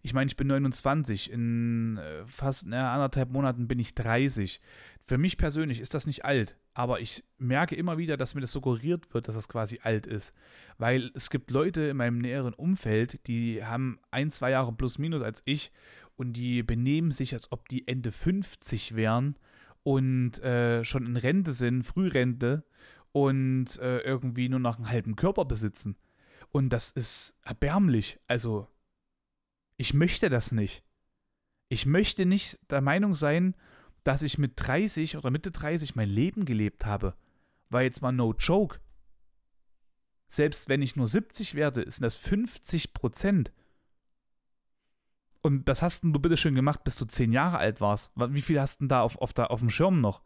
Ich 0.00 0.14
meine, 0.14 0.30
ich 0.30 0.38
bin 0.38 0.46
29, 0.46 1.30
in 1.30 1.98
äh, 1.98 2.26
fast 2.26 2.66
na, 2.66 2.94
anderthalb 2.94 3.30
Monaten 3.30 3.68
bin 3.68 3.78
ich 3.78 3.94
30. 3.94 4.62
Für 5.06 5.18
mich 5.18 5.36
persönlich 5.36 5.80
ist 5.80 5.92
das 5.92 6.06
nicht 6.06 6.24
alt, 6.24 6.56
aber 6.72 7.00
ich 7.00 7.22
merke 7.36 7.74
immer 7.74 7.98
wieder, 7.98 8.16
dass 8.16 8.34
mir 8.34 8.40
das 8.40 8.52
suggeriert 8.52 9.12
wird, 9.12 9.28
dass 9.28 9.34
das 9.34 9.48
quasi 9.50 9.80
alt 9.82 10.06
ist. 10.06 10.32
Weil 10.78 11.10
es 11.12 11.28
gibt 11.28 11.50
Leute 11.50 11.82
in 11.82 11.98
meinem 11.98 12.20
näheren 12.20 12.54
Umfeld, 12.54 13.26
die 13.26 13.62
haben 13.62 13.98
ein, 14.10 14.30
zwei 14.30 14.52
Jahre 14.52 14.72
plus 14.72 14.96
minus 14.96 15.20
als 15.20 15.42
ich 15.44 15.72
und 16.16 16.32
die 16.32 16.62
benehmen 16.62 17.10
sich, 17.10 17.34
als 17.34 17.52
ob 17.52 17.68
die 17.68 17.86
Ende 17.86 18.12
50 18.12 18.96
wären 18.96 19.36
und 19.90 20.38
äh, 20.44 20.84
schon 20.84 21.04
in 21.04 21.16
Rente 21.16 21.50
sind, 21.50 21.82
Frührente 21.82 22.64
und 23.10 23.76
äh, 23.80 23.98
irgendwie 24.02 24.48
nur 24.48 24.60
noch 24.60 24.76
einen 24.76 24.88
halben 24.88 25.16
Körper 25.16 25.44
besitzen. 25.44 25.96
Und 26.50 26.68
das 26.68 26.92
ist 26.92 27.36
erbärmlich. 27.42 28.20
Also, 28.28 28.68
ich 29.78 29.92
möchte 29.92 30.30
das 30.30 30.52
nicht. 30.52 30.84
Ich 31.68 31.86
möchte 31.86 32.24
nicht 32.24 32.60
der 32.70 32.82
Meinung 32.82 33.16
sein, 33.16 33.56
dass 34.04 34.22
ich 34.22 34.38
mit 34.38 34.52
30 34.54 35.16
oder 35.16 35.32
Mitte 35.32 35.50
30 35.50 35.96
mein 35.96 36.08
Leben 36.08 36.44
gelebt 36.44 36.86
habe. 36.86 37.16
War 37.68 37.82
jetzt 37.82 38.00
mal 38.00 38.12
no 38.12 38.32
joke. 38.38 38.78
Selbst 40.28 40.68
wenn 40.68 40.82
ich 40.82 40.94
nur 40.94 41.08
70 41.08 41.56
werde, 41.56 41.90
sind 41.90 42.02
das 42.02 42.14
50 42.14 42.94
Prozent. 42.94 43.52
Und 45.42 45.68
das 45.68 45.80
hast 45.80 46.04
du 46.04 46.12
bitte 46.12 46.36
schön 46.36 46.54
gemacht, 46.54 46.84
bis 46.84 46.96
du 46.96 47.06
10 47.06 47.32
Jahre 47.32 47.58
alt 47.58 47.80
warst. 47.80 48.12
Wie 48.14 48.42
viel 48.42 48.60
hast 48.60 48.82
du 48.82 48.86
da 48.86 49.00
auf, 49.00 49.16
auf, 49.18 49.32
da, 49.32 49.46
auf 49.46 49.60
dem 49.60 49.70
Schirm 49.70 50.00
noch? 50.00 50.22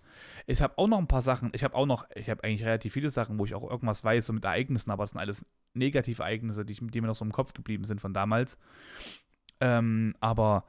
Ich 0.46 0.60
habe 0.60 0.76
auch 0.76 0.88
noch 0.88 0.98
ein 0.98 1.06
paar 1.06 1.22
Sachen. 1.22 1.52
Ich 1.54 1.62
habe 1.62 1.74
auch 1.74 1.86
noch, 1.86 2.04
ich 2.16 2.28
habe 2.28 2.42
eigentlich 2.42 2.64
relativ 2.64 2.92
viele 2.92 3.10
Sachen, 3.10 3.38
wo 3.38 3.44
ich 3.44 3.54
auch 3.54 3.68
irgendwas 3.68 4.02
weiß, 4.02 4.26
so 4.26 4.32
mit 4.32 4.44
Ereignissen, 4.44 4.90
aber 4.90 5.04
es 5.04 5.10
sind 5.10 5.20
alles 5.20 5.46
Negativereignisse, 5.74 6.64
die, 6.64 6.74
die 6.74 7.00
mir 7.00 7.06
noch 7.06 7.14
so 7.14 7.24
im 7.24 7.32
Kopf 7.32 7.52
geblieben 7.52 7.84
sind 7.84 8.00
von 8.00 8.12
damals. 8.12 8.58
Ähm, 9.60 10.16
aber 10.18 10.64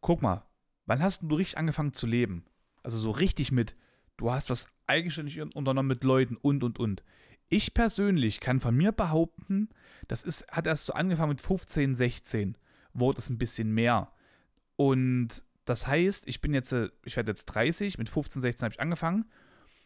guck 0.00 0.22
mal, 0.22 0.46
wann 0.86 1.02
hast 1.02 1.22
du 1.22 1.34
richtig 1.34 1.58
angefangen 1.58 1.92
zu 1.92 2.06
leben? 2.06 2.46
Also 2.82 2.98
so 2.98 3.10
richtig 3.10 3.52
mit, 3.52 3.76
du 4.16 4.30
hast 4.30 4.48
was 4.48 4.68
eigenständig 4.86 5.40
unternommen 5.54 5.88
mit 5.88 6.04
Leuten 6.04 6.36
und 6.36 6.64
und 6.64 6.78
und. 6.78 7.02
Ich 7.50 7.74
persönlich 7.74 8.40
kann 8.40 8.60
von 8.60 8.74
mir 8.74 8.92
behaupten, 8.92 9.68
das 10.08 10.22
ist, 10.22 10.48
hat 10.48 10.66
erst 10.66 10.86
so 10.86 10.94
angefangen 10.94 11.30
mit 11.30 11.42
15, 11.42 11.94
16 11.94 12.56
wurde 12.94 13.18
es 13.18 13.28
ein 13.28 13.38
bisschen 13.38 13.72
mehr. 13.72 14.12
Und 14.76 15.44
das 15.64 15.86
heißt, 15.86 16.28
ich 16.28 16.40
bin 16.40 16.54
jetzt, 16.54 16.72
äh, 16.72 16.90
ich 17.04 17.16
werde 17.16 17.30
jetzt 17.30 17.46
30, 17.46 17.98
mit 17.98 18.08
15, 18.08 18.42
16 18.42 18.64
habe 18.64 18.74
ich 18.74 18.80
angefangen. 18.80 19.30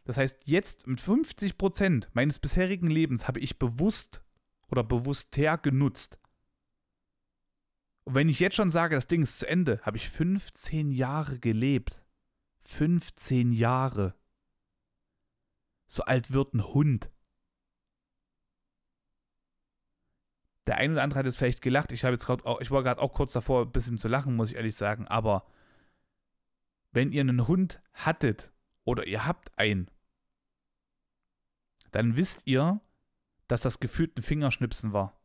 Das 0.04 0.16
heißt, 0.16 0.42
jetzt 0.44 0.86
mit 0.86 1.00
50 1.00 1.58
Prozent 1.58 2.08
meines 2.14 2.38
bisherigen 2.38 2.88
Lebens 2.88 3.28
habe 3.28 3.40
ich 3.40 3.58
bewusst 3.58 4.22
oder 4.68 4.82
bewusster 4.82 5.58
genutzt. 5.58 6.18
Und 8.04 8.14
wenn 8.14 8.28
ich 8.28 8.40
jetzt 8.40 8.56
schon 8.56 8.70
sage, 8.70 8.94
das 8.94 9.06
Ding 9.06 9.22
ist 9.22 9.38
zu 9.38 9.46
Ende, 9.46 9.80
habe 9.82 9.98
ich 9.98 10.08
15 10.08 10.90
Jahre 10.90 11.38
gelebt. 11.38 12.02
15 12.60 13.52
Jahre. 13.52 14.14
So 15.84 16.04
alt 16.04 16.32
wird 16.32 16.54
ein 16.54 16.64
Hund. 16.64 17.10
Der 20.68 20.76
eine 20.76 20.92
oder 20.92 21.02
andere 21.02 21.20
hat 21.20 21.26
jetzt 21.26 21.38
vielleicht 21.38 21.62
gelacht. 21.62 21.92
Ich 21.92 22.04
habe 22.04 22.12
jetzt 22.12 22.26
gerade 22.26 22.44
ich 22.60 22.70
war 22.70 22.82
gerade 22.82 23.00
auch 23.00 23.14
kurz 23.14 23.32
davor, 23.32 23.62
ein 23.62 23.72
bisschen 23.72 23.96
zu 23.96 24.06
lachen, 24.06 24.36
muss 24.36 24.50
ich 24.50 24.56
ehrlich 24.56 24.74
sagen. 24.74 25.08
Aber 25.08 25.46
wenn 26.92 27.10
ihr 27.10 27.22
einen 27.22 27.48
Hund 27.48 27.80
hattet 27.94 28.52
oder 28.84 29.06
ihr 29.06 29.24
habt 29.24 29.50
einen, 29.58 29.90
dann 31.90 32.16
wisst 32.16 32.46
ihr, 32.46 32.82
dass 33.46 33.62
das 33.62 33.80
gefühlt 33.80 34.18
ein 34.18 34.22
Fingerschnipsen 34.22 34.92
war. 34.92 35.18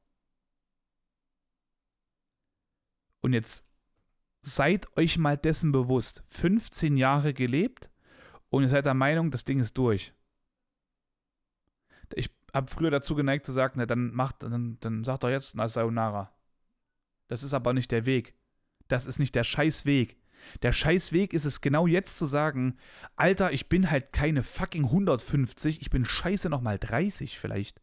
Und 3.20 3.34
jetzt 3.34 3.66
seid 4.40 4.96
euch 4.96 5.18
mal 5.18 5.38
dessen 5.38 5.74
bewusst. 5.74 6.24
15 6.30 6.96
Jahre 6.96 7.34
gelebt 7.34 7.90
und 8.50 8.64
ihr 8.64 8.70
seid 8.70 8.86
der 8.86 8.94
Meinung, 8.94 9.30
das 9.30 9.44
Ding 9.44 9.60
ist 9.60 9.78
durch. 9.78 10.14
Ich 12.16 12.30
habe 12.54 12.72
früher 12.72 12.92
dazu 12.92 13.16
geneigt 13.16 13.46
zu 13.46 13.52
sagen, 13.52 13.74
na, 13.78 13.86
dann 13.86 14.14
macht, 14.14 14.44
dann, 14.44 14.78
dann 14.80 15.04
sagt 15.04 15.24
doch 15.24 15.30
jetzt 15.30 15.56
na 15.56 15.68
Sayonara. 15.68 16.32
Das 17.28 17.44
ist 17.44 17.54
aber 17.54 17.74
nicht 17.74 17.92
der 17.92 18.06
Weg. 18.06 18.36
Das 18.88 19.08
ist 19.08 19.20
nicht 19.20 19.36
der 19.36 19.44
Scheißweg. 19.44 20.18
Der 20.62 20.72
Scheißweg 20.72 21.34
ist 21.34 21.46
es 21.46 21.62
genau 21.62 21.88
jetzt 21.88 22.18
zu 22.18 22.26
sagen, 22.26 22.78
Alter, 23.16 23.52
ich 23.52 23.70
bin 23.70 23.90
halt 23.90 24.12
keine 24.12 24.44
fucking 24.44 24.86
150, 24.86 25.82
ich 25.82 25.90
bin 25.90 26.06
scheiße 26.06 26.50
nochmal 26.50 26.78
30 26.78 27.40
vielleicht. 27.40 27.82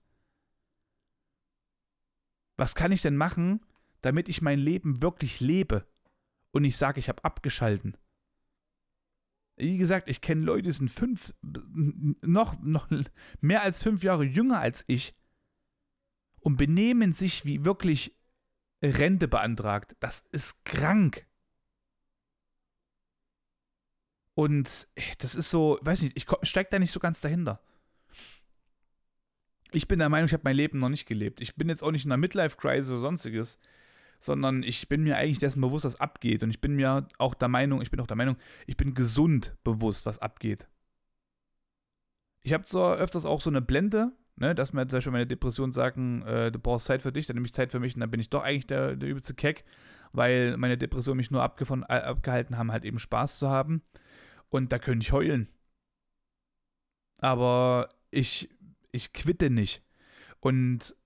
Was 2.56 2.74
kann 2.74 2.92
ich 2.92 3.00
denn 3.00 3.16
machen, 3.16 3.64
damit 4.02 4.28
ich 4.28 4.42
mein 4.42 4.59
Leben 4.59 5.02
wirklich 5.02 5.40
lebe 5.40 5.87
und 6.52 6.64
ich 6.64 6.76
sage, 6.76 7.00
ich 7.00 7.09
habe 7.09 7.24
abgeschalten? 7.24 7.96
Wie 9.61 9.77
gesagt, 9.77 10.09
ich 10.09 10.23
kenne 10.23 10.42
Leute, 10.42 10.62
die 10.62 10.73
sind 10.73 10.90
fünf, 10.90 11.35
noch, 11.42 12.59
noch 12.62 12.88
mehr 13.40 13.62
als 13.62 13.83
fünf 13.83 14.03
Jahre 14.03 14.25
jünger 14.25 14.59
als 14.59 14.85
ich 14.87 15.14
und 16.40 16.57
benehmen 16.57 17.12
sich 17.12 17.44
wie 17.44 17.64
wirklich 17.64 18.16
Rente 18.83 19.29
beantragt. 19.29 19.96
Das 20.01 20.25
ist 20.33 20.64
krank. 20.64 21.27
Und 24.35 24.88
das 25.18 25.35
ist 25.35 25.51
so, 25.51 25.79
weiß 25.83 26.03
nicht, 26.03 26.16
ich 26.16 26.27
steige 26.42 26.70
da 26.70 26.79
nicht 26.79 26.92
so 26.92 27.01
ganz 27.01 27.20
dahinter. 27.20 27.61
Ich 29.73 29.87
bin 29.87 29.99
der 29.99 30.09
Meinung, 30.09 30.27
ich 30.27 30.33
habe 30.33 30.44
mein 30.44 30.57
Leben 30.57 30.79
noch 30.79 30.88
nicht 30.88 31.05
gelebt. 31.05 31.42
Ich 31.42 31.55
bin 31.57 31.68
jetzt 31.68 31.83
auch 31.83 31.90
nicht 31.90 32.07
in 32.07 32.11
einer 32.11 32.20
Midlife-Crisis 32.20 32.90
oder 32.90 33.01
sonstiges 33.01 33.59
sondern 34.20 34.62
ich 34.62 34.88
bin 34.88 35.02
mir 35.02 35.16
eigentlich 35.16 35.38
dessen 35.38 35.61
bewusst, 35.61 35.87
was 35.87 36.00
abgeht. 36.00 36.42
Und 36.42 36.50
ich 36.50 36.61
bin 36.61 36.76
mir 36.76 37.09
auch 37.18 37.35
der 37.35 37.48
Meinung, 37.48 37.80
ich 37.80 37.90
bin 37.90 38.00
auch 38.00 38.06
der 38.06 38.16
Meinung, 38.16 38.37
ich 38.66 38.76
bin 38.76 38.94
gesund 38.94 39.56
bewusst, 39.64 40.06
was 40.06 40.18
abgeht. 40.18 40.68
Ich 42.42 42.52
habe 42.52 42.64
zwar 42.64 42.96
öfters 42.96 43.24
auch 43.24 43.40
so 43.40 43.50
eine 43.50 43.62
Blende, 43.62 44.12
ne, 44.37 44.54
dass 44.54 44.72
mir 44.72 44.87
zum 44.87 44.98
Beispiel 44.98 45.12
meine 45.12 45.26
Depressionen 45.26 45.72
sagen, 45.72 46.22
äh, 46.22 46.52
du 46.52 46.59
brauchst 46.59 46.87
Zeit 46.87 47.02
für 47.02 47.12
dich, 47.12 47.26
dann 47.26 47.35
nehme 47.35 47.46
ich 47.46 47.54
Zeit 47.54 47.72
für 47.72 47.80
mich 47.80 47.94
und 47.94 48.00
dann 48.00 48.11
bin 48.11 48.20
ich 48.20 48.30
doch 48.30 48.42
eigentlich 48.42 48.66
der, 48.66 48.96
der 48.96 49.09
übelste 49.09 49.35
Keck, 49.35 49.64
weil 50.12 50.56
meine 50.59 50.78
Depressionen 50.78 51.16
mich 51.16 51.30
nur 51.30 51.42
abge 51.42 51.64
äh, 51.88 51.94
abgehalten 51.94 52.59
haben, 52.59 52.72
halt 52.72 52.85
eben 52.85 52.98
Spaß 52.98 53.38
zu 53.38 53.48
haben. 53.48 53.83
Und 54.50 54.72
da 54.72 54.78
könnte 54.78 55.04
ich 55.04 55.12
heulen. 55.12 55.48
Aber 57.18 57.88
ich, 58.11 58.50
ich 58.92 59.12
quitte 59.12 59.50
nicht. 59.50 59.83
Und 60.40 60.96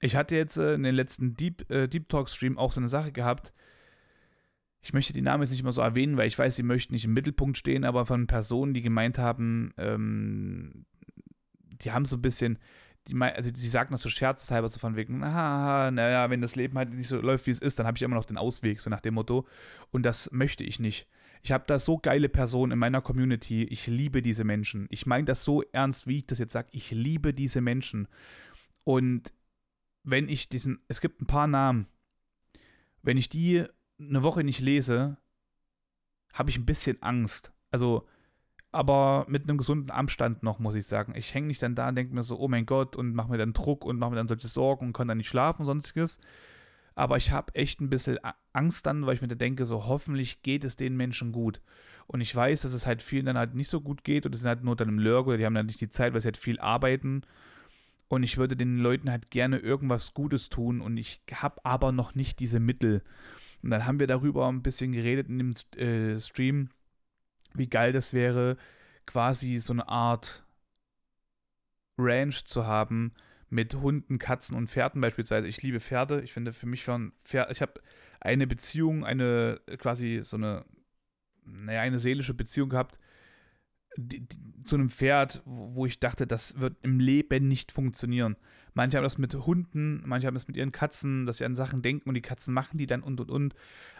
ich 0.00 0.16
hatte 0.16 0.34
jetzt 0.34 0.56
äh, 0.56 0.74
in 0.74 0.82
den 0.82 0.94
letzten 0.94 1.34
Deep, 1.34 1.70
äh, 1.70 1.88
Deep 1.88 2.08
Talk 2.08 2.28
Stream 2.28 2.58
auch 2.58 2.72
so 2.72 2.80
eine 2.80 2.88
Sache 2.88 3.12
gehabt. 3.12 3.52
Ich 4.82 4.92
möchte 4.92 5.12
die 5.12 5.22
Namen 5.22 5.42
jetzt 5.42 5.50
nicht 5.50 5.60
immer 5.60 5.72
so 5.72 5.80
erwähnen, 5.80 6.16
weil 6.16 6.28
ich 6.28 6.38
weiß, 6.38 6.54
sie 6.54 6.62
möchten 6.62 6.94
nicht 6.94 7.04
im 7.04 7.14
Mittelpunkt 7.14 7.58
stehen, 7.58 7.84
aber 7.84 8.06
von 8.06 8.26
Personen, 8.26 8.74
die 8.74 8.82
gemeint 8.82 9.18
haben, 9.18 9.72
ähm, 9.78 10.86
die 11.82 11.90
haben 11.90 12.04
so 12.04 12.16
ein 12.16 12.22
bisschen, 12.22 12.58
die, 13.08 13.20
also 13.20 13.50
sie 13.52 13.68
sagten 13.68 13.94
das 13.94 14.02
so 14.02 14.08
scherzhalber, 14.08 14.68
so 14.68 14.78
von 14.78 14.94
wegen, 14.96 15.24
haha, 15.24 15.90
naja, 15.90 16.30
wenn 16.30 16.40
das 16.40 16.56
Leben 16.56 16.78
halt 16.78 16.94
nicht 16.94 17.08
so 17.08 17.20
läuft, 17.20 17.46
wie 17.46 17.50
es 17.50 17.58
ist, 17.58 17.78
dann 17.78 17.86
habe 17.86 17.96
ich 17.96 18.02
immer 18.02 18.14
noch 18.14 18.24
den 18.24 18.38
Ausweg, 18.38 18.80
so 18.80 18.90
nach 18.90 19.00
dem 19.00 19.14
Motto. 19.14 19.46
Und 19.90 20.04
das 20.04 20.30
möchte 20.30 20.62
ich 20.62 20.78
nicht. 20.78 21.08
Ich 21.42 21.52
habe 21.52 21.64
da 21.66 21.78
so 21.78 21.98
geile 21.98 22.28
Personen 22.28 22.72
in 22.72 22.78
meiner 22.78 23.00
Community. 23.00 23.64
Ich 23.64 23.86
liebe 23.86 24.22
diese 24.22 24.44
Menschen. 24.44 24.86
Ich 24.90 25.06
meine 25.06 25.24
das 25.24 25.44
so 25.44 25.62
ernst, 25.72 26.06
wie 26.06 26.18
ich 26.18 26.26
das 26.26 26.38
jetzt 26.38 26.52
sage. 26.52 26.68
Ich 26.72 26.90
liebe 26.90 27.32
diese 27.32 27.60
Menschen. 27.60 28.08
Und 28.84 29.32
wenn 30.06 30.28
ich 30.28 30.48
diesen, 30.48 30.80
es 30.88 31.00
gibt 31.00 31.20
ein 31.20 31.26
paar 31.26 31.48
Namen, 31.48 31.88
wenn 33.02 33.16
ich 33.16 33.28
die 33.28 33.64
eine 33.98 34.22
Woche 34.22 34.44
nicht 34.44 34.60
lese, 34.60 35.18
habe 36.32 36.48
ich 36.48 36.56
ein 36.56 36.64
bisschen 36.64 37.02
Angst. 37.02 37.52
Also, 37.72 38.06
aber 38.70 39.26
mit 39.28 39.42
einem 39.42 39.58
gesunden 39.58 39.90
Abstand 39.90 40.42
noch, 40.42 40.60
muss 40.60 40.76
ich 40.76 40.86
sagen. 40.86 41.14
Ich 41.16 41.34
hänge 41.34 41.48
nicht 41.48 41.62
dann 41.62 41.74
da 41.74 41.88
und 41.88 41.96
denke 41.96 42.14
mir 42.14 42.22
so, 42.22 42.38
oh 42.38 42.46
mein 42.46 42.66
Gott, 42.66 42.94
und 42.94 43.14
mache 43.14 43.30
mir 43.30 43.38
dann 43.38 43.52
Druck 43.52 43.84
und 43.84 43.98
mache 43.98 44.10
mir 44.10 44.16
dann 44.16 44.28
solche 44.28 44.48
Sorgen 44.48 44.86
und 44.86 44.92
kann 44.92 45.08
dann 45.08 45.18
nicht 45.18 45.28
schlafen 45.28 45.62
und 45.62 45.66
sonstiges. 45.66 46.20
Aber 46.94 47.16
ich 47.16 47.32
habe 47.32 47.54
echt 47.54 47.80
ein 47.80 47.90
bisschen 47.90 48.18
Angst 48.52 48.86
dann, 48.86 49.06
weil 49.06 49.14
ich 49.14 49.22
mir 49.22 49.28
da 49.28 49.34
denke, 49.34 49.66
so 49.66 49.86
hoffentlich 49.86 50.42
geht 50.42 50.62
es 50.62 50.76
den 50.76 50.96
Menschen 50.96 51.32
gut. 51.32 51.60
Und 52.06 52.20
ich 52.20 52.34
weiß, 52.34 52.62
dass 52.62 52.74
es 52.74 52.86
halt 52.86 53.02
vielen 53.02 53.26
dann 53.26 53.38
halt 53.38 53.54
nicht 53.54 53.68
so 53.68 53.80
gut 53.80 54.04
geht 54.04 54.24
und 54.24 54.34
es 54.34 54.40
sind 54.40 54.48
halt 54.48 54.62
nur 54.62 54.76
dann 54.76 54.88
im 54.88 55.00
Lurk 55.00 55.26
oder 55.26 55.36
die 55.36 55.46
haben 55.46 55.54
dann 55.54 55.66
nicht 55.66 55.80
die 55.80 55.90
Zeit, 55.90 56.14
weil 56.14 56.20
sie 56.20 56.28
halt 56.28 56.36
viel 56.36 56.60
arbeiten 56.60 57.22
und 58.08 58.22
ich 58.22 58.36
würde 58.36 58.56
den 58.56 58.78
Leuten 58.78 59.10
halt 59.10 59.30
gerne 59.30 59.58
irgendwas 59.58 60.14
Gutes 60.14 60.48
tun 60.48 60.80
und 60.80 60.96
ich 60.96 61.20
habe 61.32 61.64
aber 61.64 61.92
noch 61.92 62.14
nicht 62.14 62.38
diese 62.38 62.60
Mittel. 62.60 63.02
Und 63.62 63.70
dann 63.70 63.86
haben 63.86 63.98
wir 63.98 64.06
darüber 64.06 64.48
ein 64.48 64.62
bisschen 64.62 64.92
geredet 64.92 65.28
in 65.28 65.38
dem 65.38 65.54
äh, 65.76 66.20
Stream, 66.20 66.70
wie 67.54 67.68
geil 67.68 67.92
das 67.92 68.12
wäre, 68.12 68.56
quasi 69.06 69.58
so 69.58 69.72
eine 69.72 69.88
Art 69.88 70.44
Ranch 71.98 72.44
zu 72.44 72.66
haben 72.66 73.12
mit 73.48 73.74
Hunden, 73.74 74.18
Katzen 74.18 74.56
und 74.56 74.70
Pferden 74.70 75.00
beispielsweise. 75.00 75.48
Ich 75.48 75.62
liebe 75.62 75.80
Pferde. 75.80 76.20
Ich 76.22 76.32
finde 76.32 76.52
für 76.52 76.66
mich 76.66 76.86
waren 76.86 77.12
ich 77.24 77.62
habe 77.62 77.80
eine 78.20 78.46
Beziehung, 78.46 79.04
eine 79.04 79.60
quasi 79.78 80.20
so 80.24 80.36
eine, 80.36 80.64
naja, 81.44 81.80
eine 81.80 81.98
seelische 81.98 82.34
Beziehung 82.34 82.68
gehabt 82.68 82.98
die, 83.96 84.20
die, 84.20 84.36
zu 84.64 84.76
einem 84.76 84.90
Pferd, 84.90 85.42
wo 85.44 85.86
ich 85.86 86.00
dachte, 86.00 86.26
das 86.26 86.58
wird 86.60 86.76
im 86.82 86.98
Leben 86.98 87.48
nicht 87.48 87.72
funktionieren. 87.72 88.36
Manche 88.74 88.98
haben 88.98 89.04
das 89.04 89.18
mit 89.18 89.34
Hunden, 89.34 90.02
manche 90.04 90.26
haben 90.26 90.34
das 90.34 90.48
mit 90.48 90.56
ihren 90.56 90.72
Katzen, 90.72 91.24
dass 91.24 91.38
sie 91.38 91.44
an 91.44 91.54
Sachen 91.54 91.82
denken 91.82 92.08
und 92.08 92.14
die 92.14 92.22
Katzen 92.22 92.52
machen 92.52 92.78
die 92.78 92.86
dann 92.86 93.02
und 93.02 93.20
und 93.20 93.30
und. 93.30 93.54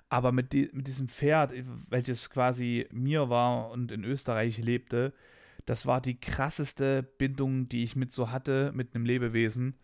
Aber 0.08 0.32
mit, 0.32 0.52
die, 0.52 0.70
mit 0.72 0.86
diesem 0.86 1.08
Pferd, 1.08 1.52
welches 1.88 2.30
quasi 2.30 2.86
mir 2.92 3.28
war 3.28 3.70
und 3.70 3.90
in 3.90 4.04
Österreich 4.04 4.58
lebte, 4.58 5.12
das 5.64 5.86
war 5.86 6.00
die 6.00 6.20
krasseste 6.20 7.02
Bindung, 7.02 7.68
die 7.68 7.82
ich 7.82 7.96
mit 7.96 8.12
so 8.12 8.30
hatte, 8.30 8.70
mit 8.74 8.94
einem 8.94 9.04
Lebewesen, 9.04 9.76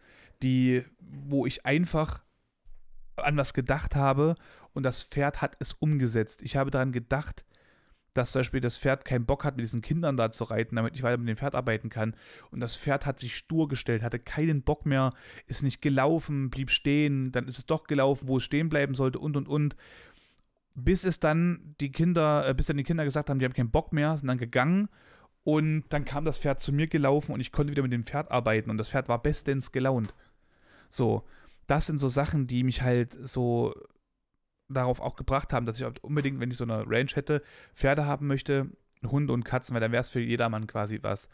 die, 0.42 0.85
wo 1.01 1.46
ich 1.46 1.66
einfach 1.66 2.22
an 3.16 3.37
was 3.37 3.53
gedacht 3.53 3.96
habe 3.96 4.37
und 4.75 4.85
das 4.85 5.03
Pferd 5.03 5.42
hat 5.42 5.57
es 5.59 5.72
umgesetzt. 5.72 6.42
Ich 6.42 6.57
habe 6.57 6.70
daran 6.70 6.92
gedacht, 6.92 7.44
dass 8.14 8.33
zum 8.33 8.40
Beispiel 8.40 8.61
das 8.61 8.79
Pferd 8.79 9.05
keinen 9.05 9.25
Bock 9.27 9.44
hat, 9.44 9.57
mit 9.57 9.64
diesen 9.64 9.81
Kindern 9.83 10.16
da 10.16 10.31
zu 10.31 10.44
reiten, 10.44 10.77
damit 10.77 10.94
ich 10.94 11.03
weiter 11.03 11.18
mit 11.18 11.29
dem 11.29 11.37
Pferd 11.37 11.55
arbeiten 11.55 11.88
kann. 11.88 12.14
Und 12.51 12.61
das 12.61 12.77
Pferd 12.77 13.07
hat 13.07 13.18
sich 13.18 13.37
stur 13.37 13.68
gestellt, 13.68 14.03
hatte 14.03 14.18
keinen 14.18 14.62
Bock 14.62 14.87
mehr, 14.87 15.12
ist 15.46 15.62
nicht 15.62 15.81
gelaufen, 15.81 16.51
blieb 16.51 16.70
stehen, 16.70 17.33
dann 17.33 17.46
ist 17.48 17.59
es 17.59 17.66
doch 17.66 17.85
gelaufen, 17.85 18.29
wo 18.29 18.37
es 18.37 18.42
stehen 18.42 18.68
bleiben 18.68 18.94
sollte 18.94 19.18
und 19.18 19.37
und 19.37 19.48
und. 19.48 19.77
Bis 20.75 21.05
es 21.05 21.20
dann 21.20 21.75
die 21.81 21.92
Kinder, 21.92 22.48
äh, 22.48 22.55
bis 22.55 22.66
dann 22.66 22.77
die 22.79 22.85
Kinder 22.85 23.05
gesagt 23.05 23.29
haben, 23.31 23.38
die 23.38 23.44
haben 23.44 23.53
keinen 23.53 23.70
Bock 23.70 23.92
mehr, 23.92 24.16
sind 24.16 24.29
dann 24.29 24.38
gegangen 24.38 24.88
Und 25.44 25.85
dann 25.90 26.05
kam 26.05 26.25
das 26.25 26.38
Pferd 26.38 26.61
zu 26.61 26.72
mir 26.72 26.87
gelaufen 26.87 27.33
und 27.33 27.40
ich 27.40 27.53
konnte 27.53 27.72
wieder 27.72 27.83
mit 27.83 27.92
dem 27.92 28.05
Pferd 28.05 28.31
arbeiten 28.31 28.70
und 28.70 28.79
das 28.79 28.90
Pferd 28.90 29.09
war 29.09 29.22
bestens 29.22 29.72
gelaunt. 29.72 30.14
So, 30.90 31.25
das 31.66 31.87
sind 31.87 31.98
so 31.98 32.09
Sachen, 32.09 32.46
die 32.46 32.62
mich 32.64 32.83
halt 32.83 33.16
so 33.27 33.75
darauf 34.74 35.00
auch 35.00 35.16
gebracht 35.16 35.52
haben, 35.52 35.66
dass 35.66 35.80
ich 35.80 36.04
unbedingt, 36.04 36.40
wenn 36.40 36.50
ich 36.50 36.56
so 36.56 36.64
eine 36.64 36.85
Range 36.87 37.11
hätte, 37.14 37.42
Pferde 37.74 38.06
haben 38.06 38.26
möchte, 38.26 38.70
Hunde 39.04 39.32
und 39.32 39.44
Katzen, 39.44 39.74
weil 39.74 39.80
dann 39.80 39.92
wäre 39.92 40.00
es 40.00 40.11
für 40.11 40.20
jedermann 40.20 40.66
quasi 40.66 40.98
was. 41.02 41.28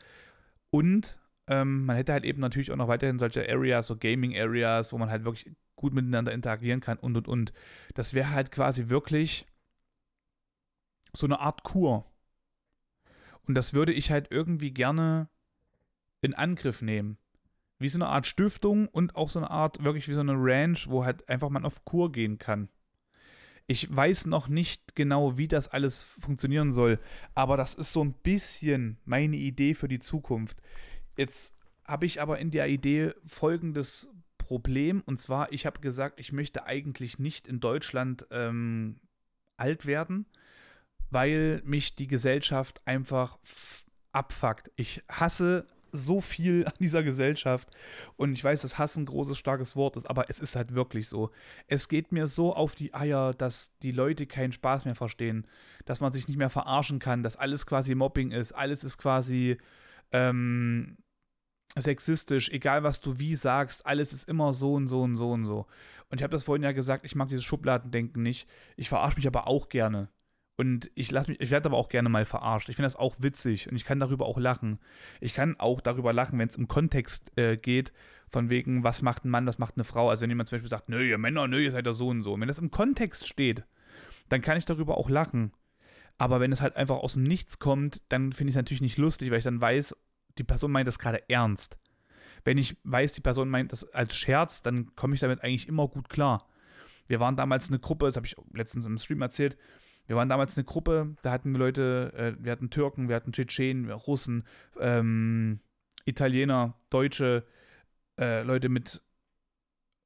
Und 0.70 1.18
ähm, 1.46 1.86
man 1.86 1.96
hätte 1.96 2.12
halt 2.12 2.24
eben 2.24 2.40
natürlich 2.40 2.70
auch 2.70 2.76
noch 2.76 2.88
weiterhin 2.88 3.18
solche 3.18 3.48
Areas, 3.48 3.86
so 3.86 3.96
Gaming-Areas, 3.96 4.92
wo 4.92 4.98
man 4.98 5.10
halt 5.10 5.24
wirklich 5.24 5.50
gut 5.76 5.94
miteinander 5.94 6.32
interagieren 6.32 6.80
kann 6.80 6.98
und 6.98 7.16
und 7.16 7.28
und. 7.28 7.52
Das 7.94 8.14
wäre 8.14 8.30
halt 8.30 8.52
quasi 8.52 8.88
wirklich 8.88 9.46
so 11.12 11.26
eine 11.26 11.40
Art 11.40 11.62
Kur. 11.62 12.04
Und 13.46 13.54
das 13.54 13.72
würde 13.72 13.92
ich 13.92 14.10
halt 14.10 14.30
irgendwie 14.30 14.72
gerne 14.72 15.28
in 16.20 16.34
Angriff 16.34 16.82
nehmen. 16.82 17.16
Wie 17.78 17.88
so 17.88 17.96
eine 17.96 18.08
Art 18.08 18.26
Stiftung 18.26 18.88
und 18.88 19.16
auch 19.16 19.30
so 19.30 19.38
eine 19.38 19.50
Art, 19.50 19.82
wirklich 19.82 20.08
wie 20.08 20.12
so 20.12 20.20
eine 20.20 20.34
Ranch, 20.34 20.88
wo 20.90 21.04
halt 21.04 21.28
einfach 21.28 21.48
man 21.48 21.64
auf 21.64 21.84
Kur 21.84 22.12
gehen 22.12 22.38
kann. 22.38 22.68
Ich 23.70 23.94
weiß 23.94 24.26
noch 24.26 24.48
nicht 24.48 24.96
genau, 24.96 25.36
wie 25.36 25.46
das 25.46 25.68
alles 25.68 26.02
funktionieren 26.02 26.72
soll, 26.72 26.98
aber 27.34 27.58
das 27.58 27.74
ist 27.74 27.92
so 27.92 28.02
ein 28.02 28.14
bisschen 28.14 28.96
meine 29.04 29.36
Idee 29.36 29.74
für 29.74 29.88
die 29.88 29.98
Zukunft. 29.98 30.56
Jetzt 31.18 31.54
habe 31.84 32.06
ich 32.06 32.22
aber 32.22 32.38
in 32.38 32.50
der 32.50 32.68
Idee 32.68 33.12
folgendes 33.26 34.08
Problem, 34.38 35.02
und 35.04 35.18
zwar, 35.18 35.52
ich 35.52 35.66
habe 35.66 35.80
gesagt, 35.80 36.18
ich 36.18 36.32
möchte 36.32 36.64
eigentlich 36.64 37.18
nicht 37.18 37.46
in 37.46 37.60
Deutschland 37.60 38.26
ähm, 38.30 39.00
alt 39.58 39.84
werden, 39.84 40.24
weil 41.10 41.60
mich 41.62 41.94
die 41.94 42.06
Gesellschaft 42.06 42.80
einfach 42.86 43.38
abfuckt. 44.12 44.70
Ich 44.76 45.02
hasse 45.10 45.66
so 45.92 46.20
viel 46.20 46.64
an 46.66 46.72
dieser 46.80 47.02
Gesellschaft. 47.02 47.68
Und 48.16 48.32
ich 48.34 48.44
weiß, 48.44 48.62
dass 48.62 48.78
Hass 48.78 48.96
ein 48.96 49.06
großes, 49.06 49.38
starkes 49.38 49.76
Wort 49.76 49.96
ist, 49.96 50.08
aber 50.08 50.30
es 50.30 50.38
ist 50.38 50.56
halt 50.56 50.74
wirklich 50.74 51.08
so. 51.08 51.30
Es 51.66 51.88
geht 51.88 52.12
mir 52.12 52.26
so 52.26 52.54
auf 52.54 52.74
die 52.74 52.94
Eier, 52.94 53.34
dass 53.34 53.76
die 53.82 53.92
Leute 53.92 54.26
keinen 54.26 54.52
Spaß 54.52 54.84
mehr 54.84 54.94
verstehen, 54.94 55.46
dass 55.84 56.00
man 56.00 56.12
sich 56.12 56.28
nicht 56.28 56.38
mehr 56.38 56.50
verarschen 56.50 56.98
kann, 56.98 57.22
dass 57.22 57.36
alles 57.36 57.66
quasi 57.66 57.94
Mobbing 57.94 58.30
ist, 58.30 58.52
alles 58.52 58.84
ist 58.84 58.98
quasi 58.98 59.58
ähm, 60.12 60.98
sexistisch, 61.76 62.50
egal 62.50 62.82
was 62.82 63.00
du 63.00 63.18
wie 63.18 63.36
sagst, 63.36 63.86
alles 63.86 64.12
ist 64.12 64.28
immer 64.28 64.52
so 64.52 64.74
und 64.74 64.88
so 64.88 65.02
und 65.02 65.16
so 65.16 65.30
und 65.32 65.44
so. 65.44 65.66
Und 66.10 66.20
ich 66.20 66.22
habe 66.22 66.32
das 66.32 66.44
vorhin 66.44 66.62
ja 66.62 66.72
gesagt, 66.72 67.04
ich 67.04 67.14
mag 67.14 67.28
dieses 67.28 67.44
Schubladendenken 67.44 68.22
nicht. 68.22 68.48
Ich 68.76 68.88
verarsche 68.88 69.16
mich 69.16 69.26
aber 69.26 69.46
auch 69.46 69.68
gerne. 69.68 70.08
Und 70.60 70.90
ich 70.96 71.12
lasse 71.12 71.30
mich, 71.30 71.40
ich 71.40 71.52
werde 71.52 71.68
aber 71.68 71.76
auch 71.76 71.88
gerne 71.88 72.08
mal 72.08 72.24
verarscht. 72.24 72.68
Ich 72.68 72.74
finde 72.74 72.86
das 72.86 72.96
auch 72.96 73.14
witzig 73.20 73.70
und 73.70 73.76
ich 73.76 73.84
kann 73.84 74.00
darüber 74.00 74.26
auch 74.26 74.38
lachen. 74.38 74.80
Ich 75.20 75.32
kann 75.32 75.54
auch 75.60 75.80
darüber 75.80 76.12
lachen, 76.12 76.36
wenn 76.36 76.48
es 76.48 76.56
im 76.56 76.66
Kontext 76.66 77.30
äh, 77.38 77.56
geht, 77.56 77.92
von 78.28 78.50
wegen, 78.50 78.82
was 78.82 79.00
macht 79.00 79.24
ein 79.24 79.30
Mann, 79.30 79.46
was 79.46 79.58
macht 79.58 79.76
eine 79.76 79.84
Frau. 79.84 80.10
Also 80.10 80.22
wenn 80.22 80.30
jemand 80.30 80.48
zum 80.48 80.56
Beispiel 80.56 80.68
sagt, 80.68 80.88
nö, 80.88 81.00
ihr 81.00 81.16
Männer, 81.16 81.46
nö, 81.46 81.60
ihr 81.60 81.70
seid 81.70 81.86
ja 81.86 81.92
so 81.92 82.08
und 82.08 82.22
so. 82.22 82.32
Und 82.32 82.40
wenn 82.40 82.48
das 82.48 82.58
im 82.58 82.72
Kontext 82.72 83.28
steht, 83.28 83.62
dann 84.30 84.42
kann 84.42 84.58
ich 84.58 84.64
darüber 84.64 84.98
auch 84.98 85.08
lachen. 85.08 85.52
Aber 86.18 86.40
wenn 86.40 86.50
es 86.50 86.60
halt 86.60 86.74
einfach 86.74 86.96
aus 86.96 87.12
dem 87.12 87.22
Nichts 87.22 87.60
kommt, 87.60 88.02
dann 88.08 88.32
finde 88.32 88.50
ich 88.50 88.54
es 88.54 88.58
natürlich 88.58 88.80
nicht 88.80 88.98
lustig, 88.98 89.30
weil 89.30 89.38
ich 89.38 89.44
dann 89.44 89.60
weiß, 89.60 89.94
die 90.38 90.44
Person 90.44 90.72
meint 90.72 90.88
das 90.88 90.98
gerade 90.98 91.30
ernst. 91.30 91.78
Wenn 92.42 92.58
ich 92.58 92.76
weiß, 92.82 93.12
die 93.12 93.20
Person 93.20 93.48
meint 93.48 93.70
das 93.70 93.84
als 93.92 94.16
Scherz, 94.16 94.62
dann 94.62 94.92
komme 94.96 95.14
ich 95.14 95.20
damit 95.20 95.44
eigentlich 95.44 95.68
immer 95.68 95.86
gut 95.86 96.08
klar. 96.08 96.48
Wir 97.06 97.20
waren 97.20 97.36
damals 97.36 97.68
eine 97.68 97.78
Gruppe, 97.78 98.06
das 98.06 98.16
habe 98.16 98.26
ich 98.26 98.34
letztens 98.52 98.86
im 98.86 98.98
Stream 98.98 99.22
erzählt, 99.22 99.56
wir 100.08 100.16
waren 100.16 100.28
damals 100.28 100.56
eine 100.56 100.64
Gruppe, 100.64 101.14
da 101.22 101.30
hatten 101.30 101.52
wir 101.52 101.58
Leute, 101.58 102.12
äh, 102.16 102.42
wir 102.42 102.50
hatten 102.50 102.70
Türken, 102.70 103.08
wir 103.08 103.16
hatten 103.16 103.32
Tschetschenen, 103.32 103.90
Russen, 103.90 104.44
ähm, 104.80 105.60
Italiener, 106.06 106.74
Deutsche, 106.88 107.44
äh, 108.18 108.42
Leute 108.42 108.70
mit 108.70 109.02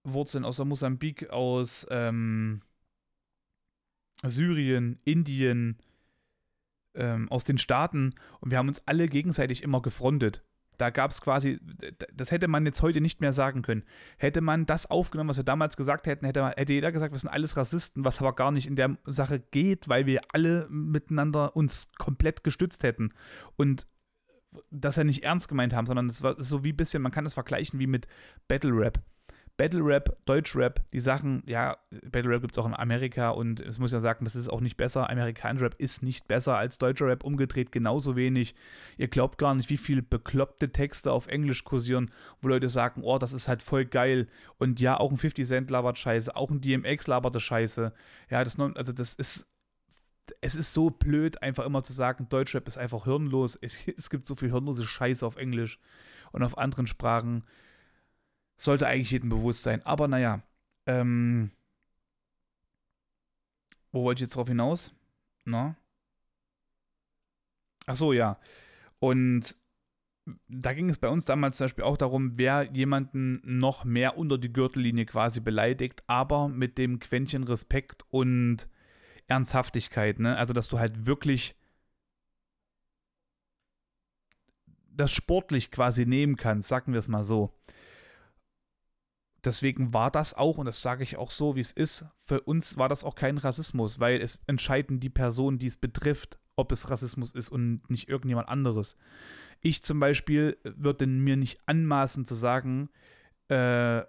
Wurzeln 0.02 0.44
aus 0.44 0.56
der 0.56 0.66
Mosambik, 0.66 1.30
aus 1.30 1.86
ähm, 1.88 2.62
Syrien, 4.24 4.98
Indien, 5.04 5.78
ähm, 6.94 7.30
aus 7.30 7.44
den 7.44 7.58
Staaten 7.58 8.14
und 8.40 8.50
wir 8.50 8.58
haben 8.58 8.68
uns 8.68 8.86
alle 8.86 9.06
gegenseitig 9.06 9.62
immer 9.62 9.82
gefrontet. 9.82 10.42
Da 10.82 10.90
gab 10.90 11.12
es 11.12 11.20
quasi, 11.20 11.60
das 12.12 12.32
hätte 12.32 12.48
man 12.48 12.66
jetzt 12.66 12.82
heute 12.82 13.00
nicht 13.00 13.20
mehr 13.20 13.32
sagen 13.32 13.62
können. 13.62 13.84
Hätte 14.16 14.40
man 14.40 14.66
das 14.66 14.90
aufgenommen, 14.90 15.30
was 15.30 15.36
wir 15.36 15.44
damals 15.44 15.76
gesagt 15.76 16.08
hätten, 16.08 16.26
hätte, 16.26 16.44
hätte 16.56 16.72
jeder 16.72 16.90
gesagt, 16.90 17.12
wir 17.14 17.20
sind 17.20 17.30
alles 17.30 17.56
Rassisten, 17.56 18.04
was 18.04 18.18
aber 18.18 18.34
gar 18.34 18.50
nicht 18.50 18.66
in 18.66 18.74
der 18.74 18.98
Sache 19.04 19.38
geht, 19.38 19.88
weil 19.88 20.06
wir 20.06 20.22
alle 20.32 20.66
miteinander 20.70 21.54
uns 21.54 21.92
komplett 21.98 22.42
gestützt 22.42 22.82
hätten. 22.82 23.14
Und 23.54 23.86
das 24.72 24.96
ja 24.96 25.04
nicht 25.04 25.22
ernst 25.22 25.46
gemeint 25.46 25.72
haben, 25.72 25.86
sondern 25.86 26.08
es 26.08 26.24
war 26.24 26.34
so 26.42 26.64
wie 26.64 26.72
ein 26.72 26.76
bisschen, 26.76 27.00
man 27.00 27.12
kann 27.12 27.22
das 27.22 27.34
vergleichen 27.34 27.78
wie 27.78 27.86
mit 27.86 28.08
Battle 28.48 28.72
Rap. 28.72 29.00
Battle 29.58 29.84
Rap, 29.84 30.16
Deutsch 30.24 30.56
Rap, 30.56 30.82
die 30.92 31.00
Sachen, 31.00 31.42
ja, 31.46 31.76
Battle 32.10 32.30
Rap 32.30 32.40
gibt 32.40 32.54
es 32.54 32.58
auch 32.58 32.66
in 32.66 32.74
Amerika 32.74 33.30
und 33.30 33.60
es 33.60 33.78
muss 33.78 33.92
ja 33.92 34.00
sagen, 34.00 34.24
das 34.24 34.34
ist 34.34 34.48
auch 34.48 34.60
nicht 34.60 34.76
besser. 34.76 35.10
Amerikanischer 35.10 35.66
Rap 35.66 35.74
ist 35.78 36.02
nicht 36.02 36.26
besser 36.26 36.56
als 36.56 36.78
deutscher 36.78 37.06
Rap, 37.06 37.22
umgedreht 37.22 37.70
genauso 37.70 38.16
wenig. 38.16 38.54
Ihr 38.96 39.08
glaubt 39.08 39.38
gar 39.38 39.54
nicht, 39.54 39.68
wie 39.68 39.76
viele 39.76 40.02
bekloppte 40.02 40.72
Texte 40.72 41.12
auf 41.12 41.26
Englisch 41.26 41.64
kursieren, 41.64 42.10
wo 42.40 42.48
Leute 42.48 42.68
sagen, 42.68 43.02
oh, 43.04 43.18
das 43.18 43.32
ist 43.32 43.46
halt 43.46 43.62
voll 43.62 43.84
geil. 43.84 44.26
Und 44.58 44.80
ja, 44.80 44.98
auch 44.98 45.10
ein 45.10 45.18
50 45.18 45.46
Cent 45.46 45.70
labert 45.70 45.98
Scheiße, 45.98 46.34
auch 46.34 46.50
ein 46.50 46.60
DMX 46.60 47.06
laberte 47.06 47.38
Scheiße. 47.38 47.92
Ja, 48.30 48.44
das, 48.44 48.58
also 48.58 48.92
das 48.92 49.14
ist, 49.14 49.46
es 50.40 50.54
ist 50.54 50.72
so 50.72 50.90
blöd, 50.90 51.42
einfach 51.42 51.66
immer 51.66 51.82
zu 51.82 51.92
sagen, 51.92 52.28
Deutschrap 52.28 52.66
ist 52.68 52.78
einfach 52.78 53.04
hirnlos. 53.04 53.58
Es, 53.60 53.76
es 53.96 54.08
gibt 54.08 54.26
so 54.26 54.34
viel 54.34 54.50
hirnlose 54.50 54.84
Scheiße 54.84 55.26
auf 55.26 55.36
Englisch 55.36 55.78
und 56.32 56.42
auf 56.42 56.56
anderen 56.58 56.86
Sprachen. 56.86 57.44
Sollte 58.62 58.86
eigentlich 58.86 59.10
jedem 59.10 59.28
bewusst 59.28 59.64
sein. 59.64 59.84
Aber 59.84 60.06
naja, 60.06 60.40
ähm, 60.86 61.50
wo 63.90 64.04
wollte 64.04 64.20
ich 64.20 64.26
jetzt 64.28 64.36
drauf 64.36 64.46
hinaus? 64.46 64.94
Na? 65.44 65.74
Ach 67.86 67.96
so, 67.96 68.12
ja. 68.12 68.38
Und 69.00 69.56
da 70.46 70.74
ging 70.74 70.90
es 70.90 70.98
bei 70.98 71.08
uns 71.08 71.24
damals 71.24 71.56
zum 71.56 71.64
Beispiel 71.64 71.82
auch 71.82 71.96
darum, 71.96 72.38
wer 72.38 72.70
jemanden 72.72 73.40
noch 73.42 73.82
mehr 73.84 74.16
unter 74.16 74.38
die 74.38 74.52
Gürtellinie 74.52 75.06
quasi 75.06 75.40
beleidigt, 75.40 76.04
aber 76.06 76.46
mit 76.46 76.78
dem 76.78 77.00
Quäntchen 77.00 77.42
Respekt 77.42 78.04
und 78.10 78.68
Ernsthaftigkeit, 79.26 80.20
ne? 80.20 80.36
Also, 80.36 80.52
dass 80.52 80.68
du 80.68 80.78
halt 80.78 81.04
wirklich 81.04 81.56
das 84.88 85.10
sportlich 85.10 85.72
quasi 85.72 86.06
nehmen 86.06 86.36
kannst, 86.36 86.68
sagen 86.68 86.92
wir 86.92 87.00
es 87.00 87.08
mal 87.08 87.24
so 87.24 87.52
deswegen 89.44 89.92
war 89.92 90.10
das 90.10 90.34
auch, 90.34 90.58
und 90.58 90.66
das 90.66 90.82
sage 90.82 91.04
ich 91.04 91.16
auch 91.16 91.30
so, 91.30 91.56
wie 91.56 91.60
es 91.60 91.72
ist, 91.72 92.04
für 92.20 92.40
uns 92.40 92.76
war 92.76 92.88
das 92.88 93.04
auch 93.04 93.14
kein 93.14 93.38
Rassismus, 93.38 94.00
weil 94.00 94.20
es 94.20 94.40
entscheiden 94.46 95.00
die 95.00 95.10
Personen, 95.10 95.58
die 95.58 95.66
es 95.66 95.76
betrifft, 95.76 96.38
ob 96.56 96.72
es 96.72 96.90
Rassismus 96.90 97.32
ist 97.32 97.48
und 97.48 97.88
nicht 97.88 98.08
irgendjemand 98.08 98.48
anderes. 98.48 98.96
Ich 99.60 99.82
zum 99.82 100.00
Beispiel 100.00 100.58
würde 100.64 101.06
mir 101.06 101.36
nicht 101.36 101.60
anmaßen 101.66 102.26
zu 102.26 102.34
sagen, 102.34 102.90
äh, 103.48 104.02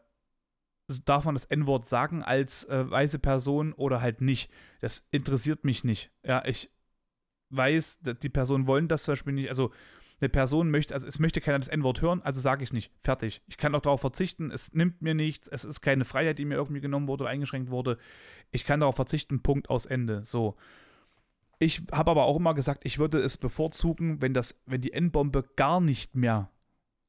darf 1.05 1.25
man 1.25 1.35
das 1.35 1.45
N-Wort 1.45 1.85
sagen 1.85 2.23
als 2.23 2.65
äh, 2.65 2.89
weiße 2.89 3.19
Person 3.19 3.73
oder 3.73 4.01
halt 4.01 4.21
nicht. 4.21 4.51
Das 4.81 5.07
interessiert 5.11 5.63
mich 5.63 5.83
nicht. 5.83 6.11
Ja, 6.25 6.43
ich 6.45 6.69
weiß, 7.49 7.99
die 8.21 8.29
Personen 8.29 8.67
wollen 8.67 8.87
das 8.87 9.03
zum 9.03 9.13
Beispiel 9.13 9.33
nicht. 9.33 9.49
Also 9.49 9.71
eine 10.19 10.29
Person 10.29 10.71
möchte, 10.71 10.93
also 10.93 11.07
es 11.07 11.19
möchte 11.19 11.41
keiner 11.41 11.59
das 11.59 11.67
N-Wort 11.67 12.01
hören, 12.01 12.21
also 12.21 12.39
sage 12.39 12.63
ich 12.63 12.69
es 12.69 12.73
nicht. 12.73 12.91
Fertig. 13.01 13.41
Ich 13.47 13.57
kann 13.57 13.75
auch 13.75 13.81
darauf 13.81 14.01
verzichten, 14.01 14.51
es 14.51 14.73
nimmt 14.73 15.01
mir 15.01 15.13
nichts, 15.13 15.47
es 15.47 15.65
ist 15.65 15.81
keine 15.81 16.05
Freiheit, 16.05 16.39
die 16.39 16.45
mir 16.45 16.55
irgendwie 16.55 16.81
genommen 16.81 17.07
wurde 17.07 17.23
oder 17.23 17.31
eingeschränkt 17.31 17.69
wurde. 17.69 17.97
Ich 18.51 18.65
kann 18.65 18.79
darauf 18.79 18.95
verzichten, 18.95 19.41
Punkt 19.41 19.69
aus 19.69 19.85
Ende. 19.85 20.23
So. 20.23 20.55
Ich 21.59 21.83
habe 21.91 22.11
aber 22.11 22.23
auch 22.23 22.37
immer 22.37 22.53
gesagt, 22.53 22.85
ich 22.85 22.99
würde 22.99 23.19
es 23.19 23.37
bevorzugen, 23.37 24.21
wenn 24.21 24.33
das, 24.33 24.59
wenn 24.65 24.81
die 24.81 24.93
N-Bombe 24.93 25.43
gar 25.55 25.81
nicht 25.81 26.15
mehr 26.15 26.49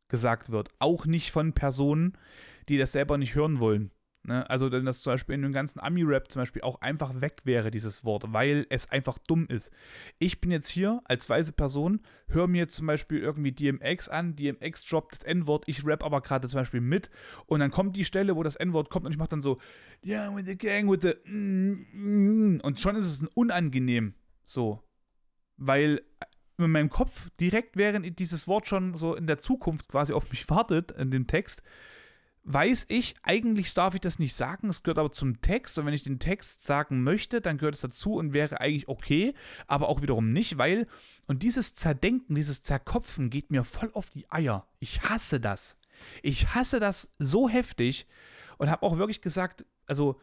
gesagt 0.09 0.51
wird. 0.51 0.69
Auch 0.79 1.07
nicht 1.07 1.31
von 1.33 1.53
Personen, 1.53 2.17
die 2.69 2.79
das 2.79 2.93
selber 2.93 3.19
nicht 3.19 3.35
hören 3.35 3.59
wollen. 3.59 3.91
Ne? 4.27 4.49
Also, 4.49 4.73
wenn 4.73 4.87
das 4.87 5.03
zum 5.03 5.13
Beispiel 5.13 5.35
in 5.35 5.43
dem 5.43 5.53
ganzen 5.53 5.81
Ami-Rap 5.81 6.31
zum 6.31 6.41
Beispiel 6.41 6.63
auch 6.63 6.81
einfach 6.81 7.21
weg 7.21 7.43
wäre, 7.45 7.71
dieses 7.71 8.05
Wort, 8.05 8.25
weil 8.33 8.67
es 8.71 8.91
einfach 8.91 9.19
dumm 9.19 9.47
ist. 9.49 9.71
Ich 10.19 10.41
bin 10.41 10.51
jetzt 10.51 10.69
hier 10.69 11.03
als 11.05 11.29
weise 11.29 11.53
Person, 11.53 12.01
höre 12.29 12.47
mir 12.47 12.69
zum 12.69 12.87
Beispiel 12.87 13.19
irgendwie 13.19 13.53
DMX 13.53 14.09
an, 14.09 14.35
DMX 14.35 14.85
droppt 14.87 15.13
das 15.13 15.25
N-Wort, 15.25 15.65
ich 15.67 15.85
rap 15.85 16.03
aber 16.03 16.23
gerade 16.23 16.49
zum 16.49 16.61
Beispiel 16.61 16.81
mit 16.81 17.11
und 17.45 17.61
dann 17.61 17.71
kommt 17.71 17.97
die 17.97 18.07
Stelle, 18.07 18.35
wo 18.35 18.43
das 18.43 18.57
N-Wort 18.57 18.89
kommt 18.89 19.05
und 19.05 19.13
ich 19.13 19.19
mache 19.19 19.29
dann 19.29 19.43
so, 19.43 19.59
yeah, 20.03 20.35
with 20.35 20.47
the 20.47 20.57
gang, 20.57 20.91
with 20.91 21.01
the 21.03 21.15
mm, 21.31 21.87
mm, 21.93 22.61
und 22.63 22.81
schon 22.81 22.97
ist 22.97 23.07
es 23.07 23.29
unangenehm, 23.35 24.15
so. 24.45 24.83
Weil 25.59 26.01
in 26.57 26.71
meinem 26.71 26.89
Kopf 26.89 27.31
direkt, 27.41 27.77
während 27.77 28.19
dieses 28.19 28.49
Wort 28.49 28.67
schon 28.67 28.95
so 28.95 29.15
in 29.15 29.27
der 29.27 29.39
Zukunft 29.39 29.89
quasi 29.89 30.15
auf 30.15 30.31
mich 30.31 30.49
wartet, 30.49 30.93
in 30.93 31.11
dem 31.11 31.27
Text, 31.27 31.63
weiß 32.45 32.87
ich, 32.89 33.15
eigentlich 33.23 33.73
darf 33.73 33.95
ich 33.95 34.01
das 34.01 34.19
nicht 34.19 34.35
sagen, 34.35 34.69
es 34.69 34.83
gehört 34.83 34.99
aber 34.99 35.13
zum 35.13 35.41
Text 35.41 35.79
und 35.79 35.87
wenn 35.87 35.95
ich 35.95 36.03
den 36.03 36.19
Text 36.19 36.65
sagen 36.65 37.03
möchte, 37.03 37.41
dann 37.41 37.57
gehört 37.57 37.75
es 37.75 37.81
dazu 37.81 38.15
und 38.15 38.35
wäre 38.35 38.61
eigentlich 38.61 38.87
okay, 38.89 39.35
aber 39.67 39.89
auch 39.89 40.03
wiederum 40.03 40.33
nicht, 40.33 40.59
weil, 40.59 40.87
und 41.27 41.43
dieses 41.43 41.75
Zerdenken, 41.75 42.35
dieses 42.35 42.63
Zerkopfen 42.63 43.31
geht 43.31 43.51
mir 43.51 43.65
voll 43.65 43.91
auf 43.95 44.11
die 44.11 44.31
Eier. 44.31 44.69
Ich 44.79 45.03
hasse 45.09 45.41
das. 45.41 45.79
Ich 46.23 46.55
hasse 46.55 46.81
das 46.81 47.11
so 47.19 47.49
heftig 47.49 48.07
und 48.59 48.71
habe 48.71 48.83
auch 48.83 48.99
wirklich 48.99 49.23
gesagt, 49.23 49.65
also 49.87 50.21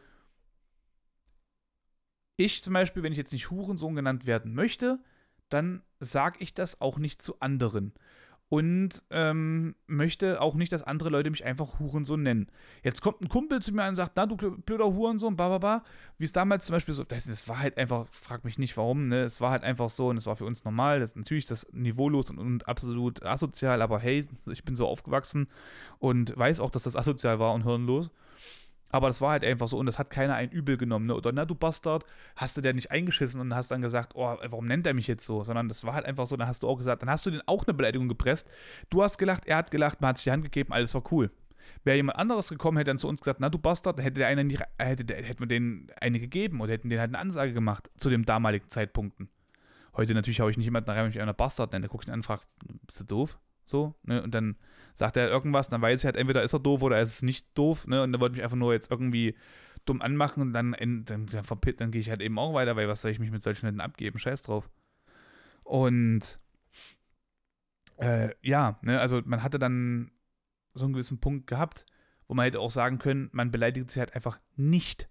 ich 2.36 2.62
zum 2.62 2.72
Beispiel, 2.72 3.02
wenn 3.02 3.12
ich 3.12 3.18
jetzt 3.18 3.32
nicht 3.32 3.50
Hurensohn 3.50 3.96
genannt 3.96 4.26
werden 4.26 4.54
möchte, 4.54 5.00
dann 5.48 5.82
sage 5.98 6.38
ich 6.40 6.54
das 6.54 6.80
auch 6.80 6.98
nicht 6.98 7.20
zu 7.20 7.40
anderen 7.40 7.92
und 8.52 9.02
ähm, 9.08 9.74
möchte 9.86 10.42
auch 10.42 10.54
nicht, 10.54 10.72
dass 10.72 10.82
andere 10.82 11.08
Leute 11.08 11.30
mich 11.30 11.42
einfach 11.42 11.78
Hurensohn 11.78 12.22
nennen. 12.22 12.48
Jetzt 12.82 13.00
kommt 13.00 13.22
ein 13.22 13.30
Kumpel 13.30 13.62
zu 13.62 13.72
mir 13.72 13.88
und 13.88 13.96
sagt, 13.96 14.12
na 14.14 14.26
du 14.26 14.36
blöder 14.36 14.92
Hurensohn, 14.92 15.36
bababa, 15.36 15.82
wie 16.18 16.26
es 16.26 16.32
damals 16.32 16.66
zum 16.66 16.74
Beispiel 16.74 16.92
so, 16.92 17.02
das, 17.02 17.24
das, 17.24 17.48
war 17.48 17.60
halt 17.60 17.78
einfach, 17.78 18.08
frag 18.10 18.44
mich 18.44 18.58
nicht 18.58 18.76
warum, 18.76 19.08
ne, 19.08 19.22
es 19.22 19.40
war 19.40 19.52
halt 19.52 19.62
einfach 19.62 19.88
so 19.88 20.08
und 20.08 20.18
es 20.18 20.26
war 20.26 20.36
für 20.36 20.44
uns 20.44 20.66
normal, 20.66 21.00
das 21.00 21.12
ist 21.12 21.16
natürlich 21.16 21.46
das 21.46 21.66
niveaulos 21.72 22.28
und, 22.28 22.38
und 22.38 22.68
absolut 22.68 23.22
asozial, 23.22 23.80
aber 23.80 23.98
hey, 24.00 24.28
ich 24.50 24.64
bin 24.64 24.76
so 24.76 24.86
aufgewachsen 24.86 25.48
und 25.98 26.36
weiß 26.36 26.60
auch, 26.60 26.68
dass 26.68 26.82
das 26.82 26.94
asozial 26.94 27.38
war 27.38 27.54
und 27.54 27.62
hirnlos. 27.62 28.10
Aber 28.92 29.08
das 29.08 29.20
war 29.22 29.32
halt 29.32 29.44
einfach 29.44 29.68
so 29.68 29.78
und 29.78 29.86
das 29.86 29.98
hat 29.98 30.10
keiner 30.10 30.34
ein 30.34 30.50
Übel 30.50 30.76
genommen. 30.76 31.06
Ne? 31.06 31.16
Oder 31.16 31.32
na, 31.32 31.46
du 31.46 31.54
Bastard, 31.54 32.04
hast 32.36 32.56
du 32.56 32.60
der 32.60 32.74
nicht 32.74 32.90
eingeschissen 32.90 33.40
und 33.40 33.54
hast 33.54 33.70
dann 33.70 33.80
gesagt, 33.80 34.12
oh, 34.14 34.36
warum 34.48 34.66
nennt 34.66 34.86
er 34.86 34.92
mich 34.94 35.08
jetzt 35.08 35.24
so? 35.24 35.42
Sondern 35.42 35.68
das 35.68 35.84
war 35.84 35.94
halt 35.94 36.04
einfach 36.04 36.26
so, 36.26 36.36
dann 36.36 36.46
hast 36.46 36.62
du 36.62 36.68
auch 36.68 36.76
gesagt, 36.76 37.02
dann 37.02 37.10
hast 37.10 37.24
du 37.24 37.30
den 37.30 37.40
auch 37.46 37.66
eine 37.66 37.74
Beleidigung 37.74 38.08
gepresst. 38.08 38.48
Du 38.90 39.02
hast 39.02 39.16
gelacht, 39.16 39.46
er 39.46 39.56
hat 39.56 39.70
gelacht, 39.70 40.02
man 40.02 40.10
hat 40.10 40.18
sich 40.18 40.24
die 40.24 40.30
Hand 40.30 40.44
gegeben, 40.44 40.72
alles 40.72 40.94
war 40.94 41.02
cool. 41.10 41.30
Wäre 41.84 41.96
jemand 41.96 42.18
anderes 42.18 42.50
gekommen, 42.50 42.76
hätte 42.76 42.90
dann 42.90 42.98
zu 42.98 43.08
uns 43.08 43.20
gesagt, 43.20 43.40
na 43.40 43.48
du 43.48 43.58
Bastard, 43.58 43.98
hätte 43.98 44.20
der 44.20 44.28
eine 44.28 44.44
nicht, 44.44 44.62
hätte, 44.78 45.06
der, 45.06 45.22
hätten 45.22 45.40
wir 45.40 45.46
denen 45.46 45.88
eine 45.98 46.20
gegeben 46.20 46.60
oder 46.60 46.72
hätten 46.72 46.90
denen 46.90 47.00
halt 47.00 47.10
eine 47.10 47.18
Ansage 47.18 47.54
gemacht 47.54 47.90
zu 47.96 48.10
den 48.10 48.24
damaligen 48.24 48.68
Zeitpunkten. 48.68 49.30
Heute 49.96 50.14
natürlich 50.14 50.40
habe 50.40 50.50
ich 50.50 50.56
nicht 50.58 50.66
jemanden 50.66 50.90
rein, 50.90 50.98
wenn 51.00 51.08
mich 51.08 51.20
einer 51.20 51.34
Bastard 51.34 51.72
nenne. 51.72 51.82
Der 51.82 51.90
guckt 51.90 52.06
ihn 52.06 52.12
an 52.12 52.20
und 52.20 52.24
fragt, 52.24 52.46
bist 52.86 53.00
du 53.00 53.04
doof? 53.04 53.38
So, 53.64 53.94
ne? 54.02 54.22
Und 54.22 54.34
dann 54.34 54.56
sagt 54.94 55.16
er 55.16 55.28
irgendwas, 55.28 55.68
dann 55.68 55.82
weiß 55.82 56.00
ich 56.00 56.04
halt, 56.04 56.16
entweder 56.16 56.42
ist 56.42 56.52
er 56.52 56.60
doof 56.60 56.82
oder 56.82 57.00
ist 57.00 57.14
es 57.14 57.22
nicht 57.22 57.46
doof, 57.54 57.86
ne? 57.86 58.02
Und 58.02 58.14
er 58.14 58.20
wollte 58.20 58.34
mich 58.34 58.44
einfach 58.44 58.56
nur 58.56 58.72
jetzt 58.72 58.90
irgendwie 58.90 59.34
dumm 59.84 60.02
anmachen 60.02 60.42
und 60.42 60.52
dann, 60.52 60.74
in, 60.74 61.04
dann, 61.04 61.26
dann, 61.26 61.44
dann 61.76 61.90
gehe 61.90 62.00
ich 62.00 62.10
halt 62.10 62.20
eben 62.20 62.38
auch 62.38 62.54
weiter, 62.54 62.76
weil 62.76 62.88
was 62.88 63.02
soll 63.02 63.10
ich 63.10 63.18
mich 63.18 63.30
mit 63.30 63.42
solchen 63.42 63.66
Leuten 63.66 63.80
abgeben? 63.80 64.18
Scheiß 64.18 64.42
drauf. 64.42 64.70
Und 65.64 66.38
äh, 67.98 68.30
ja, 68.42 68.78
ne, 68.82 69.00
also 69.00 69.20
man 69.24 69.42
hatte 69.42 69.58
dann 69.58 70.10
so 70.74 70.84
einen 70.84 70.94
gewissen 70.94 71.20
Punkt 71.20 71.46
gehabt, 71.46 71.86
wo 72.26 72.34
man 72.34 72.44
hätte 72.44 72.60
auch 72.60 72.70
sagen 72.70 72.98
können, 72.98 73.28
man 73.32 73.50
beleidigt 73.50 73.90
sich 73.90 73.98
halt 73.98 74.14
einfach 74.14 74.38
nicht. 74.56 75.08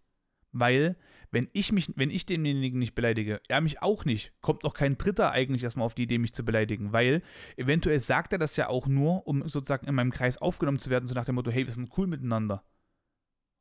Weil 0.51 0.95
wenn 1.31 1.49
ich 1.53 1.71
mich, 1.71 1.91
wenn 1.95 2.09
ich 2.09 2.25
denjenigen 2.25 2.79
nicht 2.79 2.93
beleidige, 2.93 3.41
er 3.47 3.61
mich 3.61 3.81
auch 3.81 4.03
nicht, 4.03 4.33
kommt 4.41 4.63
noch 4.63 4.73
kein 4.73 4.97
Dritter 4.97 5.31
eigentlich 5.31 5.63
erstmal 5.63 5.85
auf 5.85 5.95
die 5.95 6.03
Idee, 6.03 6.17
mich 6.17 6.33
zu 6.33 6.43
beleidigen, 6.43 6.91
weil 6.91 7.21
eventuell 7.55 7.99
sagt 8.01 8.33
er 8.33 8.39
das 8.39 8.57
ja 8.57 8.67
auch 8.67 8.87
nur, 8.87 9.25
um 9.27 9.47
sozusagen 9.47 9.87
in 9.87 9.95
meinem 9.95 10.11
Kreis 10.11 10.37
aufgenommen 10.37 10.79
zu 10.79 10.89
werden, 10.89 11.07
so 11.07 11.15
nach 11.15 11.25
dem 11.25 11.35
Motto, 11.35 11.51
hey, 11.51 11.65
wir 11.65 11.73
sind 11.73 11.91
cool 11.97 12.07
miteinander. 12.07 12.63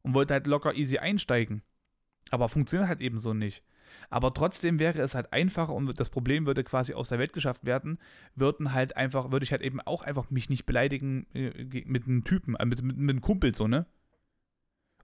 Und 0.03 0.15
wollte 0.15 0.35
halt 0.35 0.47
locker 0.47 0.75
easy 0.75 0.99
einsteigen. 0.99 1.63
Aber 2.31 2.49
funktioniert 2.49 2.89
halt 2.89 3.01
eben 3.01 3.19
so 3.19 3.35
nicht. 3.35 3.63
Aber 4.09 4.33
trotzdem 4.35 4.79
wäre 4.79 5.01
es 5.01 5.15
halt 5.15 5.33
einfacher 5.33 5.75
und 5.75 5.99
das 5.99 6.11
Problem 6.11 6.47
würde 6.47 6.65
quasi 6.65 6.95
aus 6.95 7.09
der 7.09 7.19
Welt 7.19 7.33
geschafft 7.33 7.65
werden, 7.65 7.99
würden 8.35 8.73
halt 8.73 8.97
einfach, 8.97 9.31
würde 9.31 9.45
ich 9.45 9.53
halt 9.53 9.63
eben 9.63 9.81
auch 9.81 10.03
einfach 10.03 10.31
mich 10.31 10.49
nicht 10.49 10.67
beleidigen 10.67 11.27
äh, 11.35 11.85
mit 11.87 12.07
einem 12.07 12.25
Typen, 12.25 12.57
äh, 12.57 12.67
mit, 12.67 12.83
mit, 12.83 12.97
mit 12.97 13.11
einem 13.11 13.21
Kumpel 13.21 13.55
so, 13.55 13.69
ne? 13.69 13.87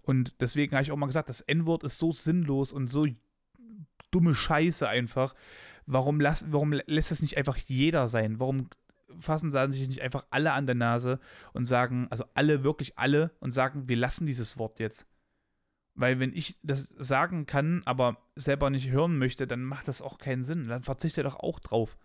Und 0.07 0.41
deswegen 0.41 0.75
habe 0.75 0.85
ich 0.85 0.93
auch 0.93 0.97
mal 0.97 1.07
gesagt, 1.07 1.29
das 1.29 1.41
N-Wort 1.43 1.83
ist 1.83 1.99
so 1.99 2.13
sinnlos 2.13 2.73
und 2.73 2.87
so 2.87 3.07
dumme 4.13 4.35
Scheiße 4.35 4.89
einfach. 4.89 5.35
Warum, 5.85 6.21
lass, 6.21 6.51
warum 6.53 6.73
lässt 6.73 7.11
es 7.11 7.23
nicht 7.23 7.37
einfach 7.37 7.57
jeder 7.57 8.09
sein? 8.09 8.41
Warum 8.41 8.69
fassen 9.19 9.51
sich 9.71 9.89
nicht 9.89 10.03
einfach 10.03 10.25
alle 10.31 10.53
an 10.53 10.67
der 10.67 10.77
Nase 10.77 11.19
und 11.53 11.65
sagen, 11.65 12.07
also 12.11 12.25
alle, 12.35 12.63
wirklich 12.63 12.99
alle, 12.99 13.33
und 13.41 13.51
sagen, 13.51 13.89
wir 13.89 13.97
lassen 13.97 14.27
dieses 14.27 14.59
Wort 14.59 14.79
jetzt. 14.79 15.07
Weil 15.95 16.21
wenn 16.21 16.33
ich 16.33 16.59
das 16.63 16.91
sagen 16.91 17.47
kann, 17.47 17.83
aber 17.85 18.19
selber 18.37 18.71
nicht 18.71 18.89
hören 18.89 19.19
möchte, 19.19 19.47
dann 19.47 19.63
macht 19.65 19.89
das 19.89 20.03
auch 20.03 20.19
keinen 20.19 20.45
Sinn. 20.45 20.69
Dann 20.69 20.83
verzichte 20.83 21.23
doch 21.23 21.37
auch 21.37 21.59
drauf. 21.59 21.97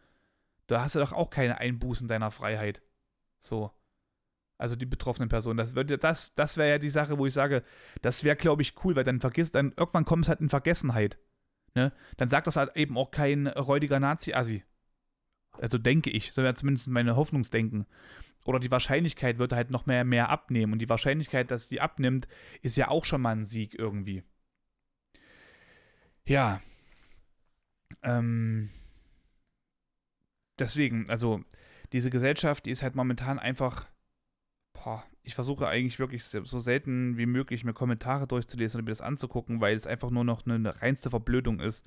Da 0.68 0.84
hast 0.84 0.96
du 0.96 1.00
doch 1.00 1.12
auch 1.12 1.30
keine 1.30 1.60
Einbußen 1.60 2.08
deiner 2.08 2.32
Freiheit. 2.32 2.82
So. 3.38 3.72
Also 4.62 4.76
die 4.76 4.86
betroffenen 4.86 5.28
Personen. 5.28 5.58
Das, 5.58 5.74
das, 5.74 6.36
das 6.36 6.56
wäre 6.56 6.70
ja 6.70 6.78
die 6.78 6.92
Sache, 6.92 7.18
wo 7.18 7.26
ich 7.26 7.34
sage, 7.34 7.64
das 8.04 8.24
wäre, 8.24 8.36
glaube 8.36 8.62
ich, 8.62 8.76
cool, 8.84 8.96
weil 8.96 9.04
dann 9.04 9.20
vergisst, 9.20 9.56
dann 9.56 9.74
irgendwann 9.76 10.06
kommt 10.06 10.26
es 10.26 10.30
halt 10.30 10.40
in 10.40 10.50
Vergessenheit. 10.50 11.18
Ne? 11.74 11.92
Dann 12.18 12.30
sagt 12.30 12.46
das 12.46 12.58
halt 12.58 12.78
eben 12.78 12.96
auch 12.96 13.10
kein 13.10 13.48
räudiger 13.48 14.00
Nazi-Assi. 14.00 14.64
Also 15.54 15.80
denke 15.80 16.12
ich, 16.12 16.32
so 16.32 16.44
wäre 16.44 16.54
zumindest 16.54 16.90
meine 16.90 17.16
Hoffnungsdenken. 17.16 17.88
Oder 18.46 18.60
die 18.60 18.70
Wahrscheinlichkeit 18.70 19.40
wird 19.40 19.52
halt 19.54 19.72
noch 19.72 19.88
mehr, 19.88 20.04
mehr 20.04 20.30
abnehmen. 20.30 20.74
Und 20.74 20.80
die 20.80 20.90
Wahrscheinlichkeit, 20.90 21.50
dass 21.50 21.68
die 21.68 21.82
abnimmt, 21.82 22.28
ist 22.62 22.78
ja 22.78 22.90
auch 22.90 23.06
schon 23.06 23.22
mal 23.22 23.36
ein 23.36 23.46
Sieg 23.46 23.74
irgendwie. 23.80 24.22
Ja. 26.24 26.62
Ähm. 28.04 28.70
Deswegen, 30.60 31.10
also 31.10 31.44
diese 31.94 32.12
Gesellschaft, 32.12 32.68
die 32.68 32.72
ist 32.72 32.84
halt 32.84 32.94
momentan 32.94 33.40
einfach 33.40 33.88
boah, 34.84 35.04
ich 35.24 35.36
versuche 35.36 35.68
eigentlich 35.68 36.00
wirklich 36.00 36.24
so 36.24 36.60
selten 36.60 37.18
wie 37.18 37.26
möglich 37.26 37.64
mir 37.64 37.74
Kommentare 37.74 38.28
durchzulesen 38.28 38.80
und 38.80 38.86
mir 38.86 38.92
das 38.92 39.02
anzugucken, 39.02 39.62
weil 39.62 39.76
es 39.76 39.88
einfach 39.88 40.10
nur 40.10 40.24
noch 40.24 40.46
eine 40.46 40.82
reinste 40.82 41.10
Verblödung 41.10 41.60
ist. 41.60 41.86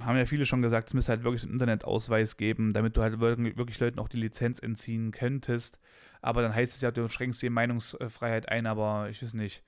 Haben 0.00 0.16
ja 0.16 0.26
viele 0.26 0.46
schon 0.46 0.62
gesagt, 0.62 0.88
es 0.88 0.94
müsste 0.94 1.12
halt 1.12 1.24
wirklich 1.24 1.42
einen 1.42 1.52
Internetausweis 1.52 2.36
geben, 2.36 2.72
damit 2.72 2.96
du 2.96 3.02
halt 3.02 3.20
wirklich 3.20 3.80
Leuten 3.80 3.98
auch 3.98 4.08
die 4.08 4.20
Lizenz 4.20 4.58
entziehen 4.58 5.12
könntest. 5.12 5.78
Aber 6.22 6.42
dann 6.42 6.54
heißt 6.54 6.74
es 6.74 6.80
ja, 6.80 6.90
du 6.90 7.08
schränkst 7.08 7.42
die 7.42 7.50
Meinungsfreiheit 7.50 8.48
ein, 8.48 8.66
aber 8.66 9.08
ich 9.10 9.22
weiß 9.22 9.34
nicht, 9.34 9.62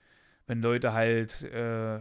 wenn 0.46 0.62
Leute 0.62 0.94
halt 0.94 1.42
äh, 1.42 2.00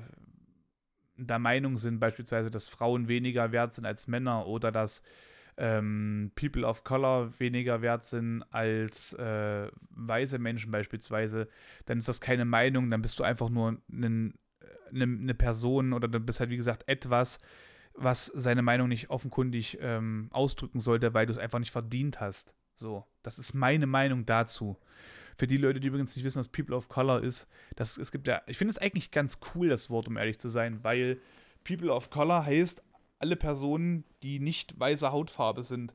der 1.17 1.39
Meinung 1.39 1.77
sind, 1.77 1.99
beispielsweise, 1.99 2.49
dass 2.49 2.67
Frauen 2.67 3.07
weniger 3.07 3.51
wert 3.51 3.73
sind 3.73 3.85
als 3.85 4.07
Männer 4.07 4.47
oder 4.47 4.71
dass 4.71 5.01
ähm, 5.57 6.31
People 6.35 6.65
of 6.65 6.83
Color 6.83 7.39
weniger 7.39 7.81
wert 7.81 8.03
sind 8.03 8.43
als 8.51 9.13
äh, 9.13 9.69
weiße 9.91 10.39
Menschen 10.39 10.71
beispielsweise, 10.71 11.47
dann 11.85 11.97
ist 11.97 12.07
das 12.07 12.21
keine 12.21 12.45
Meinung, 12.45 12.89
dann 12.89 13.01
bist 13.01 13.17
du 13.19 13.23
einfach 13.23 13.49
nur 13.49 13.81
eine, 13.91 14.33
eine 14.91 15.33
Person 15.33 15.93
oder 15.93 16.07
dann 16.07 16.25
bist 16.25 16.39
halt, 16.39 16.49
wie 16.49 16.57
gesagt, 16.57 16.83
etwas, 16.87 17.39
was 17.93 18.25
seine 18.25 18.61
Meinung 18.61 18.89
nicht 18.89 19.09
offenkundig 19.09 19.77
ähm, 19.81 20.27
ausdrücken 20.31 20.79
sollte, 20.79 21.13
weil 21.13 21.25
du 21.25 21.31
es 21.31 21.37
einfach 21.37 21.59
nicht 21.59 21.71
verdient 21.71 22.19
hast. 22.19 22.53
So, 22.75 23.05
das 23.23 23.39
ist 23.39 23.53
meine 23.53 23.87
Meinung 23.87 24.25
dazu. 24.25 24.77
Für 25.37 25.47
die 25.47 25.57
Leute, 25.57 25.79
die 25.79 25.87
übrigens 25.87 26.15
nicht 26.15 26.25
wissen, 26.25 26.39
was 26.39 26.47
People 26.47 26.75
of 26.75 26.87
Color 26.89 27.23
ist, 27.23 27.47
das, 27.75 27.97
es 27.97 28.11
gibt 28.11 28.27
ja, 28.27 28.41
ich 28.47 28.57
finde 28.57 28.71
es 28.71 28.77
eigentlich 28.77 29.11
ganz 29.11 29.39
cool, 29.53 29.69
das 29.69 29.89
Wort, 29.89 30.07
um 30.07 30.17
ehrlich 30.17 30.39
zu 30.39 30.49
sein, 30.49 30.83
weil 30.83 31.19
People 31.63 31.91
of 31.91 32.09
Color 32.09 32.45
heißt 32.45 32.83
alle 33.19 33.35
Personen, 33.35 34.03
die 34.23 34.39
nicht 34.39 34.79
weiße 34.79 35.11
Hautfarbe 35.11 35.63
sind. 35.63 35.93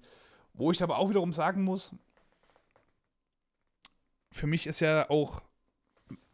Wo 0.53 0.73
ich 0.73 0.83
aber 0.83 0.99
auch 0.99 1.11
wiederum 1.11 1.33
sagen 1.33 1.63
muss, 1.63 1.95
für 4.33 4.47
mich 4.47 4.67
ist 4.67 4.81
ja 4.81 5.09
auch, 5.11 5.43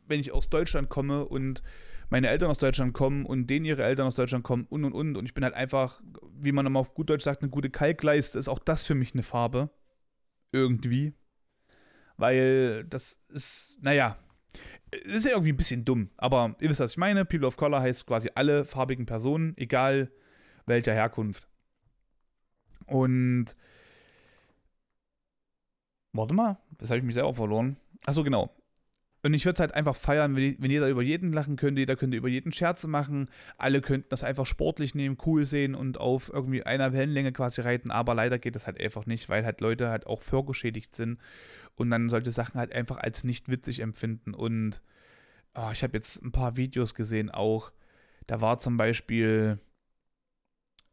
wenn 0.07 0.21
ich 0.21 0.33
aus 0.33 0.51
Deutschland 0.51 0.89
komme 0.89 1.25
und 1.25 1.63
meine 2.09 2.29
Eltern 2.29 2.51
aus 2.51 2.59
Deutschland 2.59 2.95
kommen 2.95 3.27
und 3.27 3.49
denen 3.49 3.65
ihre 3.65 3.83
Eltern 3.83 4.07
aus 4.07 4.15
Deutschland 4.15 4.45
kommen 4.45 4.67
und 4.69 4.85
und 4.85 4.93
und 4.93 5.17
und 5.17 5.27
ich 5.27 5.35
bin 5.35 5.45
halt 5.45 5.55
einfach, 5.55 6.01
wie 6.39 6.53
man 6.53 6.65
nochmal 6.65 6.81
auf 6.81 6.95
gut 6.95 7.11
Deutsch 7.11 7.25
sagt, 7.25 7.43
eine 7.43 7.51
gute 7.51 7.71
Kalkleiste, 7.71 8.39
ist 8.39 8.49
auch 8.49 8.61
das 8.61 8.87
für 8.87 8.95
mich 8.95 9.15
eine 9.15 9.23
Farbe. 9.23 9.71
Irgendwie. 10.53 11.15
Weil 12.17 12.85
das 12.85 13.21
ist, 13.29 13.77
naja, 13.81 14.17
ist 14.91 15.25
ja 15.25 15.33
irgendwie 15.33 15.53
ein 15.53 15.57
bisschen 15.57 15.85
dumm, 15.85 16.11
aber 16.17 16.57
ihr 16.61 16.71
wisst, 16.71 16.81
was 16.81 16.93
ich 16.93 16.97
meine. 16.97 17.25
People 17.25 17.47
of 17.47 17.57
Color 17.57 17.81
heißt 17.81 18.07
quasi 18.07 18.31
alle 18.35 18.65
farbigen 18.65 19.05
Personen, 19.05 19.55
egal 19.57 20.11
welcher 20.67 20.93
Herkunft. 20.93 21.49
Und 22.87 23.57
warte 26.13 26.35
mal, 26.35 26.59
das 26.79 26.91
habe 26.91 26.99
ich 26.99 27.05
mich 27.05 27.15
selber 27.15 27.35
verloren. 27.35 27.77
Achso, 28.05 28.23
genau. 28.23 28.51
Und 29.23 29.35
ich 29.35 29.45
würde 29.45 29.55
es 29.55 29.61
halt 29.61 29.75
einfach 29.75 29.97
feiern, 29.97 30.37
wenn, 30.37 30.71
jeder 30.71 30.89
über 30.89 31.03
jeden 31.03 31.33
lachen 31.33 31.57
könnte, 31.57 31.81
jeder 31.81 31.97
könnte 31.97 32.17
über 32.17 32.29
jeden 32.29 32.53
Scherze 32.53 32.87
machen, 32.87 33.29
alle 33.59 33.81
könnten 33.81 34.09
das 34.11 34.23
einfach 34.23 34.47
sportlich 34.47 34.95
nehmen, 34.95 35.19
cool 35.27 35.45
sehen 35.45 35.75
und 35.75 35.99
auf 35.99 36.31
irgendwie 36.33 36.63
einer 36.63 36.93
Wellenlänge 36.93 37.33
quasi 37.33 37.61
reiten, 37.61 37.91
aber 37.91 38.15
leider 38.15 38.39
geht 38.39 38.55
das 38.55 38.69
halt 38.69 38.81
einfach 38.81 39.05
nicht, 39.05 39.29
weil 39.29 39.45
halt 39.45 39.61
Leute 39.61 39.89
halt 39.89 40.07
auch 40.07 40.23
vorgeschädigt 40.23 40.95
sind 40.95 41.19
und 41.75 41.91
dann 41.91 42.09
solche 42.09 42.31
Sachen 42.31 42.61
halt 42.61 42.73
einfach 42.73 42.99
als 42.99 43.25
nicht 43.25 43.49
witzig 43.49 43.81
empfinden. 43.81 44.33
Und 44.33 44.81
oh, 45.57 45.71
ich 45.73 45.83
habe 45.83 45.97
jetzt 45.97 46.23
ein 46.23 46.31
paar 46.31 46.57
Videos 46.57 46.95
gesehen 46.95 47.29
auch, 47.29 47.73
da 48.29 48.41
war 48.41 48.59
zum 48.59 48.77
Beispiel 48.77 49.59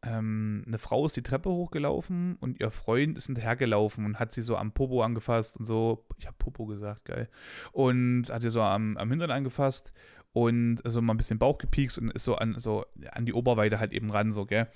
ähm, 0.04 0.64
eine 0.68 0.78
Frau 0.78 1.06
ist 1.06 1.16
die 1.16 1.24
Treppe 1.24 1.49
hochgelaufen 1.49 2.36
und 2.41 2.60
ihr 2.60 2.72
Freund 2.72 3.18
ist 3.18 3.28
hinterhergelaufen 3.28 4.06
und 4.06 4.20
hat 4.20 4.34
sie 4.34 4.41
so 4.41 4.58
am 4.58 4.74
Popo 4.74 5.01
angefasst 5.01 5.58
und 5.58 5.66
so, 5.66 6.06
ich 6.18 6.28
habe 6.28 6.36
Popo 6.38 6.66
gesagt, 6.66 7.06
geil, 7.06 7.30
und 7.72 8.30
hat 8.30 8.41
sie 8.41 8.49
so 8.49 8.62
am, 8.62 8.97
am 8.97 9.10
Hintern 9.10 9.32
angefasst 9.32 9.93
und 10.34 10.82
so 10.84 11.01
mal 11.01 11.14
ein 11.14 11.18
bisschen 11.18 11.39
Bauch 11.39 11.58
gepiekst 11.58 11.97
und 11.99 12.12
ist 12.12 12.26
so 12.26 12.36
an, 12.36 12.56
so 12.58 12.86
an 13.12 13.26
die 13.26 13.34
Oberweite 13.34 13.80
halt 13.80 13.93
eben 13.93 14.12
ran, 14.12 14.32
so, 14.32 14.45
gell. 14.45 14.68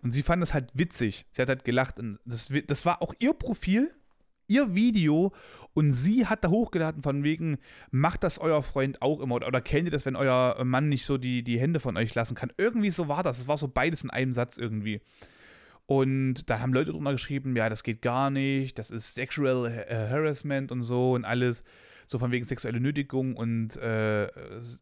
Und 0.00 0.12
sie 0.12 0.22
fand 0.22 0.40
das 0.40 0.54
halt 0.54 0.70
witzig. 0.74 1.26
Sie 1.32 1.42
hat 1.42 1.48
halt 1.48 1.64
gelacht 1.64 1.98
und 1.98 2.20
das, 2.24 2.48
das 2.66 2.86
war 2.86 3.02
auch 3.02 3.14
ihr 3.18 3.34
Profil, 3.34 3.92
ihr 4.48 4.74
Video 4.74 5.32
und 5.74 5.92
sie 5.92 6.26
hat 6.26 6.44
da 6.44 6.48
hochgeladen 6.48 7.02
von 7.02 7.24
wegen, 7.24 7.58
macht 7.90 8.22
das 8.22 8.38
euer 8.38 8.62
Freund 8.62 9.00
auch 9.00 9.20
immer 9.20 9.36
oder, 9.36 9.48
oder 9.48 9.60
kennt 9.60 9.86
ihr 9.86 9.90
das, 9.90 10.04
wenn 10.04 10.16
euer 10.16 10.62
Mann 10.64 10.88
nicht 10.88 11.06
so 11.06 11.18
die, 11.18 11.42
die 11.42 11.58
Hände 11.58 11.80
von 11.80 11.96
euch 11.96 12.14
lassen 12.14 12.34
kann. 12.34 12.52
Irgendwie 12.58 12.90
so 12.90 13.08
war 13.08 13.22
das. 13.22 13.38
Es 13.38 13.48
war 13.48 13.58
so 13.58 13.68
beides 13.68 14.04
in 14.04 14.10
einem 14.10 14.32
Satz 14.32 14.58
irgendwie. 14.58 15.00
Und 15.86 16.48
da 16.48 16.60
haben 16.60 16.72
Leute 16.72 16.92
drunter 16.92 17.12
geschrieben, 17.12 17.56
ja, 17.56 17.68
das 17.68 17.82
geht 17.82 18.02
gar 18.02 18.30
nicht, 18.30 18.78
das 18.78 18.90
ist 18.90 19.14
Sexual 19.14 19.70
Harassment 19.88 20.70
und 20.72 20.82
so 20.82 21.12
und 21.12 21.24
alles 21.24 21.64
so 22.06 22.18
von 22.18 22.30
wegen 22.30 22.44
sexuelle 22.44 22.80
Nötigung 22.80 23.36
und 23.36 23.76
äh, 23.76 24.28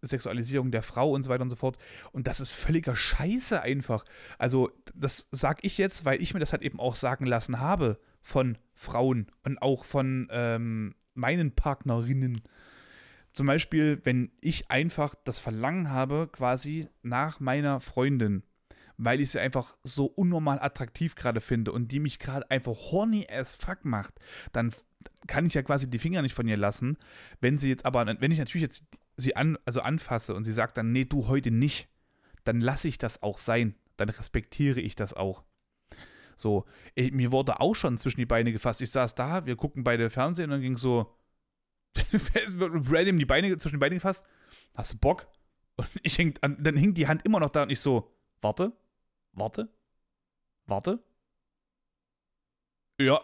Sexualisierung 0.03 0.71
der 0.71 0.83
Frau 0.83 1.13
und 1.13 1.23
so 1.23 1.31
weiter 1.31 1.43
und 1.43 1.51
so 1.51 1.57
fort. 1.57 1.77
Und 2.13 2.27
das 2.27 2.41
ist 2.41 2.51
völliger 2.51 2.97
Scheiße 2.97 3.63
einfach. 3.63 4.05
Also, 4.39 4.71
das 4.95 5.29
sage 5.31 5.61
ich 5.63 5.79
jetzt, 5.79 6.05
weil 6.05 6.21
ich 6.21 6.35
mir 6.35 6.41
das 6.41 6.53
halt 6.53 6.63
eben 6.63 6.81
auch 6.81 6.97
sagen 6.97 7.27
lassen 7.27 7.61
habe 7.61 7.99
von 8.23 8.59
Frauen 8.75 9.27
und 9.45 9.61
auch 9.61 9.85
von 9.85 10.29
ähm, 10.31 10.95
meinen 11.15 11.53
Partnerinnen. 11.53 12.43
Zum 13.33 13.47
Beispiel, 13.47 14.01
wenn 14.05 14.33
ich 14.41 14.71
einfach 14.71 15.15
das 15.25 15.39
Verlangen 15.39 15.91
habe, 15.91 16.29
quasi 16.33 16.89
nach 17.03 17.41
meiner 17.41 17.81
Freundin, 17.81 18.43
weil 18.97 19.21
ich 19.21 19.31
sie 19.31 19.41
einfach 19.41 19.77
so 19.83 20.07
unnormal 20.07 20.61
attraktiv 20.61 21.15
gerade 21.15 21.41
finde 21.41 21.73
und 21.73 21.93
die 21.93 22.01
mich 22.01 22.19
gerade 22.19 22.51
einfach 22.51 22.75
horny 22.91 23.27
as 23.31 23.55
fuck 23.55 23.85
macht, 23.85 24.15
dann 24.53 24.73
kann 25.27 25.47
ich 25.47 25.55
ja 25.55 25.63
quasi 25.63 25.89
die 25.89 25.99
Finger 25.99 26.23
nicht 26.23 26.35
von 26.35 26.49
ihr 26.49 26.57
lassen. 26.57 26.99
Wenn 27.41 27.57
sie 27.57 27.69
jetzt 27.69 27.87
aber, 27.87 28.07
wenn 28.07 28.33
ich 28.33 28.39
natürlich 28.39 28.63
jetzt 28.63 28.85
sie 29.17 29.37
an, 29.37 29.59
also 29.65 29.81
anfasse 29.81 30.35
und 30.35 30.45
sie 30.45 30.53
sagt 30.53 30.77
dann, 30.77 30.93
nee, 30.93 31.05
du 31.05 31.29
heute 31.29 31.51
nicht, 31.51 31.89
dann 32.45 32.61
lasse 32.61 32.89
ich 32.89 32.99
das 32.99 33.23
auch 33.23 33.39
sein. 33.39 33.75
Dann 33.97 34.09
respektiere 34.09 34.81
ich 34.81 34.97
das 34.97 35.15
auch. 35.15 35.45
So, 36.41 36.65
ich, 36.95 37.13
mir 37.13 37.33
wurde 37.33 37.61
auch 37.61 37.75
schon 37.75 37.99
zwischen 37.99 38.21
die 38.21 38.27
Beine 38.27 38.53
gefasst. 38.53 38.81
Ich 38.81 38.91
saß 38.91 39.15
da, 39.15 39.47
wir 39.47 39.57
gucken 39.57 39.85
beide 39.85 40.11
Fernsehen 40.11 40.45
und 40.45 40.51
dann 40.51 40.63
ging 40.63 40.77
so, 40.77 41.15
random 41.97 43.19
die 43.19 43.27
Beine 43.27 43.57
zwischen 43.57 43.77
die 43.77 43.81
Beine 43.81 43.97
gefasst. 43.97 44.27
Hast 44.77 44.95
du 44.95 44.99
Bock? 44.99 45.27
Und 45.77 45.89
ich 46.03 46.17
hing, 46.17 46.35
dann 46.41 46.77
hing 46.77 46.95
die 46.95 47.09
Hand 47.09 47.25
immer 47.25 47.41
noch 47.41 47.51
da 47.51 47.65
und 47.65 47.71
ich 47.71 47.81
so, 47.81 48.15
warte, 48.41 48.73
warte, 49.33 49.69
warte. 50.67 51.03
Ja, 52.99 53.21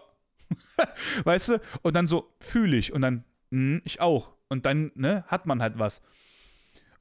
weißt 1.24 1.48
du? 1.48 1.60
Und 1.82 1.94
dann 1.94 2.06
so, 2.06 2.32
fühle 2.40 2.76
ich. 2.76 2.92
Und 2.92 3.02
dann, 3.02 3.24
mh, 3.50 3.80
ich 3.84 4.00
auch. 4.00 4.32
Und 4.48 4.66
dann, 4.66 4.92
ne, 4.94 5.24
hat 5.26 5.46
man 5.46 5.60
halt 5.62 5.78
was. 5.78 6.02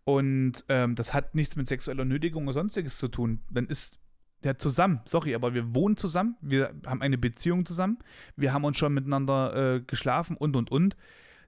Und 0.04 0.64
ähm, 0.70 0.96
das 0.96 1.14
hat 1.14 1.36
nichts 1.36 1.56
mit 1.56 1.68
sexueller 1.68 2.06
Nötigung 2.06 2.44
oder 2.46 2.54
sonstiges 2.54 2.98
zu 2.98 3.08
tun. 3.08 3.42
Dann 3.50 3.68
ist 3.68 4.00
der 4.46 4.58
zusammen, 4.58 5.02
sorry, 5.06 5.36
aber 5.36 5.54
wir 5.54 5.76
wohnen 5.76 5.98
zusammen, 5.98 6.38
wir 6.42 6.74
haben 6.86 7.02
eine 7.02 7.18
Beziehung 7.18 7.66
zusammen, 7.66 7.98
wir 8.36 8.54
haben 8.54 8.64
uns 8.64 8.78
schon 8.78 8.94
miteinander 8.94 9.76
äh, 9.76 9.82
geschlafen 9.82 10.38
und 10.38 10.56
und 10.56 10.72
und. 10.72 10.96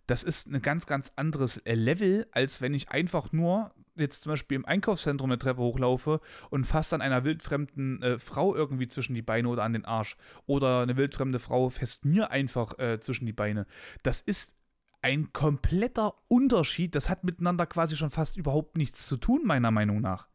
Das 0.08 0.24
ist 0.24 0.48
ein 0.48 0.62
ganz, 0.62 0.88
ganz 0.88 1.12
anderes 1.16 1.62
Level, 1.66 2.28
als 2.32 2.62
wenn 2.62 2.74
ich 2.74 2.90
einfach 2.90 3.32
nur 3.34 3.72
jetzt 3.96 4.24
zum 4.24 4.32
Beispiel 4.32 4.56
im 4.56 4.66
Einkaufszentrum 4.66 5.30
eine 5.30 5.40
Treppe 5.40 5.62
hochlaufe 5.62 6.22
und 6.50 6.66
fast 6.66 6.94
an 6.94 7.02
einer 7.02 7.24
wildfremden 7.24 8.02
äh, 8.02 8.20
Frau 8.20 8.56
irgendwie 8.56 8.88
zwischen 8.88 9.16
die 9.16 9.22
Beine 9.22 9.50
oder 9.50 9.64
an 9.64 9.74
den 9.74 9.86
Arsch. 9.86 10.18
Oder 10.46 10.82
eine 10.82 10.98
wildfremde 10.98 11.40
Frau 11.40 11.70
fest 11.70 12.06
mir 12.06 12.32
einfach 12.32 12.78
äh, 12.80 13.00
zwischen 13.00 13.26
die 13.26 13.34
Beine. 13.34 13.66
Das 14.04 14.22
ist 14.22 14.56
ein 15.02 15.34
kompletter 15.34 16.14
Unterschied. 16.28 16.96
Das 16.96 17.10
hat 17.10 17.24
miteinander 17.24 17.66
quasi 17.66 17.96
schon 17.96 18.10
fast 18.10 18.38
überhaupt 18.38 18.78
nichts 18.78 19.08
zu 19.08 19.18
tun, 19.18 19.42
meiner 19.46 19.72
Meinung 19.72 20.02
nach. 20.02 20.28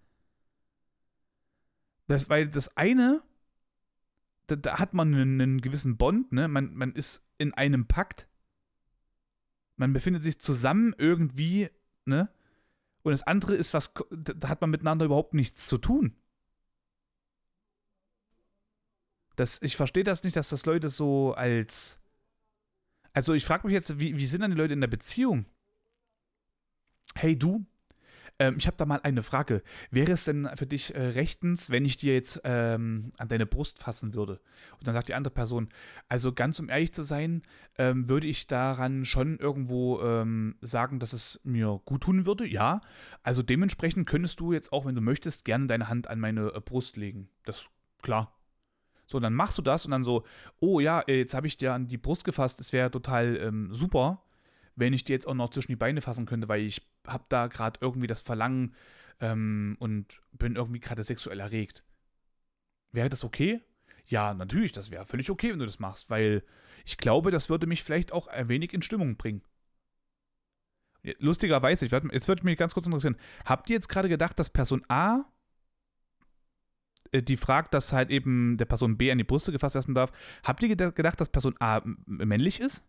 Das, 2.06 2.28
weil 2.28 2.48
das 2.48 2.76
eine, 2.76 3.22
da, 4.46 4.56
da 4.56 4.78
hat 4.78 4.94
man 4.94 5.14
einen, 5.14 5.40
einen, 5.40 5.60
gewissen 5.60 5.96
Bond, 5.96 6.32
ne? 6.32 6.48
Man, 6.48 6.74
man 6.74 6.92
ist 6.92 7.24
in 7.38 7.54
einem 7.54 7.86
Pakt. 7.86 8.28
Man 9.76 9.92
befindet 9.92 10.22
sich 10.22 10.40
zusammen 10.40 10.94
irgendwie, 10.98 11.70
ne? 12.04 12.28
Und 13.02 13.12
das 13.12 13.22
andere 13.22 13.56
ist 13.56 13.74
was, 13.74 13.92
da 14.10 14.48
hat 14.48 14.60
man 14.60 14.70
miteinander 14.70 15.06
überhaupt 15.06 15.34
nichts 15.34 15.66
zu 15.66 15.78
tun. 15.78 16.16
Das, 19.36 19.60
ich 19.62 19.76
verstehe 19.76 20.04
das 20.04 20.22
nicht, 20.24 20.36
dass 20.36 20.50
das 20.50 20.66
Leute 20.66 20.90
so 20.90 21.34
als. 21.34 21.98
Also 23.12 23.34
ich 23.34 23.44
frage 23.44 23.66
mich 23.66 23.74
jetzt, 23.74 23.98
wie, 23.98 24.16
wie 24.16 24.26
sind 24.26 24.40
dann 24.40 24.50
die 24.50 24.56
Leute 24.56 24.74
in 24.74 24.80
der 24.80 24.88
Beziehung? 24.88 25.46
Hey 27.14 27.38
du, 27.38 27.66
ähm, 28.38 28.56
ich 28.58 28.66
habe 28.66 28.76
da 28.76 28.86
mal 28.86 29.00
eine 29.02 29.22
Frage. 29.22 29.62
Wäre 29.90 30.12
es 30.12 30.24
denn 30.24 30.48
für 30.54 30.66
dich 30.66 30.94
äh, 30.94 31.00
rechtens, 31.00 31.70
wenn 31.70 31.84
ich 31.84 31.96
dir 31.96 32.14
jetzt 32.14 32.40
ähm, 32.44 33.12
an 33.18 33.28
deine 33.28 33.46
Brust 33.46 33.78
fassen 33.78 34.14
würde? 34.14 34.40
Und 34.78 34.86
dann 34.86 34.94
sagt 34.94 35.08
die 35.08 35.14
andere 35.14 35.32
Person, 35.32 35.68
also 36.08 36.32
ganz 36.32 36.58
um 36.58 36.68
ehrlich 36.68 36.92
zu 36.92 37.02
sein, 37.02 37.42
ähm, 37.78 38.08
würde 38.08 38.26
ich 38.26 38.46
daran 38.46 39.04
schon 39.04 39.38
irgendwo 39.38 40.00
ähm, 40.00 40.56
sagen, 40.60 40.98
dass 40.98 41.12
es 41.12 41.40
mir 41.44 41.80
gut 41.84 42.02
tun 42.02 42.26
würde? 42.26 42.46
Ja. 42.46 42.80
Also 43.22 43.42
dementsprechend 43.42 44.08
könntest 44.08 44.40
du 44.40 44.52
jetzt 44.52 44.72
auch, 44.72 44.84
wenn 44.84 44.94
du 44.94 45.00
möchtest, 45.00 45.44
gerne 45.44 45.66
deine 45.66 45.88
Hand 45.88 46.08
an 46.08 46.20
meine 46.20 46.52
äh, 46.54 46.60
Brust 46.60 46.96
legen. 46.96 47.28
Das 47.44 47.66
klar. 48.02 48.38
So, 49.06 49.20
dann 49.20 49.34
machst 49.34 49.58
du 49.58 49.62
das 49.62 49.84
und 49.84 49.90
dann 49.90 50.04
so, 50.04 50.24
oh 50.58 50.80
ja, 50.80 51.00
äh, 51.00 51.18
jetzt 51.18 51.34
habe 51.34 51.46
ich 51.46 51.56
dir 51.56 51.74
an 51.74 51.86
die 51.86 51.98
Brust 51.98 52.24
gefasst, 52.24 52.60
das 52.60 52.72
wäre 52.72 52.90
total 52.90 53.36
ähm, 53.36 53.68
super 53.72 54.22
wenn 54.76 54.92
ich 54.92 55.04
dir 55.04 55.12
jetzt 55.12 55.26
auch 55.26 55.34
noch 55.34 55.50
zwischen 55.50 55.72
die 55.72 55.76
Beine 55.76 56.00
fassen 56.00 56.26
könnte, 56.26 56.48
weil 56.48 56.62
ich 56.62 56.82
habe 57.06 57.24
da 57.28 57.46
gerade 57.46 57.78
irgendwie 57.82 58.06
das 58.06 58.20
Verlangen 58.20 58.74
ähm, 59.20 59.76
und 59.78 60.20
bin 60.32 60.56
irgendwie 60.56 60.80
gerade 60.80 61.02
sexuell 61.02 61.40
erregt. 61.40 61.84
Wäre 62.92 63.08
das 63.08 63.24
okay? 63.24 63.60
Ja, 64.06 64.34
natürlich, 64.34 64.72
das 64.72 64.90
wäre 64.90 65.06
völlig 65.06 65.30
okay, 65.30 65.52
wenn 65.52 65.58
du 65.58 65.66
das 65.66 65.78
machst, 65.78 66.10
weil 66.10 66.42
ich 66.84 66.96
glaube, 66.96 67.30
das 67.30 67.48
würde 67.48 67.66
mich 67.66 67.82
vielleicht 67.82 68.12
auch 68.12 68.26
ein 68.26 68.48
wenig 68.48 68.72
in 68.72 68.82
Stimmung 68.82 69.16
bringen. 69.16 69.42
Lustigerweise, 71.18 71.84
ich 71.84 71.92
werd, 71.92 72.04
jetzt 72.12 72.28
würde 72.28 72.44
mich 72.44 72.58
ganz 72.58 72.74
kurz 72.74 72.86
interessieren, 72.86 73.16
habt 73.44 73.68
ihr 73.68 73.74
jetzt 73.74 73.88
gerade 73.88 74.08
gedacht, 74.08 74.38
dass 74.38 74.50
Person 74.50 74.84
A, 74.88 75.24
äh, 77.10 77.22
die 77.22 77.36
fragt, 77.36 77.74
dass 77.74 77.92
halt 77.92 78.10
eben 78.10 78.56
der 78.56 78.66
Person 78.66 78.96
B 78.96 79.10
an 79.10 79.18
die 79.18 79.24
Brüste 79.24 79.52
gefasst 79.52 79.74
werden 79.74 79.94
darf, 79.94 80.12
habt 80.44 80.62
ihr 80.62 80.74
gedacht, 80.76 81.20
dass 81.20 81.28
Person 81.28 81.56
A 81.58 81.82
männlich 82.06 82.60
ist? 82.60 82.84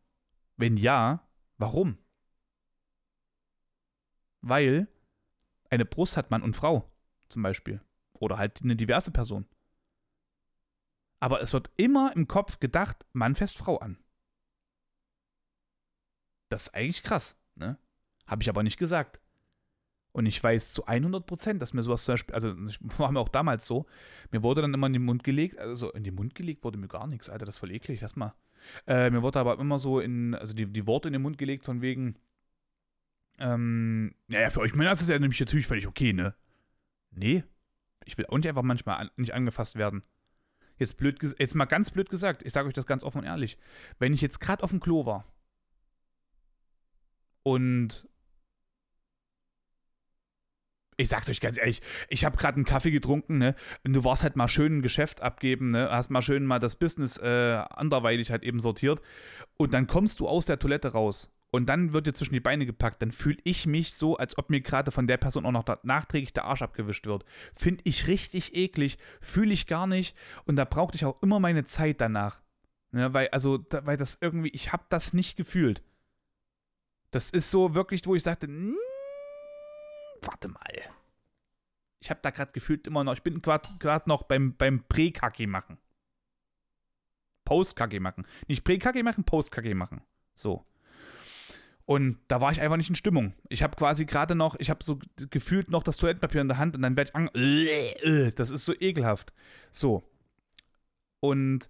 Wenn 0.57 0.77
ja, 0.77 1.27
Warum? 1.57 1.97
Weil 4.41 4.87
eine 5.69 5.85
Brust 5.85 6.17
hat 6.17 6.31
Mann 6.31 6.43
und 6.43 6.55
Frau 6.55 6.91
zum 7.29 7.43
Beispiel. 7.43 7.81
Oder 8.13 8.37
halt 8.37 8.61
eine 8.61 8.75
diverse 8.75 9.11
Person. 9.11 9.45
Aber 11.19 11.41
es 11.41 11.53
wird 11.53 11.71
immer 11.77 12.13
im 12.15 12.27
Kopf 12.27 12.59
gedacht, 12.59 13.05
Mann 13.13 13.35
fässt 13.35 13.57
Frau 13.57 13.77
an. 13.77 13.97
Das 16.49 16.63
ist 16.67 16.75
eigentlich 16.75 17.01
krass, 17.01 17.37
ne? 17.55 17.77
Habe 18.27 18.43
ich 18.43 18.49
aber 18.49 18.61
nicht 18.61 18.77
gesagt. 18.77 19.19
Und 20.11 20.27
ich 20.27 20.41
weiß 20.41 20.73
zu 20.73 20.85
100 20.85 21.25
Prozent, 21.25 21.61
dass 21.61 21.73
mir 21.73 21.81
sowas 21.81 22.05
zum 22.05 22.13
Beispiel, 22.13 22.35
also 22.35 22.49
war 22.97 23.11
mir 23.11 23.19
auch 23.19 23.29
damals 23.29 23.65
so, 23.65 23.87
mir 24.31 24.43
wurde 24.43 24.61
dann 24.61 24.73
immer 24.73 24.87
in 24.87 24.93
den 24.93 25.05
Mund 25.05 25.23
gelegt, 25.23 25.57
also 25.57 25.91
in 25.91 26.03
den 26.03 26.13
Mund 26.13 26.35
gelegt 26.35 26.63
wurde 26.63 26.77
mir 26.77 26.87
gar 26.87 27.07
nichts, 27.07 27.29
Alter, 27.29 27.45
das 27.45 27.55
ist 27.55 27.59
voll 27.59 27.71
eklig, 27.71 28.01
lass 28.01 28.15
mal. 28.15 28.35
Äh, 28.87 29.09
mir 29.09 29.21
wurde 29.21 29.39
aber 29.39 29.59
immer 29.59 29.79
so 29.79 29.99
in, 29.99 30.35
also 30.35 30.53
die, 30.53 30.65
die 30.65 30.87
Worte 30.87 31.09
in 31.09 31.13
den 31.13 31.21
Mund 31.21 31.37
gelegt 31.37 31.65
von 31.65 31.81
wegen, 31.81 32.15
ähm, 33.39 34.13
naja, 34.27 34.49
für 34.49 34.61
euch 34.61 34.73
Männer 34.73 34.91
ist 34.91 35.01
das 35.01 35.09
ja 35.09 35.19
nämlich 35.19 35.39
natürlich 35.39 35.67
völlig 35.67 35.87
okay, 35.87 36.13
ne? 36.13 36.35
Nee. 37.11 37.43
Ich 38.05 38.17
will 38.17 38.25
auch 38.27 38.37
nicht 38.37 38.47
einfach 38.47 38.63
manchmal 38.63 38.97
an, 38.97 39.09
nicht 39.15 39.33
angefasst 39.33 39.75
werden. 39.75 40.03
Jetzt 40.77 40.97
blöd, 40.97 41.19
jetzt 41.21 41.55
mal 41.55 41.65
ganz 41.65 41.91
blöd 41.91 42.09
gesagt, 42.09 42.43
ich 42.43 42.51
sage 42.51 42.67
euch 42.67 42.73
das 42.73 42.85
ganz 42.85 43.03
offen 43.03 43.19
und 43.19 43.25
ehrlich. 43.25 43.57
Wenn 43.99 44.13
ich 44.13 44.21
jetzt 44.21 44.39
gerade 44.39 44.63
auf 44.63 44.71
dem 44.71 44.79
Klo 44.79 45.05
war 45.05 45.25
und 47.43 48.07
ich 50.97 51.09
sag's 51.09 51.29
euch 51.29 51.39
ganz 51.39 51.57
ehrlich, 51.57 51.81
ich 52.09 52.25
habe 52.25 52.37
gerade 52.37 52.55
einen 52.55 52.65
Kaffee 52.65 52.91
getrunken, 52.91 53.37
ne? 53.37 53.55
Und 53.83 53.93
du 53.93 54.03
warst 54.03 54.23
halt 54.23 54.35
mal 54.35 54.47
schön 54.47 54.77
ein 54.77 54.81
Geschäft 54.81 55.21
abgeben, 55.21 55.71
ne? 55.71 55.89
Hast 55.91 56.09
mal 56.09 56.21
schön 56.21 56.45
mal 56.45 56.59
das 56.59 56.75
Business 56.75 57.17
äh, 57.17 57.63
anderweitig 57.69 58.31
halt 58.31 58.43
eben 58.43 58.59
sortiert. 58.59 59.01
Und 59.57 59.73
dann 59.73 59.87
kommst 59.87 60.19
du 60.19 60.27
aus 60.27 60.45
der 60.45 60.59
Toilette 60.59 60.91
raus. 60.91 61.31
Und 61.51 61.67
dann 61.67 61.93
wird 61.93 62.07
dir 62.07 62.15
zwischen 62.15 62.33
die 62.33 62.39
Beine 62.39 62.65
gepackt. 62.65 63.03
Dann 63.03 63.11
fühle 63.11 63.37
ich 63.43 63.67
mich 63.67 63.93
so, 63.93 64.17
als 64.17 64.39
ob 64.39 64.49
mir 64.49 64.61
gerade 64.61 64.89
von 64.89 65.05
der 65.05 65.17
Person 65.17 65.45
auch 65.45 65.51
noch 65.51 65.65
nachträglich 65.83 66.33
der 66.33 66.45
Arsch 66.45 66.63
abgewischt 66.63 67.05
wird. 67.05 67.25
Finde 67.53 67.83
ich 67.85 68.07
richtig 68.07 68.55
eklig. 68.55 68.97
Fühle 69.21 69.53
ich 69.53 69.67
gar 69.67 69.85
nicht. 69.85 70.17
Und 70.45 70.55
da 70.55 70.65
brauchte 70.65 70.95
ich 70.95 71.05
auch 71.05 71.21
immer 71.21 71.39
meine 71.39 71.63
Zeit 71.63 72.01
danach. 72.01 72.41
Ne? 72.91 73.13
Weil, 73.13 73.27
also, 73.27 73.59
da, 73.59 73.85
weil 73.85 73.97
das 73.97 74.17
irgendwie, 74.19 74.49
ich 74.49 74.73
habe 74.73 74.85
das 74.89 75.13
nicht 75.13 75.37
gefühlt. 75.37 75.83
Das 77.11 77.29
ist 77.29 77.51
so 77.51 77.75
wirklich, 77.75 78.03
wo 78.07 78.15
ich 78.15 78.23
sagte, 78.23 78.47
warte 80.25 80.47
mal. 80.47 80.81
Ich 81.99 82.09
habe 82.09 82.19
da 82.21 82.31
gerade 82.31 82.51
gefühlt 82.51 82.85
immer 82.87 83.03
noch, 83.03 83.13
ich 83.13 83.23
bin 83.23 83.41
gerade 83.41 84.09
noch 84.09 84.23
beim, 84.23 84.55
beim 84.55 84.83
Prä-Kacke 84.87 85.47
machen. 85.47 85.77
Post-Kacke 87.45 87.99
machen. 87.99 88.25
Nicht 88.47 88.63
Prä-Kacke 88.63 89.03
machen, 89.03 89.23
Post-Kacke 89.23 89.75
machen. 89.75 90.01
So. 90.35 90.65
Und 91.85 92.19
da 92.29 92.39
war 92.39 92.51
ich 92.51 92.61
einfach 92.61 92.77
nicht 92.77 92.89
in 92.89 92.95
Stimmung. 92.95 93.33
Ich 93.49 93.61
habe 93.61 93.75
quasi 93.75 94.05
gerade 94.05 94.35
noch, 94.35 94.55
ich 94.59 94.69
habe 94.69 94.83
so 94.83 94.99
gefühlt 95.29 95.69
noch 95.69 95.83
das 95.83 95.97
Toilettenpapier 95.97 96.41
in 96.41 96.47
der 96.47 96.57
Hand 96.57 96.75
und 96.75 96.81
dann 96.81 96.95
werde 96.95 97.09
ich 97.09 97.15
an. 97.15 97.29
Das 98.35 98.49
ist 98.49 98.65
so 98.65 98.73
ekelhaft. 98.73 99.33
So. 99.71 100.03
Und 101.19 101.69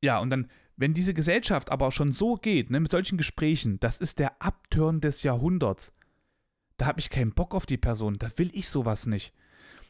ja, 0.00 0.18
und 0.18 0.30
dann, 0.30 0.50
wenn 0.76 0.94
diese 0.94 1.14
Gesellschaft 1.14 1.70
aber 1.70 1.92
schon 1.92 2.12
so 2.12 2.36
geht, 2.36 2.70
ne, 2.70 2.80
mit 2.80 2.90
solchen 2.90 3.18
Gesprächen, 3.18 3.78
das 3.80 3.98
ist 3.98 4.18
der 4.18 4.40
Abturn 4.42 5.00
des 5.00 5.22
Jahrhunderts. 5.22 5.92
Da 6.82 6.88
habe 6.88 6.98
ich 6.98 7.10
keinen 7.10 7.30
Bock 7.30 7.54
auf 7.54 7.64
die 7.64 7.76
Person. 7.76 8.18
Da 8.18 8.28
will 8.38 8.50
ich 8.54 8.68
sowas 8.68 9.06
nicht. 9.06 9.32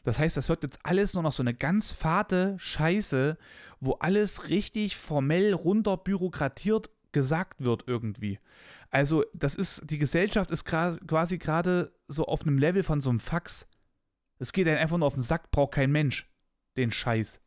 Das 0.03 0.19
heißt, 0.19 0.37
das 0.37 0.47
wird 0.47 0.61
jetzt 0.61 0.79
alles 0.83 1.15
nur 1.15 1.23
noch 1.23 1.31
so 1.31 1.41
eine 1.41 1.55
ganz 1.55 1.91
fade 1.91 2.53
Scheiße, 2.59 3.35
wo 3.79 3.93
alles 3.93 4.49
richtig 4.49 4.95
formell 4.95 5.53
runter 5.53 5.97
bürokratiert 5.97 6.91
gesagt 7.11 7.63
wird 7.63 7.85
irgendwie. 7.87 8.37
Also, 8.91 9.23
das 9.33 9.55
ist, 9.55 9.89
die 9.89 9.97
Gesellschaft 9.97 10.51
ist 10.51 10.65
quasi 10.65 11.39
gerade 11.39 11.91
so 12.07 12.27
auf 12.27 12.43
einem 12.43 12.59
Level 12.59 12.83
von 12.83 13.01
so 13.01 13.09
einem 13.09 13.19
Fax. 13.19 13.65
Es 14.37 14.53
geht 14.53 14.67
einfach 14.67 14.97
nur 14.99 15.07
auf 15.07 15.15
den 15.15 15.23
Sack, 15.23 15.49
braucht 15.49 15.73
kein 15.73 15.91
Mensch 15.91 16.29
den 16.77 16.91
Scheiß. 16.91 17.41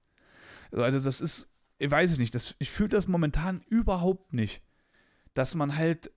Also, 0.72 1.08
das 1.08 1.20
ist, 1.20 1.48
ich 1.78 1.88
weiß 1.92 2.10
es 2.10 2.18
nicht, 2.18 2.34
das, 2.34 2.56
ich 2.58 2.72
fühle 2.72 2.88
das 2.88 3.06
momentan 3.06 3.60
überhaupt 3.68 4.32
nicht. 4.32 4.60
Dass 5.34 5.54
man 5.54 5.76
halt, 5.76 6.10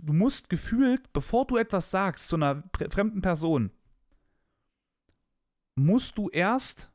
du 0.00 0.12
musst 0.12 0.48
gefühlt, 0.48 1.12
bevor 1.12 1.46
du 1.46 1.56
etwas 1.56 1.90
sagst 1.90 2.28
zu 2.28 2.36
einer 2.36 2.62
fremden 2.90 3.20
Person, 3.20 3.70
musst 5.74 6.18
du 6.18 6.28
erst 6.28 6.90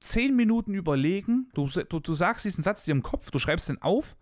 zehn 0.00 0.36
Minuten 0.36 0.74
überlegen, 0.74 1.50
du, 1.54 1.66
du, 1.66 2.00
du 2.00 2.14
sagst 2.14 2.44
diesen 2.44 2.62
Satz 2.62 2.84
dir 2.84 2.92
im 2.92 3.02
Kopf, 3.02 3.30
du 3.30 3.38
schreibst 3.38 3.68
den 3.68 3.82
auf 3.82 4.16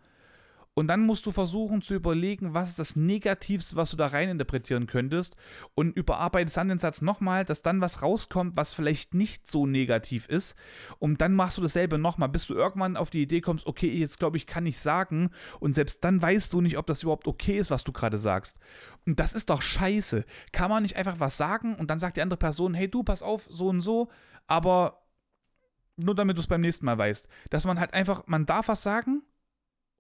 und 0.79 0.89
dann 0.89 1.07
musst 1.07 1.25
du 1.25 1.33
versuchen 1.33 1.81
zu 1.81 1.95
überlegen, 1.95 2.53
was 2.53 2.69
ist 2.69 2.79
das 2.79 2.97
Negativste, 2.97 3.77
was 3.77 3.93
du 3.93 3.97
da 3.97 4.09
rein 4.09 4.29
interpretieren 4.29 4.87
könntest. 4.87 5.35
Und 5.75 5.97
überarbeitest 5.97 6.59
dann 6.59 6.69
den 6.69 6.79
Satz 6.79 7.01
nochmal, 7.01 7.47
dass 7.47 7.63
dann 7.63 7.81
was 7.81 8.03
rauskommt, 8.03 8.59
was 8.59 8.75
vielleicht 8.75 9.15
nicht 9.15 9.51
so 9.51 9.67
negativ 9.67 10.29
ist. 10.29 10.55
Und 10.99 11.23
dann 11.23 11.33
machst 11.33 11.57
du 11.57 11.63
dasselbe 11.63 11.97
nochmal, 11.97 12.29
bis 12.29 12.47
du 12.47 12.53
irgendwann 12.53 12.99
auf 12.99 13.09
die 13.09 13.23
Idee 13.23 13.41
kommst, 13.41 13.67
okay, 13.67 13.91
jetzt 13.91 14.19
glaube 14.19 14.37
ich, 14.37 14.47
kann 14.47 14.67
ich 14.67 14.79
sagen. 14.79 15.31
Und 15.61 15.75
selbst 15.75 16.05
dann 16.05 16.21
weißt 16.21 16.53
du 16.53 16.61
nicht, 16.61 16.77
ob 16.77 16.85
das 16.85 17.03
überhaupt 17.03 17.27
okay 17.27 17.57
ist, 17.57 17.71
was 17.71 17.83
du 17.83 17.93
gerade 17.93 18.19
sagst. 18.19 18.59
Und 19.07 19.19
das 19.19 19.33
ist 19.33 19.49
doch 19.49 19.63
scheiße. 19.63 20.27
Kann 20.53 20.69
man 20.69 20.83
nicht 20.83 20.97
einfach 20.97 21.19
was 21.19 21.39
sagen 21.39 21.75
und 21.77 21.89
dann 21.89 22.01
sagt 22.01 22.19
die 22.19 22.23
andere 22.23 22.37
Person, 22.37 22.75
hey 22.75 22.91
du, 22.91 23.03
pass 23.03 23.23
auf, 23.23 23.47
so 23.49 23.69
und 23.69 23.81
so, 23.81 24.11
aber 24.47 25.07
nur 25.97 26.15
damit 26.15 26.37
du 26.37 26.43
es 26.43 26.49
beim 26.49 26.61
nächsten 26.61 26.85
Mal 26.85 26.99
weißt, 26.99 27.31
dass 27.49 27.65
man 27.65 27.81
halt 27.81 27.95
einfach, 27.95 28.25
man 28.27 28.45
darf 28.45 28.69
was 28.69 28.83
sagen 28.83 29.23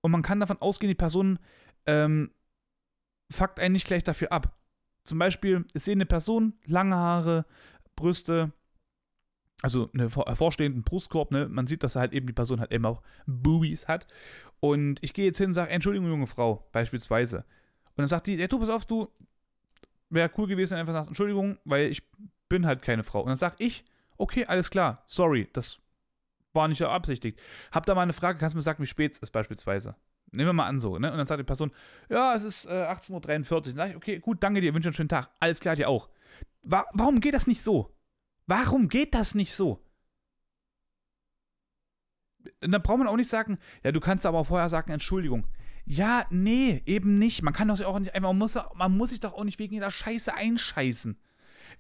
und 0.07 0.13
man 0.13 0.23
kann 0.23 0.39
davon 0.39 0.63
ausgehen, 0.63 0.89
die 0.89 0.95
Person 0.95 1.41
ähm, 1.85 2.31
fuckt 3.29 3.59
einen 3.59 3.73
nicht 3.73 3.89
gleich 3.89 4.05
dafür 4.05 4.31
ab. 4.31 4.57
Zum 5.03 5.19
Beispiel, 5.19 5.65
ich 5.75 5.83
sehe 5.83 5.97
eine 5.97 6.07
Person, 6.07 6.55
lange 6.65 6.95
Haare, 6.95 7.45
Brüste, 7.97 8.53
also 9.63 9.91
einen 9.93 10.09
hervorstehenden 10.09 10.85
Brustkorb, 10.85 11.33
ne? 11.33 11.49
Man 11.49 11.67
sieht, 11.67 11.83
dass 11.83 11.97
halt 11.97 12.13
eben 12.13 12.29
die 12.29 12.33
Person 12.33 12.61
halt 12.61 12.71
eben 12.71 12.87
auch 12.87 13.03
Boobies 13.27 13.89
hat. 13.89 14.07
Und 14.61 15.03
ich 15.03 15.13
gehe 15.13 15.25
jetzt 15.25 15.39
hin 15.39 15.49
und 15.49 15.55
sage, 15.55 15.73
Entschuldigung, 15.73 16.09
junge 16.09 16.29
Frau, 16.29 16.69
beispielsweise. 16.71 17.39
Und 17.39 18.03
dann 18.03 18.09
sagt 18.09 18.29
die, 18.29 18.37
ja, 18.37 18.47
du, 18.47 18.61
pass 18.61 18.69
auf, 18.69 18.85
du, 18.85 19.09
wäre 20.09 20.31
cool 20.39 20.47
gewesen, 20.47 20.71
wenn 20.71 20.77
du 20.77 20.81
einfach 20.83 21.01
sagst, 21.01 21.09
Entschuldigung, 21.09 21.59
weil 21.65 21.91
ich 21.91 22.09
bin 22.49 22.65
halt 22.65 22.81
keine 22.81 23.03
Frau. 23.03 23.23
Und 23.23 23.31
dann 23.31 23.39
sage 23.39 23.57
ich, 23.59 23.85
okay, 24.19 24.45
alles 24.47 24.71
klar, 24.71 25.03
sorry, 25.09 25.49
das 25.53 25.81
war 26.57 26.67
nicht 26.67 26.81
beabsichtigt. 26.81 27.41
Hab 27.71 27.87
da 27.87 27.95
mal 27.95 28.03
eine 28.03 28.13
Frage, 28.13 28.39
kannst 28.39 28.55
du 28.55 28.59
mir 28.59 28.63
sagen, 28.63 28.83
wie 28.83 28.87
spät 28.89 29.13
es 29.13 29.19
ist 29.21 29.31
beispielsweise? 29.31 29.95
Nehmen 30.33 30.49
wir 30.49 30.53
mal 30.53 30.67
an 30.67 30.81
so, 30.81 30.99
ne? 30.99 31.13
Und 31.13 31.19
dann 31.19 31.27
sagt 31.27 31.39
die 31.39 31.45
Person, 31.45 31.71
ja, 32.09 32.35
es 32.35 32.43
ist 32.43 32.67
äh, 32.67 32.71
18.43 32.71 33.53
Uhr. 33.53 33.63
Dann 33.63 33.75
sage 33.77 33.91
ich, 33.91 33.97
okay, 33.97 34.19
gut, 34.19 34.43
danke 34.43 34.61
dir, 34.61 34.75
wünsche 34.75 34.89
einen 34.89 34.97
schönen 34.97 35.09
Tag. 35.09 35.31
Alles 35.39 35.61
klar, 35.61 35.77
dir 35.77 35.89
auch. 35.89 36.09
Wa 36.63 36.85
warum 36.93 37.21
geht 37.21 37.35
das 37.35 37.47
nicht 37.47 37.63
so? 37.63 37.95
Warum 38.47 38.89
geht 38.89 39.15
das 39.15 39.35
nicht 39.35 39.55
so? 39.55 39.83
Dann 42.61 42.83
braucht 42.83 42.99
man 42.99 43.09
auch 43.09 43.17
nicht 43.17 43.31
sagen, 43.31 43.59
ja, 43.85 43.93
du 43.93 44.01
kannst 44.01 44.27
aber 44.27 44.45
vorher 44.45 44.69
sagen, 44.69 44.93
Entschuldigung. 44.93 45.47
Ja, 45.85 46.27
nee, 46.31 46.83
eben 46.87 47.19
nicht. 47.19 47.43
Man 47.43 47.55
kann 47.55 47.73
ja 47.73 47.87
auch 47.87 47.99
nicht 47.99 48.19
man 48.21 48.37
muss, 48.37 48.59
man 48.75 48.97
muss 48.97 49.11
sich 49.11 49.21
doch 49.21 49.35
auch 49.35 49.45
nicht 49.45 49.59
wegen 49.61 49.75
jeder 49.75 49.91
Scheiße 49.91 50.35
einscheißen. 50.35 51.17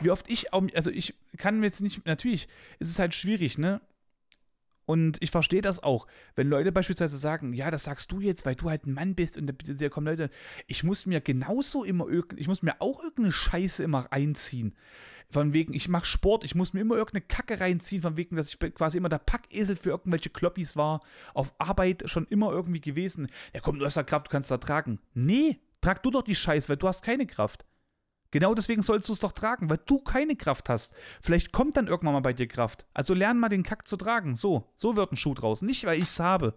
Wie 0.01 0.11
oft 0.11 0.31
ich, 0.31 0.53
also 0.53 0.91
ich 0.91 1.14
kann 1.39 1.59
mir 1.59 1.66
jetzt 1.66 1.81
nicht, 1.81 2.07
natürlich 2.07 2.49
ist 2.79 2.91
es 2.91 2.99
halt 2.99 3.14
schwierig, 3.14 3.59
ne? 3.59 3.81
Und 4.87 5.18
ich 5.20 5.32
verstehe 5.32 5.62
das 5.62 5.82
auch, 5.82 6.07
wenn 6.37 6.49
Leute 6.49 6.70
beispielsweise 6.70 7.16
sagen, 7.16 7.53
ja, 7.53 7.70
das 7.70 7.84
sagst 7.84 8.11
du 8.12 8.20
jetzt, 8.20 8.47
weil 8.47 8.55
du 8.55 8.70
halt 8.70 8.87
ein 8.87 8.95
Mann 8.95 9.16
bist 9.16 9.37
und 9.37 9.53
da 9.80 9.89
kommen 9.89 10.07
Leute, 10.07 10.30
ich 10.68 10.84
muss 10.84 11.07
mir 11.07 11.20
genauso 11.20 11.84
immer, 11.84 12.07
ich 12.37 12.47
muss 12.47 12.62
mir 12.62 12.80
auch 12.80 13.03
irgendeine 13.03 13.32
Scheiße 13.32 13.82
immer 13.82 14.12
einziehen. 14.12 14.76
Von 15.28 15.53
wegen, 15.53 15.74
ich 15.74 15.89
mache 15.89 16.07
Sport, 16.07 16.45
ich 16.45 16.55
muss 16.55 16.72
mir 16.72 16.82
immer 16.82 16.95
irgendeine 16.95 17.26
Kacke 17.26 17.59
reinziehen, 17.59 18.01
von 18.01 18.16
wegen, 18.16 18.37
dass 18.37 18.49
ich 18.49 18.59
quasi 18.74 18.99
immer 18.99 19.09
der 19.09 19.18
Packesel 19.18 19.74
für 19.74 19.91
irgendwelche 19.91 20.30
Kloppis 20.30 20.76
war, 20.76 21.01
auf 21.34 21.53
Arbeit 21.59 22.05
schon 22.07 22.26
immer 22.26 22.53
irgendwie 22.53 22.80
gewesen. 22.80 23.26
Ja 23.53 23.61
komm, 23.61 23.80
du 23.80 23.84
hast 23.84 23.97
da 23.97 24.05
Kraft, 24.05 24.28
du 24.28 24.30
kannst 24.30 24.53
da 24.53 24.59
tragen. 24.59 25.01
Nee, 25.14 25.59
trag 25.80 26.01
du 26.05 26.12
doch 26.12 26.22
die 26.22 26.37
Scheiße, 26.37 26.68
weil 26.68 26.76
du 26.76 26.87
hast 26.87 27.03
keine 27.03 27.26
Kraft. 27.26 27.64
Genau 28.31 28.55
deswegen 28.55 28.83
sollst 28.83 29.09
du 29.09 29.12
es 29.12 29.20
doch 29.20 29.33
tragen, 29.33 29.70
weil 29.70 29.81
du 29.87 29.99
keine 29.99 30.37
Kraft 30.37 30.68
hast. 30.68 30.95
Vielleicht 31.20 31.53
kommt 31.53 31.77
dann 31.77 31.87
irgendwann 31.87 32.14
mal 32.14 32.20
bei 32.20 32.33
dir 32.33 32.49
Kraft. 32.49 32.87
Also 32.93 33.14
lern 33.14 33.39
mal 33.39 33.49
den 33.49 33.62
Kack 33.62 33.87
zu 33.87 33.97
tragen. 33.97 34.37
So, 34.37 34.72
so 34.77 34.97
wird 34.97 35.12
ein 35.12 35.16
Schuh 35.16 35.35
draus. 35.35 35.62
Nicht, 35.62 35.85
weil 35.85 35.99
ich 35.99 36.09
es 36.09 36.20
habe. 36.20 36.55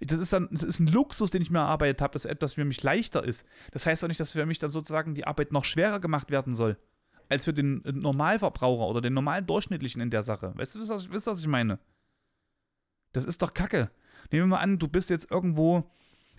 Das 0.00 0.18
ist 0.18 0.32
dann, 0.32 0.48
das 0.50 0.62
ist 0.62 0.78
ein 0.78 0.86
Luxus, 0.86 1.30
den 1.30 1.42
ich 1.42 1.50
mir 1.50 1.58
erarbeitet 1.58 2.00
habe, 2.00 2.12
dass 2.12 2.24
etwas 2.24 2.54
für 2.54 2.64
mich 2.64 2.82
leichter 2.82 3.24
ist. 3.24 3.46
Das 3.72 3.86
heißt 3.86 4.02
doch 4.02 4.08
nicht, 4.08 4.20
dass 4.20 4.32
für 4.32 4.46
mich 4.46 4.58
dann 4.58 4.70
sozusagen 4.70 5.14
die 5.14 5.26
Arbeit 5.26 5.52
noch 5.52 5.64
schwerer 5.64 6.00
gemacht 6.00 6.30
werden 6.30 6.54
soll. 6.54 6.78
Als 7.28 7.44
für 7.44 7.52
den 7.54 7.82
Normalverbraucher 7.84 8.88
oder 8.88 9.00
den 9.00 9.14
normalen 9.14 9.46
Durchschnittlichen 9.46 10.00
in 10.00 10.10
der 10.10 10.22
Sache. 10.22 10.52
Weißt 10.56 10.74
du, 10.74 10.80
was, 10.80 11.26
was 11.26 11.40
ich 11.40 11.46
meine? 11.46 11.78
Das 13.12 13.24
ist 13.24 13.42
doch 13.42 13.54
Kacke. 13.54 13.90
Nehmen 14.30 14.44
wir 14.44 14.56
mal 14.56 14.62
an, 14.62 14.78
du 14.78 14.88
bist 14.88 15.10
jetzt 15.10 15.30
irgendwo 15.30 15.90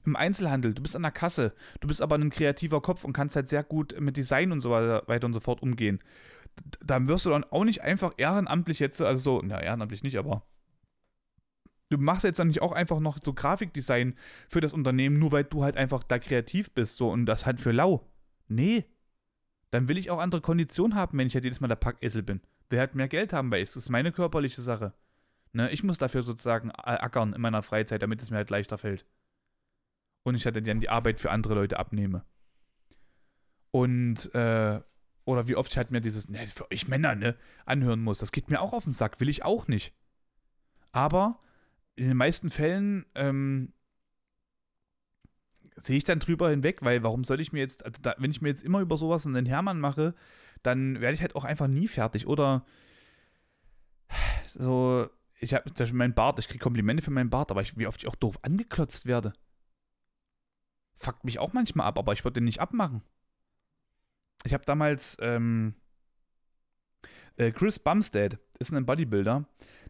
im 0.05 0.15
Einzelhandel, 0.15 0.73
du 0.73 0.81
bist 0.81 0.95
an 0.95 1.03
der 1.03 1.11
Kasse, 1.11 1.53
du 1.79 1.87
bist 1.87 2.01
aber 2.01 2.15
ein 2.15 2.29
kreativer 2.29 2.81
Kopf 2.81 3.03
und 3.03 3.13
kannst 3.13 3.35
halt 3.35 3.47
sehr 3.47 3.63
gut 3.63 3.99
mit 3.99 4.17
Design 4.17 4.51
und 4.51 4.61
so 4.61 4.71
weiter 4.71 5.25
und 5.25 5.33
so 5.33 5.39
fort 5.39 5.61
umgehen. 5.61 5.99
Dann 6.83 7.07
wirst 7.07 7.25
du 7.25 7.29
dann 7.29 7.43
auch 7.45 7.63
nicht 7.63 7.81
einfach 7.81 8.13
ehrenamtlich 8.17 8.79
jetzt, 8.79 9.01
also 9.01 9.39
so, 9.39 9.41
na, 9.43 9.61
ehrenamtlich 9.61 10.03
nicht, 10.03 10.17
aber 10.17 10.43
du 11.89 11.97
machst 11.97 12.23
jetzt 12.23 12.39
dann 12.39 12.47
nicht 12.47 12.61
auch 12.61 12.71
einfach 12.71 12.99
noch 12.99 13.19
so 13.21 13.33
Grafikdesign 13.33 14.15
für 14.49 14.61
das 14.61 14.73
Unternehmen, 14.73 15.19
nur 15.19 15.31
weil 15.31 15.43
du 15.43 15.63
halt 15.63 15.77
einfach 15.77 16.03
da 16.03 16.19
kreativ 16.19 16.71
bist, 16.71 16.97
so 16.97 17.09
und 17.09 17.25
das 17.25 17.45
halt 17.45 17.61
für 17.61 17.71
lau. 17.71 18.07
Nee. 18.47 18.85
Dann 19.69 19.87
will 19.87 19.97
ich 19.97 20.11
auch 20.11 20.19
andere 20.19 20.41
Konditionen 20.41 20.97
haben, 20.97 21.17
wenn 21.17 21.27
ich 21.27 21.33
halt 21.33 21.45
jedes 21.45 21.61
Mal 21.61 21.69
der 21.69 21.75
Packesel 21.75 22.23
bin. 22.23 22.41
Will 22.69 22.79
halt 22.79 22.95
mehr 22.95 23.07
Geld 23.07 23.31
haben, 23.31 23.51
weil 23.51 23.61
es 23.61 23.77
ist 23.77 23.89
meine 23.89 24.11
körperliche 24.11 24.61
Sache. 24.61 24.93
Ne, 25.53 25.69
ich 25.71 25.83
muss 25.83 25.97
dafür 25.97 26.23
sozusagen 26.23 26.71
ackern 26.71 27.33
in 27.33 27.41
meiner 27.41 27.63
Freizeit, 27.63 28.01
damit 28.01 28.21
es 28.21 28.29
mir 28.29 28.37
halt 28.37 28.49
leichter 28.49 28.77
fällt 28.77 29.05
und 30.23 30.35
ich 30.35 30.45
halt 30.45 30.55
dann 30.67 30.79
die 30.79 30.89
Arbeit 30.89 31.19
für 31.19 31.31
andere 31.31 31.55
Leute 31.55 31.79
abnehme. 31.79 32.23
Und, 33.71 34.33
äh, 34.35 34.81
oder 35.25 35.47
wie 35.47 35.55
oft 35.55 35.71
ich 35.71 35.77
halt 35.77 35.91
mir 35.91 36.01
dieses, 36.01 36.29
ne, 36.29 36.39
für 36.47 36.69
euch 36.71 36.87
Männer, 36.87 37.15
ne, 37.15 37.35
anhören 37.65 38.01
muss. 38.01 38.19
Das 38.19 38.31
geht 38.31 38.49
mir 38.49 38.61
auch 38.61 38.73
auf 38.73 38.83
den 38.83 38.93
Sack, 38.93 39.19
will 39.19 39.29
ich 39.29 39.43
auch 39.43 39.67
nicht. 39.67 39.93
Aber 40.91 41.39
in 41.95 42.07
den 42.07 42.17
meisten 42.17 42.49
Fällen 42.49 43.05
ähm, 43.15 43.73
sehe 45.75 45.97
ich 45.97 46.03
dann 46.03 46.19
drüber 46.19 46.49
hinweg, 46.49 46.81
weil 46.81 47.03
warum 47.03 47.23
soll 47.23 47.39
ich 47.39 47.53
mir 47.53 47.59
jetzt, 47.59 47.85
also 47.85 48.01
wenn 48.17 48.31
ich 48.31 48.41
mir 48.41 48.49
jetzt 48.49 48.63
immer 48.63 48.81
über 48.81 48.97
sowas 48.97 49.25
einen 49.25 49.45
Hermann 49.45 49.79
mache, 49.79 50.13
dann 50.63 50.99
werde 50.99 51.15
ich 51.15 51.21
halt 51.21 51.35
auch 51.35 51.45
einfach 51.45 51.67
nie 51.67 51.87
fertig. 51.87 52.27
Oder 52.27 52.65
so, 54.53 55.07
ich 55.39 55.53
habe 55.53 55.73
zum 55.73 55.83
Beispiel 55.83 55.97
meinen 55.97 56.13
Bart, 56.13 56.39
ich 56.39 56.47
kriege 56.47 56.59
Komplimente 56.59 57.03
für 57.03 57.11
meinen 57.11 57.29
Bart, 57.29 57.51
aber 57.51 57.61
ich, 57.61 57.77
wie 57.77 57.87
oft 57.87 58.01
ich 58.01 58.07
auch 58.07 58.15
doof 58.15 58.37
angeklotzt 58.43 59.05
werde 59.05 59.33
fuckt 61.01 61.23
mich 61.23 61.39
auch 61.39 61.53
manchmal 61.53 61.87
ab, 61.87 61.97
aber 61.97 62.13
ich 62.13 62.23
würde 62.23 62.35
den 62.35 62.45
nicht 62.45 62.61
abmachen. 62.61 63.01
Ich 64.43 64.53
habe 64.53 64.65
damals 64.65 65.17
ähm, 65.19 65.75
äh, 67.37 67.51
Chris 67.51 67.79
Bumstead 67.79 68.39
ist 68.59 68.71
ein 68.71 68.85
Bodybuilder. 68.85 69.45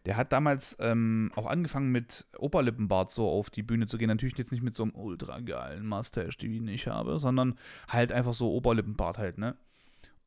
Der 0.05 0.18
hat 0.18 0.32
damals 0.32 0.76
ähm, 0.80 1.32
auch 1.36 1.45
angefangen 1.45 1.91
mit 1.91 2.26
Oberlippenbart 2.38 3.12
so 3.12 3.30
auf 3.30 3.49
die 3.49 3.64
Bühne 3.64 3.88
zu 3.88 3.97
gehen. 3.97 4.07
Natürlich 4.07 4.38
jetzt 4.38 4.51
nicht 4.51 4.64
mit 4.64 4.74
so 4.74 4.84
einem 4.84 4.95
ultra 4.95 5.39
geilen 5.39 5.86
Mustache, 5.86 6.38
den 6.38 6.68
ich 6.68 6.88
habe, 6.88 7.20
sondern 7.20 7.57
halt 7.88 8.12
einfach 8.12 8.34
so 8.34 8.51
Oberlippenbart 8.51 9.18
halt, 9.18 9.38
ne? 9.38 9.57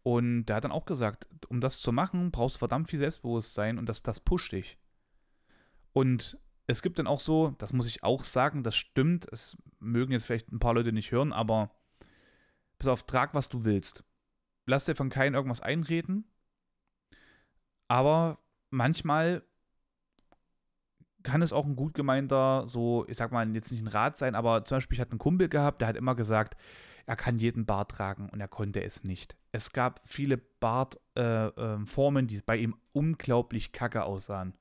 Und 0.02 0.46
der 0.46 0.56
hat 0.56 0.64
dann 0.64 0.72
auch 0.72 0.84
gesagt, 0.84 1.26
um 1.48 1.62
das 1.62 1.80
zu 1.80 1.90
machen, 1.90 2.30
brauchst 2.30 2.56
du 2.56 2.58
verdammt 2.58 2.90
viel 2.90 2.98
Selbstbewusstsein 2.98 3.78
und 3.78 3.88
das, 3.88 4.02
das 4.02 4.20
pusht 4.20 4.52
dich. 4.52 4.78
Und 5.94 6.38
es 6.66 6.82
gibt 6.82 6.98
dann 6.98 7.06
auch 7.06 7.20
so, 7.20 7.54
das 7.58 7.72
muss 7.72 7.86
ich 7.86 8.02
auch 8.02 8.24
sagen, 8.24 8.62
das 8.62 8.76
stimmt, 8.76 9.26
es 9.30 9.56
mögen 9.80 10.12
jetzt 10.12 10.26
vielleicht 10.26 10.50
ein 10.50 10.58
paar 10.58 10.74
Leute 10.74 10.92
nicht 10.92 11.12
hören, 11.12 11.32
aber 11.32 11.70
bis 12.78 12.88
auf 12.88 13.04
trag, 13.04 13.34
was 13.34 13.48
du 13.48 13.64
willst. 13.64 14.04
lass 14.66 14.84
dir 14.84 14.94
von 14.94 15.10
keinem 15.10 15.34
irgendwas 15.34 15.60
einreden. 15.60 16.24
Aber 17.86 18.38
manchmal 18.70 19.42
kann 21.22 21.42
es 21.42 21.52
auch 21.52 21.66
ein 21.66 21.76
gut 21.76 21.94
gemeinter, 21.94 22.66
so, 22.66 23.04
ich 23.08 23.16
sag 23.16 23.30
mal, 23.32 23.48
jetzt 23.54 23.72
nicht 23.72 23.82
ein 23.82 23.88
Rat 23.88 24.16
sein, 24.16 24.34
aber 24.34 24.64
zum 24.64 24.76
Beispiel, 24.76 24.96
ich 24.96 25.00
hatte 25.00 25.12
einen 25.12 25.18
Kumpel 25.18 25.48
gehabt, 25.48 25.80
der 25.80 25.88
hat 25.88 25.96
immer 25.96 26.14
gesagt, 26.14 26.56
er 27.06 27.16
kann 27.16 27.38
jeden 27.38 27.66
Bart 27.66 27.90
tragen 27.90 28.30
und 28.30 28.40
er 28.40 28.48
konnte 28.48 28.82
es 28.82 29.04
nicht. 29.04 29.36
Es 29.52 29.72
gab 29.72 30.00
viele 30.04 30.38
Bartformen, 30.38 32.24
äh, 32.24 32.26
äh, 32.26 32.26
die 32.26 32.40
bei 32.44 32.56
ihm 32.56 32.76
unglaublich 32.92 33.72
kacke 33.72 34.04
aussahen. 34.04 34.54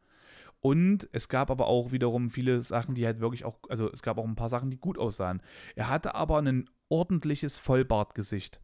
Und 0.66 1.09
es 1.11 1.28
gab 1.28 1.51
aber 1.51 1.68
auch 1.68 1.91
wiederum 1.91 2.30
viele 2.30 2.61
Sachen, 2.61 2.95
die 2.95 3.05
halt 3.05 3.20
wirklich 3.20 3.43
auch, 3.43 3.59
also 3.68 3.91
es 3.91 4.01
gab 4.01 4.18
auch 4.18 4.24
ein 4.24 4.38
paar 4.38 4.47
Sachen, 4.47 4.72
die 4.72 4.78
gut 4.78 4.97
aussahen. 4.97 5.41
Er 5.76 5.89
hatte 5.89 6.16
aber 6.16 6.38
ein 6.41 6.70
ordentliches 6.88 7.57
Vollbartgesicht. 7.57 8.61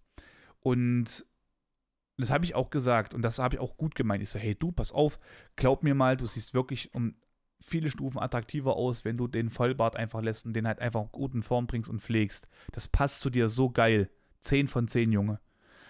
Und 0.62 1.26
das 2.16 2.30
habe 2.30 2.46
ich 2.46 2.56
auch 2.56 2.70
gesagt 2.70 3.14
und 3.14 3.22
das 3.22 3.38
habe 3.38 3.56
ich 3.56 3.60
auch 3.60 3.76
gut 3.76 3.96
gemeint. 3.96 4.24
Ich 4.24 4.30
so, 4.30 4.40
hey 4.40 4.56
du, 4.56 4.72
pass 4.72 4.94
auf, 4.94 5.20
glaub 5.58 5.84
mir 5.84 5.94
mal, 5.94 6.16
du 6.16 6.26
siehst 6.26 6.54
wirklich 6.54 6.94
um 6.94 7.16
viele 7.60 7.90
Stufen 7.90 8.20
attraktiver 8.20 8.78
aus, 8.78 9.04
wenn 9.04 9.18
du 9.18 9.28
den 9.28 9.50
Vollbart 9.50 9.98
einfach 9.98 10.22
lässt 10.22 10.46
und 10.46 10.54
den 10.54 10.68
halt 10.68 10.80
einfach 10.80 11.12
gut 11.12 11.34
in 11.34 11.44
Form 11.44 11.68
bringst 11.68 11.90
und 11.90 12.02
pflegst. 12.02 12.48
Das 12.72 12.88
passt 12.88 13.20
zu 13.20 13.30
dir 13.30 13.50
so 13.50 13.72
geil. 13.72 14.10
10 14.40 14.70
von 14.70 14.88
10, 14.88 15.12
Junge. 15.12 15.42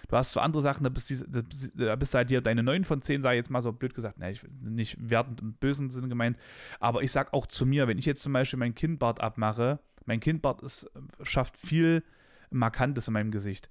Du 0.10 0.18
hast 0.18 0.32
so 0.32 0.40
andere 0.40 0.62
Sachen, 0.62 0.84
da 0.84 0.90
bist, 0.90 1.10
du, 1.10 1.44
da 1.76 1.96
bist 1.96 2.14
halt 2.14 2.30
dir 2.30 2.42
deine 2.42 2.64
9 2.64 2.84
von 2.84 3.02
10, 3.02 3.22
sei 3.22 3.36
jetzt 3.36 3.50
mal 3.50 3.62
so 3.62 3.72
blöd 3.72 3.94
gesagt, 3.94 4.20
ne, 4.20 4.32
ich, 4.32 4.44
nicht 4.62 4.98
wertend 5.00 5.42
im 5.42 5.54
bösen 5.54 5.90
Sinne 5.90 6.10
gemeint, 6.10 6.38
aber 6.80 7.02
ich 7.04 7.12
sag 7.12 7.34
auch 7.34 7.48
zu 7.48 7.66
mir, 7.66 7.88
wenn 7.88 7.98
ich 7.98 8.06
jetzt 8.06 8.22
zum 8.22 8.34
Beispiel 8.34 8.60
mein 8.60 8.76
Kindbart 8.76 9.22
abmache, 9.22 9.80
mein 10.06 10.20
Kindbart 10.20 10.62
ist, 10.62 10.90
schafft 11.22 11.56
viel 11.56 12.04
Markantes 12.50 13.08
in 13.08 13.14
meinem 13.14 13.32
Gesicht 13.32 13.70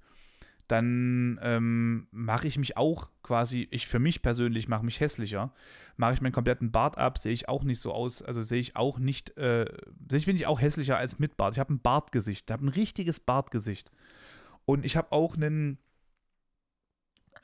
dann 0.69 1.39
ähm, 1.41 2.07
mache 2.11 2.47
ich 2.47 2.59
mich 2.59 2.77
auch 2.77 3.09
quasi, 3.23 3.67
ich 3.71 3.87
für 3.87 3.97
mich 3.97 4.21
persönlich 4.21 4.67
mache 4.67 4.85
mich 4.85 4.99
hässlicher. 4.99 5.51
Mache 5.97 6.13
ich 6.13 6.21
meinen 6.21 6.31
kompletten 6.31 6.71
Bart 6.71 6.95
ab, 6.95 7.17
sehe 7.17 7.33
ich 7.33 7.49
auch 7.49 7.63
nicht 7.63 7.79
so 7.79 7.91
aus, 7.91 8.21
also 8.21 8.43
sehe 8.43 8.59
ich 8.59 8.75
auch 8.75 8.99
nicht, 8.99 9.35
äh, 9.35 9.65
sehe 10.09 10.19
ich, 10.19 10.25
finde 10.25 10.41
ich 10.41 10.47
auch 10.47 10.61
hässlicher 10.61 10.95
als 10.95 11.17
mit 11.17 11.37
Bart. 11.37 11.55
Ich 11.55 11.59
habe 11.59 11.73
ein 11.73 11.81
Bartgesicht, 11.81 12.49
ich 12.49 12.53
habe 12.53 12.65
ein 12.65 12.69
richtiges 12.69 13.19
Bartgesicht. 13.19 13.91
Und 14.65 14.85
ich 14.85 14.95
habe 14.95 15.11
auch 15.11 15.35
einen 15.35 15.79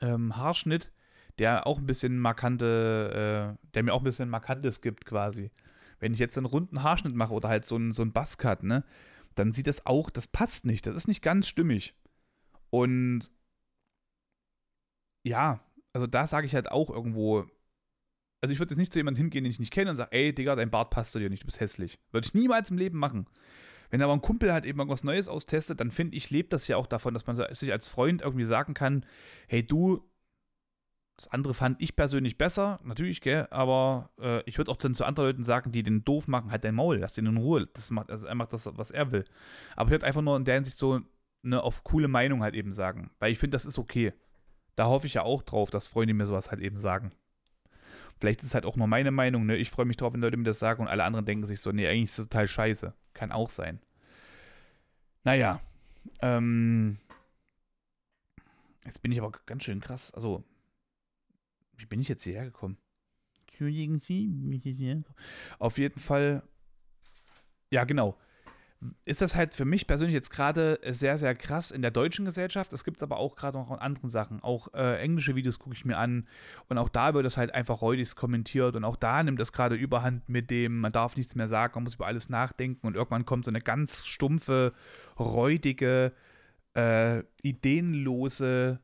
ähm, 0.01 0.35
Haarschnitt, 0.35 0.91
der 1.39 1.67
auch 1.67 1.79
ein 1.79 1.85
bisschen 1.85 2.19
markante, 2.19 3.57
äh, 3.57 3.67
der 3.73 3.83
mir 3.83 3.93
auch 3.93 4.01
ein 4.01 4.05
bisschen 4.05 4.29
Markantes 4.29 4.81
gibt 4.81 5.05
quasi. 5.05 5.51
Wenn 5.99 6.13
ich 6.13 6.19
jetzt 6.19 6.37
einen 6.37 6.45
runden 6.45 6.83
Haarschnitt 6.83 7.15
mache 7.15 7.33
oder 7.33 7.49
halt 7.49 7.65
so 7.65 7.75
einen, 7.75 7.93
so 7.93 8.01
einen 8.01 8.13
Buzzcut, 8.13 8.63
ne, 8.63 8.83
dann 9.35 9.51
sieht 9.51 9.67
das 9.67 9.85
auch, 9.85 10.09
das 10.09 10.27
passt 10.27 10.65
nicht, 10.65 10.85
das 10.85 10.95
ist 10.95 11.07
nicht 11.07 11.21
ganz 11.21 11.47
stimmig. 11.47 11.95
Und 12.69 13.31
ja, 15.23 15.61
also 15.93 16.07
da 16.07 16.27
sage 16.27 16.47
ich 16.47 16.55
halt 16.55 16.71
auch 16.71 16.89
irgendwo, 16.89 17.45
also 18.41 18.53
ich 18.53 18.59
würde 18.59 18.73
jetzt 18.73 18.79
nicht 18.79 18.93
zu 18.93 18.99
jemandem 18.99 19.23
hingehen, 19.23 19.43
den 19.43 19.51
ich 19.51 19.59
nicht 19.59 19.73
kenne 19.73 19.89
und 19.89 19.95
sage, 19.95 20.11
ey, 20.11 20.33
Digga, 20.33 20.55
dein 20.55 20.69
Bart 20.69 20.89
passt 20.89 21.13
zu 21.13 21.19
dir 21.19 21.29
nicht, 21.29 21.43
du 21.43 21.47
bist 21.47 21.59
hässlich. 21.59 21.99
Würde 22.11 22.27
ich 22.27 22.33
niemals 22.33 22.69
im 22.69 22.77
Leben 22.77 22.99
machen. 22.99 23.27
Wenn 23.89 24.01
aber 24.01 24.13
ein 24.13 24.21
Kumpel 24.21 24.51
halt 24.51 24.65
eben 24.65 24.79
irgendwas 24.79 25.03
Neues 25.03 25.27
austestet, 25.27 25.79
dann 25.79 25.91
finde 25.91 26.17
ich, 26.17 26.29
lebt 26.29 26.53
das 26.53 26.67
ja 26.67 26.77
auch 26.77 26.87
davon, 26.87 27.13
dass 27.13 27.27
man 27.27 27.35
sich 27.53 27.71
als 27.71 27.87
Freund 27.87 28.21
irgendwie 28.21 28.45
sagen 28.45 28.73
kann, 28.73 29.05
hey 29.47 29.65
du, 29.65 30.03
das 31.17 31.29
andere 31.29 31.53
fand 31.53 31.81
ich 31.81 31.95
persönlich 31.95 32.37
besser, 32.37 32.79
natürlich, 32.83 33.21
gell, 33.21 33.47
aber 33.49 34.09
äh, 34.19 34.41
ich 34.45 34.57
würde 34.57 34.69
auch 34.69 34.75
dann 34.75 34.93
zu 34.93 35.05
anderen 35.05 35.29
Leuten 35.29 35.43
sagen, 35.45 35.71
die 35.71 35.81
den 35.81 36.03
doof 36.03 36.27
machen, 36.27 36.51
halt 36.51 36.65
dein 36.65 36.75
Maul, 36.75 36.97
lass 36.97 37.13
den 37.13 37.25
in 37.25 37.37
Ruhe. 37.37 37.67
Das 37.73 37.89
macht, 37.89 38.11
also 38.11 38.27
er 38.27 38.35
macht 38.35 38.51
das, 38.51 38.69
was 38.73 38.91
er 38.91 39.11
will. 39.11 39.23
Aber 39.75 39.87
ich 39.87 39.91
würde 39.91 40.07
einfach 40.07 40.21
nur 40.21 40.35
in 40.35 40.43
der 40.43 40.55
Hinsicht 40.55 40.77
so, 40.77 40.99
ne, 41.41 41.61
auf 41.63 41.83
coole 41.85 42.09
Meinung 42.09 42.43
halt 42.43 42.53
eben 42.53 42.73
sagen. 42.73 43.11
Weil 43.19 43.31
ich 43.31 43.39
finde, 43.39 43.55
das 43.55 43.65
ist 43.65 43.79
okay. 43.79 44.13
Da 44.75 44.87
hoffe 44.87 45.07
ich 45.07 45.13
ja 45.13 45.23
auch 45.23 45.41
drauf, 45.41 45.69
dass 45.69 45.87
Freunde 45.87 46.13
mir 46.13 46.25
sowas 46.25 46.51
halt 46.51 46.59
eben 46.59 46.77
sagen. 46.77 47.13
Vielleicht 48.19 48.41
ist 48.41 48.47
es 48.47 48.53
halt 48.53 48.65
auch 48.65 48.75
nur 48.75 48.87
meine 48.87 49.11
Meinung, 49.11 49.45
ne? 49.45 49.57
Ich 49.57 49.69
freue 49.69 49.85
mich 49.85 49.97
drauf, 49.97 50.13
wenn 50.13 50.21
Leute 50.21 50.37
mir 50.37 50.43
das 50.43 50.59
sagen 50.59 50.81
und 50.81 50.87
alle 50.87 51.03
anderen 51.03 51.25
denken 51.25 51.45
sich 51.45 51.59
so, 51.59 51.71
nee, 51.71 51.87
eigentlich 51.87 52.05
ist 52.05 52.19
das 52.19 52.27
total 52.27 52.47
scheiße. 52.47 52.93
Kann 53.13 53.31
auch 53.31 53.49
sein. 53.49 53.79
Naja. 55.23 55.59
Ähm. 56.21 56.97
Jetzt 58.85 59.01
bin 59.01 59.11
ich 59.11 59.19
aber 59.19 59.31
ganz 59.45 59.63
schön 59.63 59.81
krass. 59.81 60.13
Also, 60.13 60.43
wie 61.77 61.85
bin 61.85 61.99
ich 61.99 62.07
jetzt 62.07 62.23
hierher 62.23 62.45
gekommen? 62.45 62.77
Entschuldigen 63.47 63.99
Sie, 63.99 64.27
bin 64.27 64.53
ich 64.53 64.63
hierher 64.63 64.95
gekommen? 64.95 65.17
Auf 65.59 65.77
jeden 65.77 65.99
Fall. 65.99 66.43
Ja, 67.71 67.83
genau 67.83 68.17
ist 69.05 69.21
das 69.21 69.35
halt 69.35 69.53
für 69.53 69.65
mich 69.65 69.87
persönlich 69.87 70.13
jetzt 70.13 70.29
gerade 70.29 70.79
sehr, 70.89 71.17
sehr 71.17 71.33
krass 71.35 71.71
in 71.71 71.81
der 71.81 71.91
deutschen 71.91 72.25
Gesellschaft. 72.25 72.73
Es 72.73 72.83
gibt 72.83 72.97
es 72.97 73.03
aber 73.03 73.17
auch 73.17 73.35
gerade 73.35 73.57
noch 73.57 73.71
in 73.71 73.79
anderen 73.79 74.09
Sachen. 74.09 74.41
Auch 74.43 74.73
äh, 74.73 74.99
englische 74.99 75.35
Videos 75.35 75.59
gucke 75.59 75.75
ich 75.75 75.85
mir 75.85 75.97
an 75.97 76.27
und 76.69 76.77
auch 76.77 76.89
da 76.89 77.13
wird 77.13 77.25
das 77.25 77.37
halt 77.37 77.53
einfach 77.53 77.81
räudigst 77.81 78.15
kommentiert 78.15 78.75
und 78.75 78.83
auch 78.83 78.95
da 78.95 79.23
nimmt 79.23 79.39
das 79.39 79.51
gerade 79.51 79.75
überhand 79.75 80.27
mit 80.29 80.51
dem, 80.51 80.79
man 80.79 80.91
darf 80.91 81.15
nichts 81.17 81.35
mehr 81.35 81.47
sagen, 81.47 81.73
man 81.75 81.83
muss 81.85 81.95
über 81.95 82.07
alles 82.07 82.29
nachdenken 82.29 82.85
und 82.85 82.95
irgendwann 82.95 83.25
kommt 83.25 83.45
so 83.45 83.51
eine 83.51 83.61
ganz 83.61 84.05
stumpfe, 84.05 84.73
räudige, 85.17 86.11
äh, 86.75 87.23
ideenlose 87.41 88.79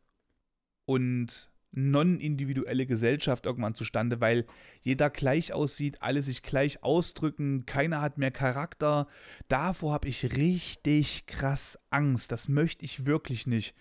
und 0.85 1.50
non-individuelle 1.71 2.85
Gesellschaft 2.85 3.45
irgendwann 3.45 3.75
zustande, 3.75 4.19
weil 4.19 4.45
jeder 4.81 5.09
gleich 5.09 5.53
aussieht, 5.53 6.01
alle 6.01 6.21
sich 6.21 6.43
gleich 6.43 6.83
ausdrücken, 6.83 7.65
keiner 7.65 8.01
hat 8.01 8.17
mehr 8.17 8.31
Charakter. 8.31 9.07
Davor 9.47 9.93
habe 9.93 10.09
ich 10.09 10.35
richtig 10.35 11.25
krass 11.27 11.79
Angst. 11.89 12.31
Das 12.31 12.47
möchte 12.47 12.83
ich 12.83 13.05
wirklich 13.05 13.47
nicht. 13.47 13.73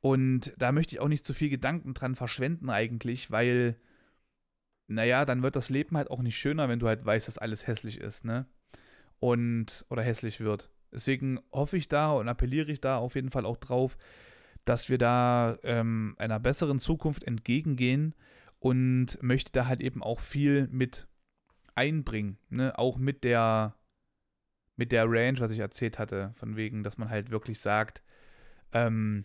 Und 0.00 0.52
da 0.58 0.72
möchte 0.72 0.94
ich 0.94 1.00
auch 1.00 1.08
nicht 1.08 1.24
zu 1.24 1.34
viel 1.34 1.48
Gedanken 1.48 1.94
dran 1.94 2.14
verschwenden 2.14 2.70
eigentlich, 2.70 3.30
weil, 3.30 3.76
naja, 4.86 5.24
dann 5.24 5.42
wird 5.42 5.56
das 5.56 5.70
Leben 5.70 5.96
halt 5.96 6.10
auch 6.10 6.22
nicht 6.22 6.36
schöner, 6.36 6.68
wenn 6.68 6.78
du 6.78 6.86
halt 6.86 7.04
weißt, 7.04 7.28
dass 7.28 7.38
alles 7.38 7.66
hässlich 7.66 7.98
ist, 7.98 8.24
ne? 8.24 8.46
Und, 9.18 9.86
oder 9.88 10.02
hässlich 10.02 10.40
wird. 10.40 10.70
Deswegen 10.92 11.40
hoffe 11.50 11.78
ich 11.78 11.88
da 11.88 12.12
und 12.12 12.28
appelliere 12.28 12.70
ich 12.70 12.80
da 12.80 12.98
auf 12.98 13.14
jeden 13.14 13.30
Fall 13.30 13.46
auch 13.46 13.56
drauf, 13.56 13.96
dass 14.66 14.90
wir 14.90 14.98
da 14.98 15.58
ähm, 15.62 16.14
einer 16.18 16.38
besseren 16.38 16.78
Zukunft 16.78 17.24
entgegengehen 17.24 18.14
und 18.58 19.22
möchte 19.22 19.52
da 19.52 19.66
halt 19.66 19.80
eben 19.80 20.02
auch 20.02 20.20
viel 20.20 20.68
mit 20.68 21.06
einbringen. 21.74 22.38
Ne? 22.50 22.76
Auch 22.76 22.98
mit 22.98 23.24
der, 23.24 23.76
mit 24.74 24.92
der 24.92 25.04
Range, 25.08 25.38
was 25.38 25.52
ich 25.52 25.60
erzählt 25.60 25.98
hatte, 25.98 26.34
von 26.36 26.56
wegen, 26.56 26.82
dass 26.82 26.98
man 26.98 27.08
halt 27.08 27.30
wirklich 27.30 27.60
sagt, 27.60 28.02
ähm, 28.72 29.24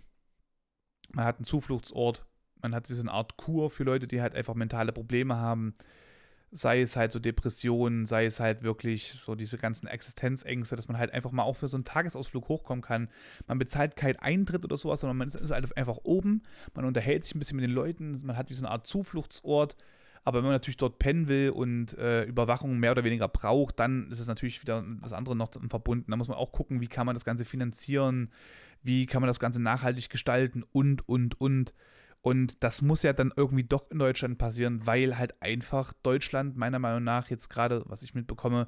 man 1.11 1.25
hat 1.25 1.37
einen 1.37 1.45
Zufluchtsort, 1.45 2.25
man 2.61 2.75
hat 2.75 2.87
diese 2.87 3.09
Art 3.09 3.35
Kur 3.35 3.71
für 3.71 3.83
Leute, 3.83 4.07
die 4.07 4.21
halt 4.21 4.35
einfach 4.35 4.53
mentale 4.53 4.91
Probleme 4.91 5.37
haben 5.37 5.75
sei 6.51 6.81
es 6.81 6.97
halt 6.97 7.13
so 7.13 7.19
Depressionen, 7.19 8.05
sei 8.05 8.25
es 8.25 8.41
halt 8.41 8.61
wirklich 8.61 9.13
so 9.13 9.35
diese 9.35 9.57
ganzen 9.57 9.87
Existenzängste, 9.87 10.75
dass 10.75 10.89
man 10.89 10.97
halt 10.97 11.13
einfach 11.13 11.31
mal 11.31 11.43
auch 11.43 11.55
für 11.55 11.69
so 11.69 11.77
einen 11.77 11.85
Tagesausflug 11.85 12.49
hochkommen 12.49 12.81
kann. 12.81 13.09
Man 13.47 13.57
bezahlt 13.57 13.95
keinen 13.95 14.17
Eintritt 14.17 14.65
oder 14.65 14.75
sowas, 14.75 14.99
sondern 14.99 15.17
man 15.17 15.29
ist 15.29 15.51
halt 15.51 15.77
einfach 15.77 15.97
oben, 16.03 16.43
man 16.73 16.85
unterhält 16.85 17.23
sich 17.23 17.35
ein 17.35 17.39
bisschen 17.39 17.55
mit 17.55 17.63
den 17.63 17.73
Leuten, 17.73 18.19
man 18.25 18.35
hat 18.35 18.49
wie 18.49 18.53
so 18.53 18.65
eine 18.65 18.71
Art 18.71 18.85
Zufluchtsort. 18.85 19.77
Aber 20.23 20.39
wenn 20.39 20.43
man 20.43 20.53
natürlich 20.53 20.77
dort 20.77 20.99
pennen 20.99 21.27
will 21.27 21.49
und 21.49 21.97
äh, 21.97 22.25
Überwachung 22.25 22.77
mehr 22.77 22.91
oder 22.91 23.03
weniger 23.03 23.27
braucht, 23.27 23.79
dann 23.79 24.11
ist 24.11 24.19
es 24.19 24.27
natürlich 24.27 24.61
wieder 24.61 24.83
das 25.01 25.13
andere 25.13 25.35
noch 25.35 25.49
verbunden. 25.69 26.11
Da 26.11 26.17
muss 26.17 26.27
man 26.27 26.37
auch 26.37 26.51
gucken, 26.51 26.79
wie 26.79 26.87
kann 26.87 27.07
man 27.07 27.15
das 27.15 27.25
Ganze 27.25 27.43
finanzieren, 27.43 28.29
wie 28.83 29.07
kann 29.07 29.21
man 29.21 29.27
das 29.27 29.39
Ganze 29.39 29.59
nachhaltig 29.61 30.09
gestalten 30.09 30.63
und, 30.71 31.07
und, 31.07 31.41
und. 31.41 31.73
Und 32.21 32.63
das 32.63 32.81
muss 32.81 33.01
ja 33.03 33.13
dann 33.13 33.33
irgendwie 33.35 33.63
doch 33.63 33.89
in 33.89 33.99
Deutschland 33.99 34.37
passieren, 34.37 34.85
weil 34.85 35.17
halt 35.17 35.41
einfach 35.41 35.93
Deutschland 36.03 36.55
meiner 36.55 36.79
Meinung 36.79 37.03
nach 37.03 37.29
jetzt 37.29 37.49
gerade, 37.49 37.83
was 37.87 38.03
ich 38.03 38.13
mitbekomme, 38.13 38.67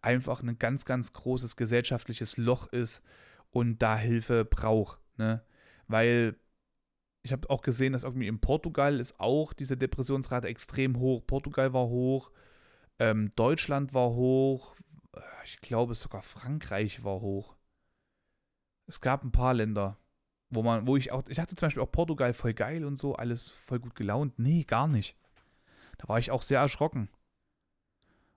einfach 0.00 0.42
ein 0.42 0.58
ganz, 0.58 0.84
ganz 0.84 1.12
großes 1.12 1.56
gesellschaftliches 1.56 2.36
Loch 2.38 2.66
ist 2.68 3.02
und 3.50 3.82
da 3.82 3.96
Hilfe 3.96 4.44
braucht. 4.44 5.00
Ne? 5.18 5.42
Weil 5.86 6.36
ich 7.22 7.32
habe 7.32 7.48
auch 7.50 7.62
gesehen, 7.62 7.92
dass 7.92 8.04
irgendwie 8.04 8.28
in 8.28 8.40
Portugal 8.40 9.00
ist 9.00 9.20
auch 9.20 9.52
diese 9.52 9.76
Depressionsrate 9.76 10.48
extrem 10.48 10.98
hoch. 10.98 11.26
Portugal 11.26 11.72
war 11.72 11.86
hoch, 11.86 12.30
ähm, 12.98 13.32
Deutschland 13.36 13.92
war 13.92 14.10
hoch, 14.10 14.76
ich 15.44 15.60
glaube 15.60 15.94
sogar 15.94 16.22
Frankreich 16.22 17.04
war 17.04 17.20
hoch. 17.20 17.56
Es 18.86 19.00
gab 19.00 19.24
ein 19.24 19.32
paar 19.32 19.54
Länder 19.54 19.98
wo 20.54 20.62
man, 20.62 20.86
wo 20.86 20.96
ich 20.96 21.12
auch, 21.12 21.22
ich 21.28 21.36
dachte 21.36 21.56
zum 21.56 21.66
Beispiel 21.66 21.82
auch 21.82 21.90
Portugal 21.90 22.32
voll 22.34 22.54
geil 22.54 22.84
und 22.84 22.98
so, 22.98 23.14
alles 23.16 23.50
voll 23.50 23.80
gut 23.80 23.94
gelaunt. 23.94 24.38
Nee, 24.38 24.64
gar 24.64 24.88
nicht. 24.88 25.16
Da 25.98 26.08
war 26.08 26.18
ich 26.18 26.30
auch 26.30 26.42
sehr 26.42 26.60
erschrocken. 26.60 27.08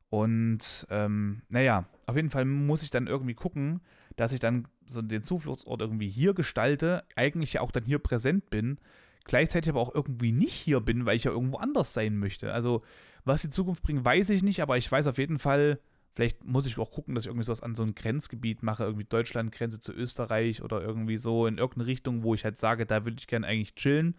Und 0.09 0.87
ähm, 0.89 1.41
naja, 1.49 1.85
auf 2.05 2.15
jeden 2.15 2.29
Fall 2.29 2.45
muss 2.45 2.83
ich 2.83 2.91
dann 2.91 3.07
irgendwie 3.07 3.33
gucken, 3.33 3.81
dass 4.15 4.31
ich 4.31 4.39
dann 4.39 4.67
so 4.87 5.01
den 5.01 5.23
Zufluchtsort 5.23 5.81
irgendwie 5.81 6.09
hier 6.09 6.33
gestalte, 6.33 7.03
eigentlich 7.15 7.53
ja 7.53 7.61
auch 7.61 7.71
dann 7.71 7.83
hier 7.83 7.99
präsent 7.99 8.49
bin, 8.49 8.77
gleichzeitig 9.25 9.69
aber 9.69 9.81
auch 9.81 9.93
irgendwie 9.93 10.31
nicht 10.31 10.53
hier 10.53 10.79
bin, 10.79 11.05
weil 11.05 11.17
ich 11.17 11.25
ja 11.25 11.31
irgendwo 11.31 11.57
anders 11.57 11.93
sein 11.93 12.17
möchte. 12.17 12.53
Also, 12.53 12.83
was 13.25 13.41
die 13.41 13.49
Zukunft 13.49 13.83
bringt, 13.83 14.05
weiß 14.05 14.29
ich 14.29 14.43
nicht, 14.43 14.61
aber 14.61 14.77
ich 14.77 14.89
weiß 14.89 15.07
auf 15.07 15.17
jeden 15.17 15.39
Fall, 15.39 15.79
Vielleicht 16.17 16.43
muss 16.43 16.65
ich 16.65 16.79
auch 16.79 16.89
gucken, 16.89 17.13
dass 17.13 17.25
ich 17.25 17.27
irgendwie 17.27 17.45
sowas 17.45 17.61
an 17.61 17.75
so 17.75 17.83
ein 17.83 17.93
Grenzgebiet 17.93 18.63
mache, 18.63 18.83
irgendwie 18.83 19.03
Deutschland-Grenze 19.03 19.79
zu 19.79 19.93
Österreich 19.93 20.63
oder 20.63 20.81
irgendwie 20.81 21.17
so 21.17 21.45
in 21.45 21.59
irgendeine 21.59 21.85
Richtung, 21.85 22.23
wo 22.23 22.33
ich 22.33 22.43
halt 22.43 22.57
sage, 22.57 22.87
da 22.87 23.05
würde 23.05 23.17
ich 23.19 23.27
gerne 23.27 23.45
eigentlich 23.45 23.75
chillen. 23.75 24.15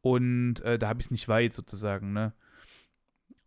Und 0.00 0.62
äh, 0.62 0.78
da 0.78 0.88
habe 0.88 1.02
ich 1.02 1.08
es 1.08 1.10
nicht 1.10 1.28
weit 1.28 1.52
sozusagen, 1.52 2.14
ne? 2.14 2.32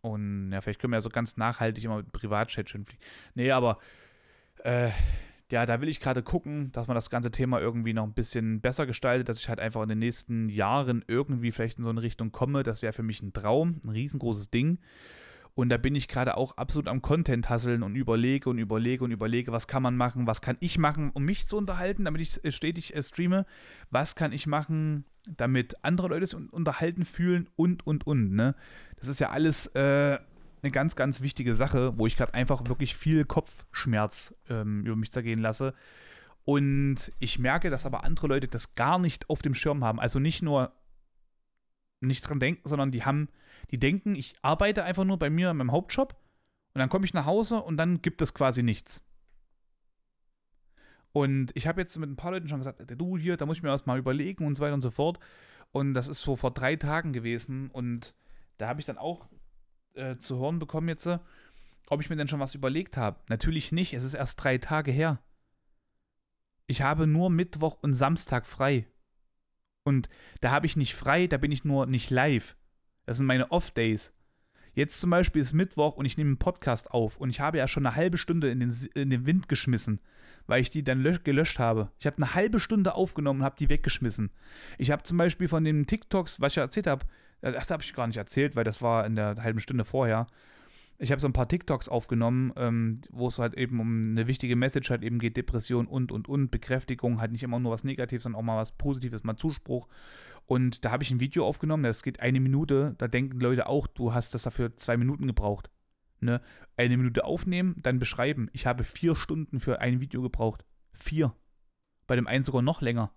Und 0.02 0.52
ja, 0.52 0.60
vielleicht 0.60 0.80
können 0.80 0.92
wir 0.92 0.98
ja 0.98 1.00
so 1.00 1.08
ganz 1.08 1.36
nachhaltig 1.36 1.82
immer 1.82 1.96
mit 1.96 2.12
Privatchat 2.12 2.70
fliegen. 2.70 2.86
Nee, 3.34 3.50
aber 3.50 3.80
äh, 4.62 4.90
ja, 5.50 5.66
da 5.66 5.80
will 5.80 5.88
ich 5.88 5.98
gerade 5.98 6.22
gucken, 6.22 6.70
dass 6.70 6.86
man 6.86 6.94
das 6.94 7.10
ganze 7.10 7.32
Thema 7.32 7.60
irgendwie 7.60 7.92
noch 7.92 8.04
ein 8.04 8.14
bisschen 8.14 8.60
besser 8.60 8.86
gestaltet, 8.86 9.28
dass 9.28 9.40
ich 9.40 9.48
halt 9.48 9.58
einfach 9.58 9.82
in 9.82 9.88
den 9.88 9.98
nächsten 9.98 10.48
Jahren 10.48 11.04
irgendwie 11.08 11.50
vielleicht 11.50 11.78
in 11.78 11.82
so 11.84 11.90
eine 11.90 12.02
Richtung 12.02 12.30
komme. 12.30 12.62
Das 12.62 12.82
wäre 12.82 12.92
für 12.92 13.02
mich 13.02 13.20
ein 13.20 13.32
Traum, 13.32 13.80
ein 13.84 13.90
riesengroßes 13.90 14.50
Ding. 14.50 14.78
Und 15.54 15.68
da 15.68 15.76
bin 15.76 15.94
ich 15.94 16.08
gerade 16.08 16.36
auch 16.36 16.56
absolut 16.56 16.88
am 16.88 17.02
Content 17.02 17.48
hasseln 17.48 17.82
und 17.82 17.96
überlege 17.96 18.48
und 18.48 18.58
überlege 18.58 19.04
und 19.04 19.10
überlege, 19.10 19.52
was 19.52 19.66
kann 19.66 19.82
man 19.82 19.96
machen, 19.96 20.26
was 20.26 20.40
kann 20.40 20.56
ich 20.60 20.78
machen, 20.78 21.10
um 21.12 21.24
mich 21.24 21.46
zu 21.46 21.56
unterhalten, 21.56 22.04
damit 22.04 22.20
ich 22.20 22.54
stetig 22.54 22.94
äh, 22.94 23.02
streame. 23.02 23.46
Was 23.90 24.14
kann 24.14 24.32
ich 24.32 24.46
machen, 24.46 25.04
damit 25.26 25.84
andere 25.84 26.08
Leute 26.08 26.26
sich 26.26 26.52
unterhalten 26.52 27.04
fühlen 27.04 27.48
und, 27.56 27.86
und, 27.86 28.06
und. 28.06 28.32
Ne? 28.32 28.54
Das 28.96 29.08
ist 29.08 29.20
ja 29.20 29.30
alles 29.30 29.66
äh, 29.68 30.18
eine 30.62 30.70
ganz, 30.70 30.96
ganz 30.96 31.20
wichtige 31.20 31.56
Sache, 31.56 31.98
wo 31.98 32.06
ich 32.06 32.16
gerade 32.16 32.34
einfach 32.34 32.66
wirklich 32.68 32.94
viel 32.94 33.24
Kopfschmerz 33.24 34.34
ähm, 34.48 34.84
über 34.84 34.96
mich 34.96 35.12
zergehen 35.12 35.40
lasse. 35.40 35.74
Und 36.44 37.12
ich 37.18 37.38
merke, 37.38 37.70
dass 37.70 37.86
aber 37.86 38.04
andere 38.04 38.28
Leute 38.28 38.48
das 38.48 38.74
gar 38.74 38.98
nicht 38.98 39.28
auf 39.30 39.42
dem 39.42 39.54
Schirm 39.54 39.84
haben. 39.84 40.00
Also 40.00 40.18
nicht 40.18 40.42
nur 40.42 40.72
nicht 42.00 42.22
dran 42.22 42.40
denken, 42.40 42.66
sondern 42.66 42.90
die 42.90 43.04
haben 43.04 43.28
die 43.70 43.78
denken, 43.78 44.14
ich 44.14 44.34
arbeite 44.42 44.84
einfach 44.84 45.04
nur 45.04 45.18
bei 45.18 45.30
mir 45.30 45.50
in 45.50 45.56
meinem 45.56 45.72
Hauptjob 45.72 46.16
und 46.74 46.78
dann 46.78 46.88
komme 46.88 47.04
ich 47.04 47.14
nach 47.14 47.26
Hause 47.26 47.62
und 47.62 47.76
dann 47.76 48.02
gibt 48.02 48.22
es 48.22 48.34
quasi 48.34 48.62
nichts. 48.62 49.02
Und 51.12 51.50
ich 51.54 51.66
habe 51.66 51.80
jetzt 51.80 51.96
mit 51.98 52.08
ein 52.08 52.16
paar 52.16 52.30
Leuten 52.30 52.48
schon 52.48 52.58
gesagt, 52.58 52.82
du 52.96 53.18
hier, 53.18 53.36
da 53.36 53.46
muss 53.46 53.56
ich 53.56 53.62
mir 53.62 53.70
erstmal 53.70 53.98
überlegen 53.98 54.46
und 54.46 54.54
so 54.54 54.62
weiter 54.62 54.74
und 54.74 54.82
so 54.82 54.90
fort. 54.90 55.18
Und 55.72 55.94
das 55.94 56.08
ist 56.08 56.22
so 56.22 56.36
vor 56.36 56.52
drei 56.52 56.76
Tagen 56.76 57.12
gewesen 57.12 57.70
und 57.70 58.14
da 58.58 58.68
habe 58.68 58.80
ich 58.80 58.86
dann 58.86 58.98
auch 58.98 59.28
äh, 59.94 60.16
zu 60.16 60.38
hören 60.38 60.58
bekommen 60.58 60.88
jetzt, 60.88 61.08
ob 61.88 62.00
ich 62.00 62.10
mir 62.10 62.16
denn 62.16 62.28
schon 62.28 62.40
was 62.40 62.54
überlegt 62.54 62.96
habe. 62.96 63.20
Natürlich 63.28 63.72
nicht, 63.72 63.94
es 63.94 64.04
ist 64.04 64.14
erst 64.14 64.42
drei 64.42 64.58
Tage 64.58 64.90
her. 64.90 65.20
Ich 66.66 66.82
habe 66.82 67.06
nur 67.06 67.30
Mittwoch 67.30 67.78
und 67.82 67.94
Samstag 67.94 68.46
frei. 68.46 68.86
Und 69.82 70.08
da 70.40 70.50
habe 70.50 70.66
ich 70.66 70.76
nicht 70.76 70.94
frei, 70.94 71.26
da 71.26 71.36
bin 71.36 71.50
ich 71.50 71.64
nur 71.64 71.86
nicht 71.86 72.10
live. 72.10 72.54
Das 73.10 73.16
sind 73.16 73.26
meine 73.26 73.50
Off-Days. 73.50 74.12
Jetzt 74.72 75.00
zum 75.00 75.10
Beispiel 75.10 75.42
ist 75.42 75.52
Mittwoch 75.52 75.96
und 75.96 76.04
ich 76.04 76.16
nehme 76.16 76.28
einen 76.28 76.38
Podcast 76.38 76.92
auf 76.92 77.16
und 77.16 77.28
ich 77.28 77.40
habe 77.40 77.58
ja 77.58 77.66
schon 77.66 77.84
eine 77.84 77.96
halbe 77.96 78.18
Stunde 78.18 78.48
in 78.52 78.60
den, 78.60 78.72
in 78.94 79.10
den 79.10 79.26
Wind 79.26 79.48
geschmissen, 79.48 79.98
weil 80.46 80.62
ich 80.62 80.70
die 80.70 80.84
dann 80.84 81.02
gelöscht 81.24 81.58
habe. 81.58 81.90
Ich 81.98 82.06
habe 82.06 82.18
eine 82.18 82.36
halbe 82.36 82.60
Stunde 82.60 82.94
aufgenommen 82.94 83.40
und 83.40 83.44
habe 83.44 83.56
die 83.58 83.68
weggeschmissen. 83.68 84.30
Ich 84.78 84.92
habe 84.92 85.02
zum 85.02 85.18
Beispiel 85.18 85.48
von 85.48 85.64
den 85.64 85.88
TikToks, 85.88 86.40
was 86.40 86.52
ich 86.52 86.58
erzählt 86.58 86.86
habe, 86.86 87.04
äh, 87.40 87.50
das 87.50 87.72
habe 87.72 87.82
ich 87.82 87.92
gar 87.94 88.06
nicht 88.06 88.16
erzählt, 88.16 88.54
weil 88.54 88.62
das 88.62 88.80
war 88.80 89.04
in 89.04 89.16
der 89.16 89.42
halben 89.42 89.58
Stunde 89.58 89.84
vorher, 89.84 90.28
ich 91.02 91.10
habe 91.10 91.20
so 91.20 91.26
ein 91.26 91.32
paar 91.32 91.48
TikToks 91.48 91.88
aufgenommen, 91.88 92.52
ähm, 92.56 93.00
wo 93.10 93.26
es 93.26 93.38
halt 93.38 93.54
eben 93.54 93.80
um 93.80 94.10
eine 94.10 94.26
wichtige 94.26 94.54
Message 94.54 94.90
halt 94.90 95.02
eben 95.02 95.18
geht, 95.18 95.36
Depression 95.36 95.86
und, 95.86 96.12
und, 96.12 96.28
und, 96.28 96.50
Bekräftigung, 96.50 97.20
halt 97.20 97.32
nicht 97.32 97.42
immer 97.42 97.58
nur 97.58 97.72
was 97.72 97.84
Negatives, 97.84 98.22
sondern 98.22 98.38
auch 98.38 98.44
mal 98.44 98.58
was 98.58 98.72
Positives, 98.72 99.24
mal 99.24 99.34
Zuspruch. 99.34 99.88
Und 100.50 100.84
da 100.84 100.90
habe 100.90 101.04
ich 101.04 101.12
ein 101.12 101.20
Video 101.20 101.46
aufgenommen, 101.46 101.84
das 101.84 102.02
geht 102.02 102.18
eine 102.18 102.40
Minute, 102.40 102.96
da 102.98 103.06
denken 103.06 103.38
Leute 103.38 103.68
auch, 103.68 103.86
du 103.86 104.14
hast 104.14 104.34
das 104.34 104.42
dafür 104.42 104.76
zwei 104.76 104.96
Minuten 104.96 105.28
gebraucht. 105.28 105.70
Ne? 106.18 106.40
Eine 106.76 106.96
Minute 106.96 107.24
aufnehmen, 107.24 107.76
dann 107.82 108.00
beschreiben. 108.00 108.50
Ich 108.52 108.66
habe 108.66 108.82
vier 108.82 109.14
Stunden 109.14 109.60
für 109.60 109.80
ein 109.80 110.00
Video 110.00 110.22
gebraucht. 110.22 110.64
Vier. 110.92 111.32
Bei 112.08 112.16
dem 112.16 112.26
einen 112.26 112.42
sogar 112.42 112.62
noch 112.62 112.82
länger. 112.82 113.12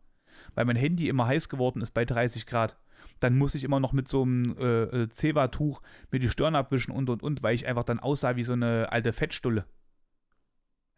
Weil 0.53 0.65
mein 0.65 0.75
Handy 0.75 1.09
immer 1.09 1.25
heiß 1.25 1.49
geworden 1.49 1.81
ist 1.81 1.91
bei 1.91 2.05
30 2.05 2.45
Grad 2.45 2.77
dann 3.19 3.37
muss 3.37 3.55
ich 3.55 3.63
immer 3.63 3.79
noch 3.79 3.93
mit 3.93 4.07
so 4.07 4.21
einem 4.21 4.55
äh, 4.57 4.83
äh, 4.83 5.09
Zewa-Tuch 5.09 5.81
mir 6.11 6.19
die 6.19 6.29
Stirn 6.29 6.55
abwischen 6.55 6.91
und 6.91 7.09
und 7.09 7.23
und, 7.23 7.43
weil 7.43 7.55
ich 7.55 7.65
einfach 7.67 7.83
dann 7.83 7.99
aussah 7.99 8.35
wie 8.35 8.43
so 8.43 8.53
eine 8.53 8.91
alte 8.91 9.13
Fettstulle. 9.13 9.65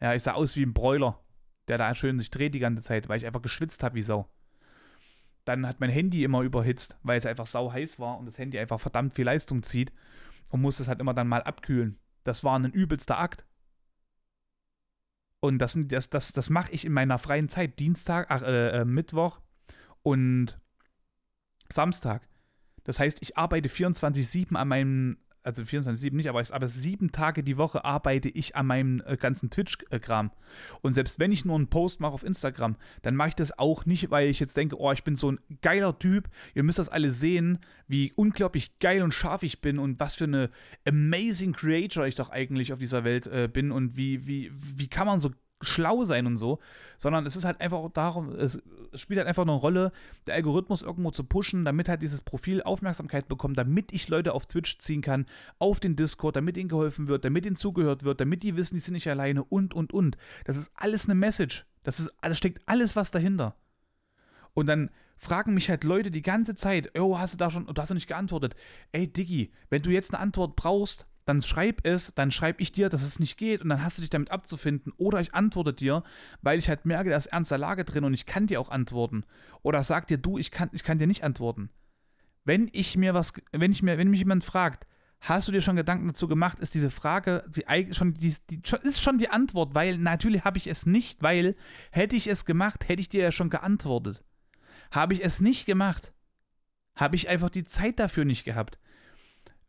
Ja, 0.02 0.14
ich 0.14 0.24
sah 0.24 0.34
aus 0.34 0.56
wie 0.56 0.64
ein 0.64 0.74
Bräuler, 0.74 1.20
der 1.68 1.78
da 1.78 1.96
schön 1.96 2.20
sich 2.20 2.30
dreht 2.30 2.54
die 2.54 2.60
ganze 2.60 2.84
Zeit, 2.84 3.10
weil 3.10 3.18
ich 3.18 3.26
einfach 3.26 3.42
geschwitzt 3.42 3.84
habe 3.84 3.96
wie 3.96 4.02
Sau. 4.02 4.30
Dann 5.46 5.68
hat 5.68 5.80
mein 5.80 5.90
Handy 5.90 6.24
immer 6.24 6.42
überhitzt, 6.42 6.98
weil 7.04 7.18
es 7.18 7.26
einfach 7.26 7.48
sau 7.48 7.72
heiß 7.72 8.00
war 8.00 8.18
und 8.18 8.26
das 8.26 8.38
Handy 8.38 8.60
einfach 8.60 8.80
verdammt 8.80 9.14
viel 9.14 9.26
Leistung 9.26 9.64
zieht 9.64 9.94
und 10.50 10.62
muss 10.62 10.80
es 10.80 10.88
halt 10.88 11.00
immer 11.00 11.14
dann 11.14 11.28
mal 11.28 11.44
abkühlen. 11.44 11.98
Das 12.24 12.44
war 12.44 12.58
ein 12.58 12.72
übelster 12.72 13.20
Akt. 13.20 13.46
Und 15.40 15.60
das, 15.60 15.78
das, 15.78 16.10
das, 16.10 16.34
das 16.34 16.50
mache 16.50 16.72
ich 16.72 16.86
in 16.86 16.94
meiner 16.94 17.20
freien 17.20 17.50
Zeit. 17.50 17.80
Dienstag, 17.80 18.28
ach, 18.30 18.42
äh, 18.42 18.82
äh 18.82 18.86
Mittwoch 18.86 19.40
und 20.02 20.60
Samstag. 21.70 22.28
Das 22.84 23.00
heißt, 23.00 23.22
ich 23.22 23.38
arbeite 23.38 23.70
24-7 23.70 24.56
an 24.56 24.68
meinem, 24.68 25.18
also 25.46 25.62
24-7 25.62 26.14
nicht, 26.16 26.30
aber, 26.30 26.44
aber 26.50 26.68
sieben 26.68 27.12
Tage 27.12 27.44
die 27.44 27.58
Woche 27.58 27.86
arbeite 27.86 28.30
ich 28.30 28.56
an 28.56 28.68
meinem 28.68 29.02
äh, 29.06 29.16
ganzen 29.18 29.50
Twitch-Kram. 29.50 30.32
Und 30.82 30.94
selbst 30.94 31.20
wenn 31.20 31.32
ich 31.32 31.46
nur 31.46 31.56
einen 31.56 31.68
Post 31.68 32.00
mache 32.00 32.14
auf 32.14 32.24
Instagram, 32.24 32.76
dann 33.04 33.16
mache 33.16 33.30
ich 33.30 33.36
das 33.36 33.58
auch 33.58 33.86
nicht, 33.86 34.10
weil 34.12 34.30
ich 34.30 34.40
jetzt 34.40 34.58
denke, 34.58 34.80
oh, 34.80 34.92
ich 34.92 35.04
bin 35.04 35.16
so 35.16 35.32
ein 35.32 35.40
geiler 35.62 35.98
Typ. 36.00 36.30
Ihr 36.54 36.64
müsst 36.64 36.80
das 36.80 36.90
alle 36.90 37.10
sehen, 37.10 37.60
wie 37.88 38.12
unglaublich 38.16 38.80
geil 38.80 39.02
und 39.02 39.14
scharf 39.14 39.44
ich 39.44 39.62
bin 39.62 39.80
und 39.80 40.00
was 40.00 40.16
für 40.16 40.26
eine 40.26 40.50
amazing 40.88 41.54
Creator 41.54 42.08
ich 42.08 42.16
doch 42.16 42.30
eigentlich 42.30 42.74
auf 42.74 42.80
dieser 42.80 43.04
Welt 43.04 43.28
äh, 43.28 43.48
bin 43.52 43.72
und 43.72 43.96
wie, 43.98 44.26
wie, 44.26 44.52
wie 44.54 44.88
kann 44.88 45.08
man 45.08 45.20
so 45.20 45.32
schlau 45.62 46.04
sein 46.04 46.28
und 46.28 46.38
so, 46.38 46.60
sondern 46.98 47.26
es 47.26 47.36
ist 47.36 47.46
halt 47.46 47.62
einfach 47.62 47.90
darum, 47.94 48.30
es 48.30 48.62
spielt 48.94 49.20
halt 49.20 49.28
einfach 49.28 49.44
eine 49.44 49.54
Rolle, 49.54 49.92
der 50.28 50.36
Algorithmus 50.36 50.82
irgendwo 50.82 51.12
zu 51.12 51.24
pushen, 51.24 51.66
damit 51.66 51.90
halt 51.90 52.02
dieses 52.02 52.22
Profil 52.22 52.62
Aufmerksamkeit 52.62 53.28
bekommt, 53.28 53.58
damit 53.58 53.94
ich 53.94 54.10
Leute 54.10 54.34
auf 54.34 54.46
Twitch 54.46 54.78
ziehen 54.80 55.02
kann, 55.02 55.26
auf 55.60 55.80
den 55.80 55.96
Discord, 55.96 56.36
damit 56.36 56.58
ihnen 56.58 56.70
geholfen 56.70 57.08
wird, 57.08 57.26
damit 57.26 57.46
ihnen 57.46 57.56
zugehört 57.56 58.04
wird, 58.04 58.20
damit 58.20 58.44
die 58.44 58.56
wissen, 58.56 58.76
die 58.76 58.82
sind 58.82 58.94
nicht 58.94 59.10
alleine 59.10 59.44
und 59.44 59.74
und 59.74 59.94
und. 59.94 60.18
Das 60.46 60.58
ist 60.58 60.72
alles 60.76 61.06
eine 61.06 61.16
Message. 61.16 61.66
Das 61.84 62.00
ist, 62.00 62.12
da 62.22 62.34
steckt 62.36 62.62
alles 62.66 62.96
was 62.96 63.12
dahinter. 63.12 63.56
Und 64.54 64.68
dann 64.68 64.90
fragen 65.18 65.54
mich 65.54 65.70
halt 65.70 65.84
Leute 65.84 66.12
die 66.12 66.22
ganze 66.22 66.56
Zeit, 66.56 66.98
oh, 67.00 67.18
hast 67.18 67.34
du 67.34 67.38
da 67.38 67.50
schon, 67.50 67.68
du 67.68 67.82
hast 67.82 67.90
du 67.90 67.96
nicht 67.96 68.08
geantwortet. 68.08 68.56
Ey, 68.92 69.08
Diggi, 69.08 69.52
wenn 69.70 69.82
du 69.82 69.92
jetzt 69.92 70.14
eine 70.14 70.22
Antwort 70.22 70.56
brauchst, 70.56 71.08
dann 71.26 71.42
schreib 71.42 71.86
es, 71.86 72.14
dann 72.14 72.32
schreib 72.32 72.62
ich 72.62 72.72
dir, 72.72 72.88
dass 72.88 73.02
es 73.02 73.20
nicht 73.20 73.38
geht 73.38 73.62
und 73.62 73.70
dann 73.70 73.84
hast 73.84 73.98
du 73.98 74.02
dich 74.02 74.12
damit 74.12 74.32
abzufinden. 74.32 74.94
Oder 74.98 75.22
ich 75.22 75.34
antworte 75.34 75.74
dir, 75.74 76.04
weil 76.42 76.60
ich 76.60 76.70
halt 76.70 76.86
merke, 76.86 77.10
da 77.10 77.18
ist 77.18 77.28
ernster 77.28 77.58
Lage 77.58 77.84
drin 77.84 78.04
und 78.04 78.14
ich 78.14 78.28
kann 78.28 78.48
dir 78.48 78.62
auch 78.62 78.70
antworten. 78.70 79.26
Oder 79.64 79.84
sag 79.84 80.08
dir, 80.08 80.20
du, 80.20 80.38
ich 80.38 80.52
kann, 80.52 80.70
ich 80.72 80.84
kann 80.84 81.00
dir 81.00 81.08
nicht 81.08 81.24
antworten. 81.24 81.70
Wenn 82.44 82.70
ich 82.74 82.96
mir 82.96 83.16
was, 83.16 83.34
wenn 83.52 83.72
ich 83.72 83.82
mir, 83.82 83.98
wenn 83.98 84.10
mich 84.10 84.20
jemand 84.20 84.44
fragt, 84.44 84.86
hast 85.20 85.48
du 85.48 85.52
dir 85.52 85.62
schon 85.62 85.76
Gedanken 85.76 86.08
dazu 86.08 86.28
gemacht, 86.28 86.60
ist 86.60 86.76
diese 86.76 86.92
Frage 86.92 87.44
die, 87.48 87.94
schon, 87.94 88.14
die, 88.14 88.36
die, 88.52 88.62
ist 88.84 89.02
schon 89.02 89.18
die 89.18 89.30
Antwort, 89.30 89.74
weil 89.74 89.98
natürlich 89.98 90.44
habe 90.44 90.60
ich 90.60 90.68
es 90.68 90.86
nicht, 90.86 91.24
weil 91.24 91.56
hätte 91.92 92.16
ich 92.16 92.28
es 92.28 92.46
gemacht, 92.46 92.88
hätte 92.88 93.02
ich 93.02 93.10
dir 93.10 93.24
ja 93.24 93.32
schon 93.32 93.50
geantwortet. 93.50 94.24
Habe 94.92 95.16
ich 95.16 95.26
es 95.26 95.42
nicht 95.42 95.66
gemacht, 95.66 96.14
habe 96.96 97.16
ich 97.16 97.28
einfach 97.28 97.50
die 97.50 97.64
Zeit 97.64 98.00
dafür 98.00 98.26
nicht 98.26 98.44
gehabt. 98.44 98.78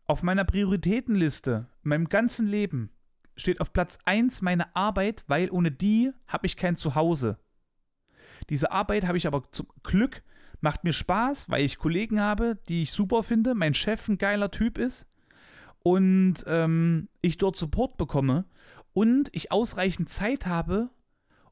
Auf 0.09 0.23
meiner 0.23 0.45
Prioritätenliste, 0.45 1.67
in 1.83 1.89
meinem 1.89 2.09
ganzen 2.09 2.47
Leben, 2.47 2.91
steht 3.35 3.61
auf 3.61 3.73
Platz 3.73 3.99
1 4.05 4.41
meine 4.41 4.75
Arbeit, 4.77 5.25
weil 5.27 5.51
ohne 5.51 5.73
die 5.73 6.13
habe 6.29 6.47
ich 6.47 6.57
kein 6.57 6.77
Zuhause. 6.77 7.39
Diese 8.49 8.71
Arbeit 8.71 9.05
habe 9.07 9.19
ich 9.19 9.27
aber 9.27 9.43
zum 9.51 9.67
Glück, 9.83 10.23
macht 10.61 10.85
mir 10.85 10.93
Spaß, 10.93 11.51
weil 11.51 11.65
ich 11.65 11.79
Kollegen 11.79 12.21
habe, 12.21 12.57
die 12.69 12.83
ich 12.83 12.93
super 12.93 13.25
finde, 13.25 13.55
mein 13.55 13.75
Chef 13.75 14.09
ein 14.09 14.17
geiler 14.17 14.53
Typ 14.53 14.79
ist 14.79 15.09
und 15.83 16.45
ähm, 16.47 17.09
ich 17.21 17.37
dort 17.37 17.57
Support 17.57 17.97
bekomme 17.97 18.45
und 18.93 19.29
ich 19.33 19.51
ausreichend 19.51 20.09
Zeit 20.09 20.47
habe, 20.47 20.91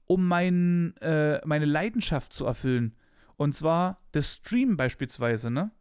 um 0.07 0.29
mein, 0.29 0.97
äh, 0.99 1.41
meine 1.45 1.67
Leidenschaft 1.67 2.33
zu 2.33 2.45
erfüllen. 2.45 2.95
Und 3.37 3.57
zwar 3.57 4.01
das 4.13 4.35
Stream 4.35 4.77
beispielsweise, 4.77 5.51
ne? 5.51 5.73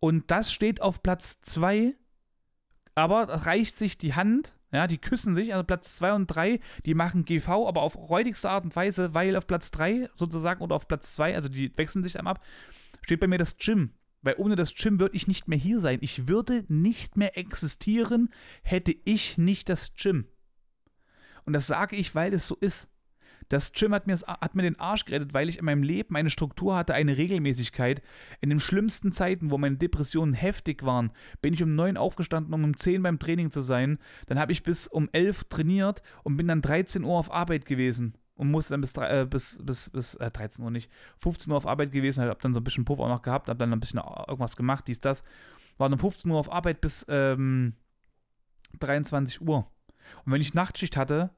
Und 0.00 0.30
das 0.30 0.52
steht 0.52 0.80
auf 0.82 1.02
Platz 1.02 1.40
2, 1.40 1.94
aber 2.94 3.28
reicht 3.46 3.76
sich 3.76 3.98
die 3.98 4.14
Hand, 4.14 4.56
ja, 4.72 4.86
die 4.86 4.98
küssen 4.98 5.34
sich, 5.34 5.54
also 5.54 5.64
Platz 5.64 5.96
2 5.96 6.12
und 6.12 6.26
3, 6.26 6.60
die 6.84 6.94
machen 6.94 7.24
GV, 7.24 7.66
aber 7.66 7.82
auf 7.82 7.96
räudigste 7.96 8.50
Art 8.50 8.64
und 8.64 8.76
Weise, 8.76 9.14
weil 9.14 9.36
auf 9.36 9.46
Platz 9.46 9.70
3 9.70 10.10
sozusagen 10.14 10.62
oder 10.62 10.74
auf 10.76 10.88
Platz 10.88 11.14
2, 11.14 11.34
also 11.34 11.48
die 11.48 11.76
wechseln 11.78 12.02
sich 12.02 12.14
dann 12.14 12.26
ab, 12.26 12.42
steht 13.02 13.20
bei 13.20 13.26
mir 13.26 13.38
das 13.38 13.56
Gym. 13.56 13.92
Weil 14.22 14.34
ohne 14.38 14.56
das 14.56 14.74
Gym 14.74 14.98
würde 14.98 15.14
ich 15.14 15.28
nicht 15.28 15.46
mehr 15.46 15.58
hier 15.58 15.78
sein. 15.78 15.98
Ich 16.00 16.26
würde 16.26 16.64
nicht 16.66 17.16
mehr 17.16 17.38
existieren, 17.38 18.30
hätte 18.62 18.94
ich 19.04 19.38
nicht 19.38 19.68
das 19.68 19.94
Gym. 19.94 20.26
Und 21.44 21.52
das 21.52 21.68
sage 21.68 21.94
ich, 21.94 22.14
weil 22.14 22.34
es 22.34 22.48
so 22.48 22.56
ist. 22.56 22.88
Das 23.48 23.72
Gym 23.72 23.94
hat 23.94 24.06
mir, 24.06 24.16
hat 24.16 24.54
mir 24.54 24.62
den 24.62 24.80
Arsch 24.80 25.04
gerettet, 25.04 25.34
weil 25.34 25.48
ich 25.48 25.58
in 25.58 25.64
meinem 25.64 25.82
Leben 25.82 26.16
eine 26.16 26.30
Struktur 26.30 26.76
hatte, 26.76 26.94
eine 26.94 27.16
Regelmäßigkeit. 27.16 28.02
In 28.40 28.50
den 28.50 28.60
schlimmsten 28.60 29.12
Zeiten, 29.12 29.50
wo 29.50 29.58
meine 29.58 29.76
Depressionen 29.76 30.34
heftig 30.34 30.84
waren, 30.84 31.12
bin 31.42 31.54
ich 31.54 31.62
um 31.62 31.74
9 31.74 31.96
aufgestanden, 31.96 32.52
um 32.54 32.64
um 32.64 32.76
10 32.76 33.02
beim 33.02 33.18
Training 33.18 33.50
zu 33.50 33.60
sein. 33.60 33.98
Dann 34.26 34.38
habe 34.38 34.52
ich 34.52 34.62
bis 34.62 34.86
um 34.86 35.08
11 35.12 35.44
trainiert 35.44 36.02
und 36.24 36.36
bin 36.36 36.48
dann 36.48 36.62
13 36.62 37.04
Uhr 37.04 37.18
auf 37.18 37.32
Arbeit 37.32 37.66
gewesen 37.66 38.14
und 38.36 38.50
musste 38.50 38.74
dann 38.74 38.80
bis, 38.80 38.94
äh, 38.96 39.26
bis, 39.28 39.60
bis, 39.62 39.90
bis 39.90 40.14
äh, 40.16 40.30
13 40.30 40.64
Uhr 40.64 40.70
nicht, 40.70 40.90
15 41.18 41.50
Uhr 41.50 41.56
auf 41.56 41.66
Arbeit 41.66 41.90
gewesen, 41.92 42.24
habe 42.24 42.38
dann 42.40 42.54
so 42.54 42.60
ein 42.60 42.64
bisschen 42.64 42.84
Puff 42.84 43.00
auch 43.00 43.08
noch 43.08 43.22
gehabt, 43.22 43.48
habe 43.48 43.58
dann 43.58 43.72
ein 43.72 43.80
bisschen 43.80 44.00
irgendwas 44.00 44.56
gemacht, 44.56 44.86
dies, 44.86 45.00
das. 45.00 45.24
War 45.78 45.88
dann 45.88 45.98
15 45.98 46.30
Uhr 46.30 46.38
auf 46.38 46.50
Arbeit 46.50 46.80
bis 46.80 47.04
ähm, 47.08 47.74
23 48.78 49.42
Uhr. 49.42 49.70
Und 50.24 50.32
wenn 50.32 50.40
ich 50.40 50.54
Nachtschicht 50.54 50.96
hatte, 50.96 51.30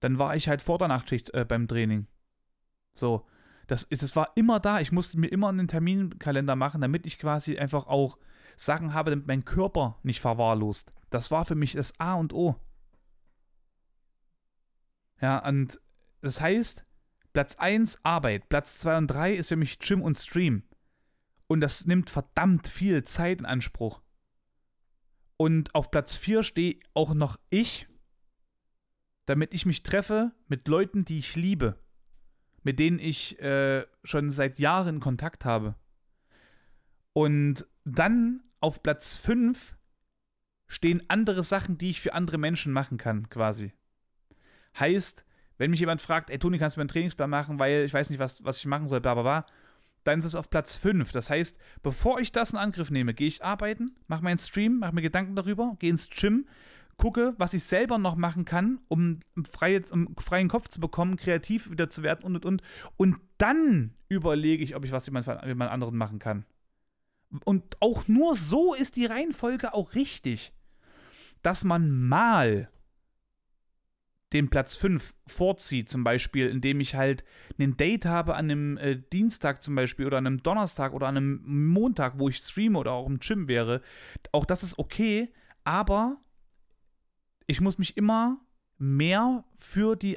dann 0.00 0.18
war 0.18 0.34
ich 0.34 0.48
halt 0.48 0.62
vor 0.62 0.78
der 0.78 0.88
Nachtschicht 0.88 1.32
äh, 1.34 1.44
beim 1.44 1.68
Training. 1.68 2.06
So. 2.94 3.26
Das, 3.66 3.86
das 3.88 4.16
war 4.16 4.32
immer 4.34 4.58
da. 4.58 4.80
Ich 4.80 4.90
musste 4.90 5.18
mir 5.18 5.28
immer 5.28 5.48
einen 5.48 5.68
Terminkalender 5.68 6.56
machen, 6.56 6.80
damit 6.80 7.06
ich 7.06 7.18
quasi 7.18 7.56
einfach 7.56 7.86
auch 7.86 8.18
Sachen 8.56 8.94
habe, 8.94 9.10
damit 9.10 9.28
mein 9.28 9.44
Körper 9.44 10.00
nicht 10.02 10.20
verwahrlost. 10.20 10.90
Das 11.10 11.30
war 11.30 11.44
für 11.44 11.54
mich 11.54 11.74
das 11.74 11.98
A 12.00 12.14
und 12.14 12.32
O. 12.32 12.56
Ja, 15.20 15.46
und 15.46 15.78
das 16.20 16.40
heißt, 16.40 16.84
Platz 17.32 17.54
1 17.56 18.04
Arbeit, 18.04 18.48
Platz 18.48 18.78
2 18.78 18.98
und 18.98 19.06
3 19.06 19.34
ist 19.34 19.48
für 19.48 19.56
mich 19.56 19.78
Gym 19.78 20.02
und 20.02 20.16
Stream. 20.16 20.64
Und 21.46 21.60
das 21.60 21.86
nimmt 21.86 22.10
verdammt 22.10 22.66
viel 22.66 23.04
Zeit 23.04 23.38
in 23.38 23.46
Anspruch. 23.46 24.00
Und 25.36 25.74
auf 25.74 25.90
Platz 25.90 26.16
4 26.16 26.42
stehe 26.42 26.80
auch 26.94 27.14
noch 27.14 27.38
ich, 27.50 27.88
damit 29.26 29.54
ich 29.54 29.66
mich 29.66 29.82
treffe 29.82 30.32
mit 30.48 30.66
Leuten, 30.68 31.04
die 31.04 31.18
ich 31.18 31.36
liebe, 31.36 31.78
mit 32.62 32.78
denen 32.78 32.98
ich 32.98 33.40
äh, 33.40 33.84
schon 34.04 34.30
seit 34.30 34.58
Jahren 34.58 35.00
Kontakt 35.00 35.44
habe. 35.44 35.74
Und 37.12 37.66
dann 37.84 38.42
auf 38.60 38.82
Platz 38.82 39.16
5 39.16 39.76
stehen 40.66 41.02
andere 41.08 41.42
Sachen, 41.42 41.78
die 41.78 41.90
ich 41.90 42.00
für 42.00 42.14
andere 42.14 42.38
Menschen 42.38 42.72
machen 42.72 42.98
kann, 42.98 43.28
quasi. 43.28 43.72
Heißt, 44.78 45.24
wenn 45.58 45.70
mich 45.70 45.80
jemand 45.80 46.00
fragt, 46.00 46.30
ey 46.30 46.38
Toni, 46.38 46.58
kannst 46.58 46.76
du 46.76 46.80
mir 46.80 46.82
einen 46.82 46.88
Trainingsplan 46.88 47.28
machen, 47.28 47.58
weil 47.58 47.84
ich 47.84 47.92
weiß 47.92 48.08
nicht, 48.10 48.18
was, 48.18 48.44
was 48.44 48.58
ich 48.58 48.66
machen 48.66 48.88
soll, 48.88 49.00
bla 49.00 49.14
bla 49.14 49.22
bla, 49.22 49.46
dann 50.04 50.20
ist 50.20 50.24
es 50.24 50.34
auf 50.34 50.48
Platz 50.48 50.76
5. 50.76 51.12
Das 51.12 51.28
heißt, 51.28 51.58
bevor 51.82 52.20
ich 52.20 52.32
das 52.32 52.52
in 52.52 52.58
Angriff 52.58 52.90
nehme, 52.90 53.14
gehe 53.14 53.28
ich 53.28 53.44
arbeiten, 53.44 53.96
mache 54.06 54.24
meinen 54.24 54.38
Stream, 54.38 54.78
mache 54.78 54.94
mir 54.94 55.02
Gedanken 55.02 55.36
darüber, 55.36 55.76
gehe 55.78 55.90
ins 55.90 56.08
Gym, 56.08 56.46
gucke, 57.00 57.34
was 57.38 57.54
ich 57.54 57.64
selber 57.64 57.98
noch 57.98 58.14
machen 58.14 58.44
kann, 58.44 58.80
um, 58.88 59.20
frei, 59.50 59.80
um 59.90 60.14
freien 60.16 60.48
Kopf 60.48 60.68
zu 60.68 60.80
bekommen, 60.80 61.16
kreativ 61.16 61.70
wieder 61.70 61.88
zu 61.88 62.02
werden 62.02 62.24
und 62.24 62.36
und 62.36 62.44
und. 62.44 62.62
Und 62.96 63.20
dann 63.38 63.94
überlege 64.08 64.62
ich, 64.62 64.76
ob 64.76 64.84
ich 64.84 64.92
was 64.92 65.06
jemand, 65.06 65.26
jemand 65.26 65.70
anderen 65.70 65.96
machen 65.96 66.18
kann. 66.18 66.44
Und 67.44 67.76
auch 67.80 68.06
nur 68.08 68.34
so 68.34 68.74
ist 68.74 68.96
die 68.96 69.06
Reihenfolge 69.06 69.72
auch 69.72 69.94
richtig. 69.94 70.52
Dass 71.42 71.64
man 71.64 71.90
mal 71.90 72.68
den 74.32 74.50
Platz 74.50 74.76
5 74.76 75.14
vorzieht, 75.26 75.88
zum 75.88 76.04
Beispiel, 76.04 76.48
indem 76.48 76.80
ich 76.80 76.94
halt 76.94 77.24
ein 77.58 77.76
Date 77.76 78.04
habe 78.04 78.36
an 78.36 78.50
einem 78.50 78.76
äh, 78.76 79.00
Dienstag 79.12 79.62
zum 79.62 79.74
Beispiel 79.74 80.06
oder 80.06 80.18
an 80.18 80.26
einem 80.26 80.42
Donnerstag 80.42 80.92
oder 80.92 81.08
an 81.08 81.16
einem 81.16 81.68
Montag, 81.68 82.18
wo 82.18 82.28
ich 82.28 82.36
streame 82.36 82.78
oder 82.78 82.92
auch 82.92 83.08
im 83.08 83.18
Gym 83.18 83.48
wäre, 83.48 83.80
auch 84.32 84.44
das 84.44 84.62
ist 84.62 84.78
okay, 84.78 85.32
aber 85.64 86.18
ich 87.50 87.60
muss 87.60 87.78
mich 87.78 87.96
immer 87.96 88.38
mehr 88.78 89.44
für 89.58 89.96
die 89.96 90.16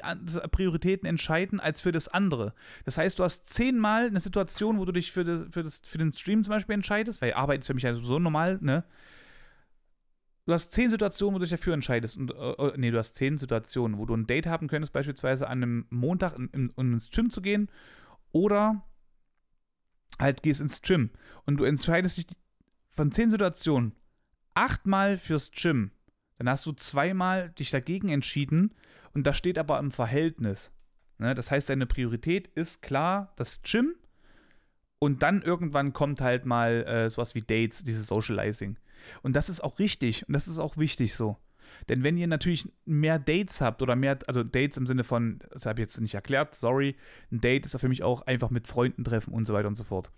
Prioritäten 0.50 1.06
entscheiden 1.06 1.60
als 1.60 1.82
für 1.82 1.92
das 1.92 2.08
andere. 2.08 2.54
Das 2.84 2.96
heißt, 2.96 3.18
du 3.18 3.24
hast 3.24 3.46
zehnmal 3.46 4.06
eine 4.06 4.20
Situation, 4.20 4.78
wo 4.78 4.84
du 4.84 4.92
dich 4.92 5.12
für, 5.12 5.24
das, 5.24 5.46
für, 5.50 5.62
das, 5.62 5.82
für 5.84 5.98
den 5.98 6.12
Stream 6.12 6.44
zum 6.44 6.52
Beispiel 6.52 6.74
entscheidest, 6.74 7.20
weil 7.20 7.34
Arbeit 7.34 7.60
ist 7.60 7.66
für 7.66 7.74
mich 7.74 7.82
ja 7.82 7.92
so 7.92 8.18
normal, 8.18 8.58
ne? 8.62 8.84
du 10.46 10.52
hast 10.52 10.72
zehn 10.72 10.90
Situationen, 10.90 11.34
wo 11.34 11.38
du 11.38 11.44
dich 11.44 11.50
dafür 11.50 11.74
entscheidest. 11.74 12.16
Und, 12.16 12.30
äh, 12.30 12.52
äh, 12.52 12.72
nee, 12.76 12.90
du 12.90 12.98
hast 12.98 13.16
zehn 13.16 13.38
Situationen, 13.38 13.98
wo 13.98 14.06
du 14.06 14.14
ein 14.14 14.26
Date 14.26 14.46
haben 14.46 14.68
könntest, 14.68 14.92
beispielsweise 14.92 15.48
an 15.48 15.62
einem 15.62 15.86
Montag 15.90 16.36
in, 16.36 16.48
in, 16.48 16.70
um 16.70 16.92
ins 16.92 17.10
Gym 17.10 17.30
zu 17.30 17.42
gehen. 17.42 17.68
Oder 18.32 18.82
halt 20.18 20.42
gehst 20.42 20.60
ins 20.60 20.82
Gym. 20.82 21.10
Und 21.44 21.58
du 21.58 21.64
entscheidest 21.64 22.18
dich 22.18 22.26
von 22.90 23.10
zehn 23.10 23.30
Situationen 23.30 23.92
achtmal 24.54 25.18
fürs 25.18 25.50
Gym. 25.50 25.90
Dann 26.38 26.48
hast 26.48 26.66
du 26.66 26.72
zweimal 26.72 27.50
dich 27.50 27.70
dagegen 27.70 28.08
entschieden 28.08 28.74
und 29.12 29.26
das 29.26 29.36
steht 29.36 29.58
aber 29.58 29.78
im 29.78 29.90
Verhältnis. 29.90 30.72
Ne? 31.18 31.34
Das 31.34 31.50
heißt, 31.50 31.68
deine 31.68 31.86
Priorität 31.86 32.48
ist 32.48 32.82
klar 32.82 33.32
das 33.36 33.62
Gym 33.62 33.94
und 34.98 35.22
dann 35.22 35.42
irgendwann 35.42 35.92
kommt 35.92 36.20
halt 36.20 36.46
mal 36.46 36.84
äh, 36.86 37.10
sowas 37.10 37.34
wie 37.34 37.42
Dates, 37.42 37.84
dieses 37.84 38.06
Socializing. 38.06 38.76
Und 39.22 39.36
das 39.36 39.48
ist 39.48 39.62
auch 39.62 39.78
richtig 39.78 40.26
und 40.26 40.32
das 40.32 40.48
ist 40.48 40.58
auch 40.58 40.76
wichtig 40.76 41.14
so. 41.14 41.36
Denn 41.88 42.02
wenn 42.02 42.16
ihr 42.16 42.26
natürlich 42.26 42.68
mehr 42.84 43.18
Dates 43.18 43.60
habt 43.60 43.82
oder 43.82 43.96
mehr, 43.96 44.18
also 44.26 44.42
Dates 44.42 44.76
im 44.76 44.86
Sinne 44.86 45.04
von, 45.04 45.40
das 45.50 45.66
habe 45.66 45.80
ich 45.80 45.86
jetzt 45.86 46.00
nicht 46.00 46.14
erklärt, 46.14 46.54
sorry, 46.54 46.96
ein 47.30 47.40
Date 47.40 47.66
ist 47.66 47.72
ja 47.72 47.78
für 47.78 47.88
mich 47.88 48.02
auch 48.02 48.22
einfach 48.22 48.50
mit 48.50 48.66
Freunden 48.66 49.04
treffen 49.04 49.32
und 49.34 49.46
so 49.46 49.54
weiter 49.54 49.68
und 49.68 49.74
so 49.74 49.84
fort. 49.84 50.10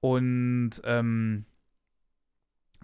Und 0.00 0.72
ähm, 0.84 1.46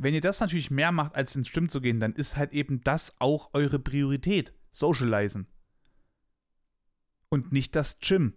wenn 0.03 0.15
ihr 0.15 0.21
das 0.21 0.41
natürlich 0.41 0.71
mehr 0.71 0.93
macht, 0.93 1.15
als 1.15 1.37
ins 1.37 1.49
Stimmen 1.49 1.69
zu 1.69 1.81
gehen, 1.81 2.01
dann 2.01 2.15
ist 2.15 2.37
halt 2.37 2.53
eben 2.53 2.83
das 2.83 3.15
auch 3.19 3.51
eure 3.53 3.79
Priorität. 3.79 4.55
Socializen. 4.73 5.47
Und 7.29 7.53
nicht 7.53 7.77
das 7.77 7.99
Gym. 8.01 8.35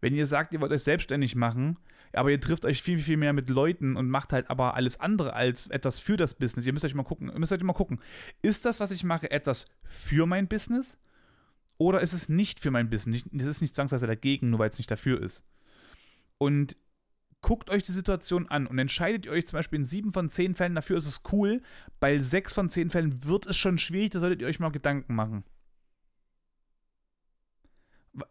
Wenn 0.00 0.14
ihr 0.14 0.26
sagt, 0.26 0.52
ihr 0.52 0.60
wollt 0.60 0.72
euch 0.72 0.82
selbstständig 0.82 1.34
machen, 1.34 1.78
aber 2.12 2.30
ihr 2.30 2.40
trifft 2.40 2.64
euch 2.64 2.82
viel, 2.82 2.98
viel 2.98 3.16
mehr 3.16 3.32
mit 3.32 3.48
Leuten 3.48 3.96
und 3.96 4.08
macht 4.08 4.32
halt 4.32 4.48
aber 4.48 4.74
alles 4.74 5.00
andere 5.00 5.32
als 5.32 5.66
etwas 5.66 5.98
für 5.98 6.16
das 6.16 6.34
Business. 6.34 6.66
Ihr 6.66 6.72
müsst 6.72 6.84
euch 6.84 6.94
mal 6.94 7.02
gucken, 7.02 7.30
ihr 7.30 7.38
müsst 7.38 7.52
euch 7.52 7.62
mal 7.62 7.72
gucken, 7.72 8.00
ist 8.42 8.64
das, 8.64 8.78
was 8.80 8.90
ich 8.90 9.04
mache, 9.04 9.30
etwas 9.30 9.66
für 9.82 10.26
mein 10.26 10.48
Business? 10.48 10.98
Oder 11.78 12.00
ist 12.00 12.12
es 12.12 12.28
nicht 12.28 12.60
für 12.60 12.70
mein 12.70 12.88
Business? 12.88 13.24
Es 13.36 13.46
ist 13.46 13.60
nicht 13.60 13.74
zwangsweise 13.74 14.06
dagegen, 14.06 14.50
nur 14.50 14.60
weil 14.60 14.70
es 14.70 14.78
nicht 14.78 14.90
dafür 14.90 15.20
ist. 15.20 15.44
Und 16.38 16.76
guckt 17.46 17.70
euch 17.70 17.84
die 17.84 17.92
Situation 17.92 18.48
an 18.48 18.66
und 18.66 18.76
entscheidet 18.76 19.26
ihr 19.26 19.30
euch 19.30 19.46
zum 19.46 19.56
Beispiel 19.56 19.78
in 19.78 19.84
sieben 19.84 20.12
von 20.12 20.28
zehn 20.28 20.56
Fällen 20.56 20.74
dafür 20.74 20.96
ist 20.96 21.06
es 21.06 21.22
cool, 21.30 21.62
bei 22.00 22.18
sechs 22.18 22.52
von 22.52 22.68
zehn 22.68 22.90
Fällen 22.90 23.24
wird 23.24 23.46
es 23.46 23.56
schon 23.56 23.78
schwierig, 23.78 24.10
da 24.10 24.18
solltet 24.18 24.40
ihr 24.40 24.48
euch 24.48 24.58
mal 24.58 24.70
Gedanken 24.70 25.14
machen. 25.14 25.44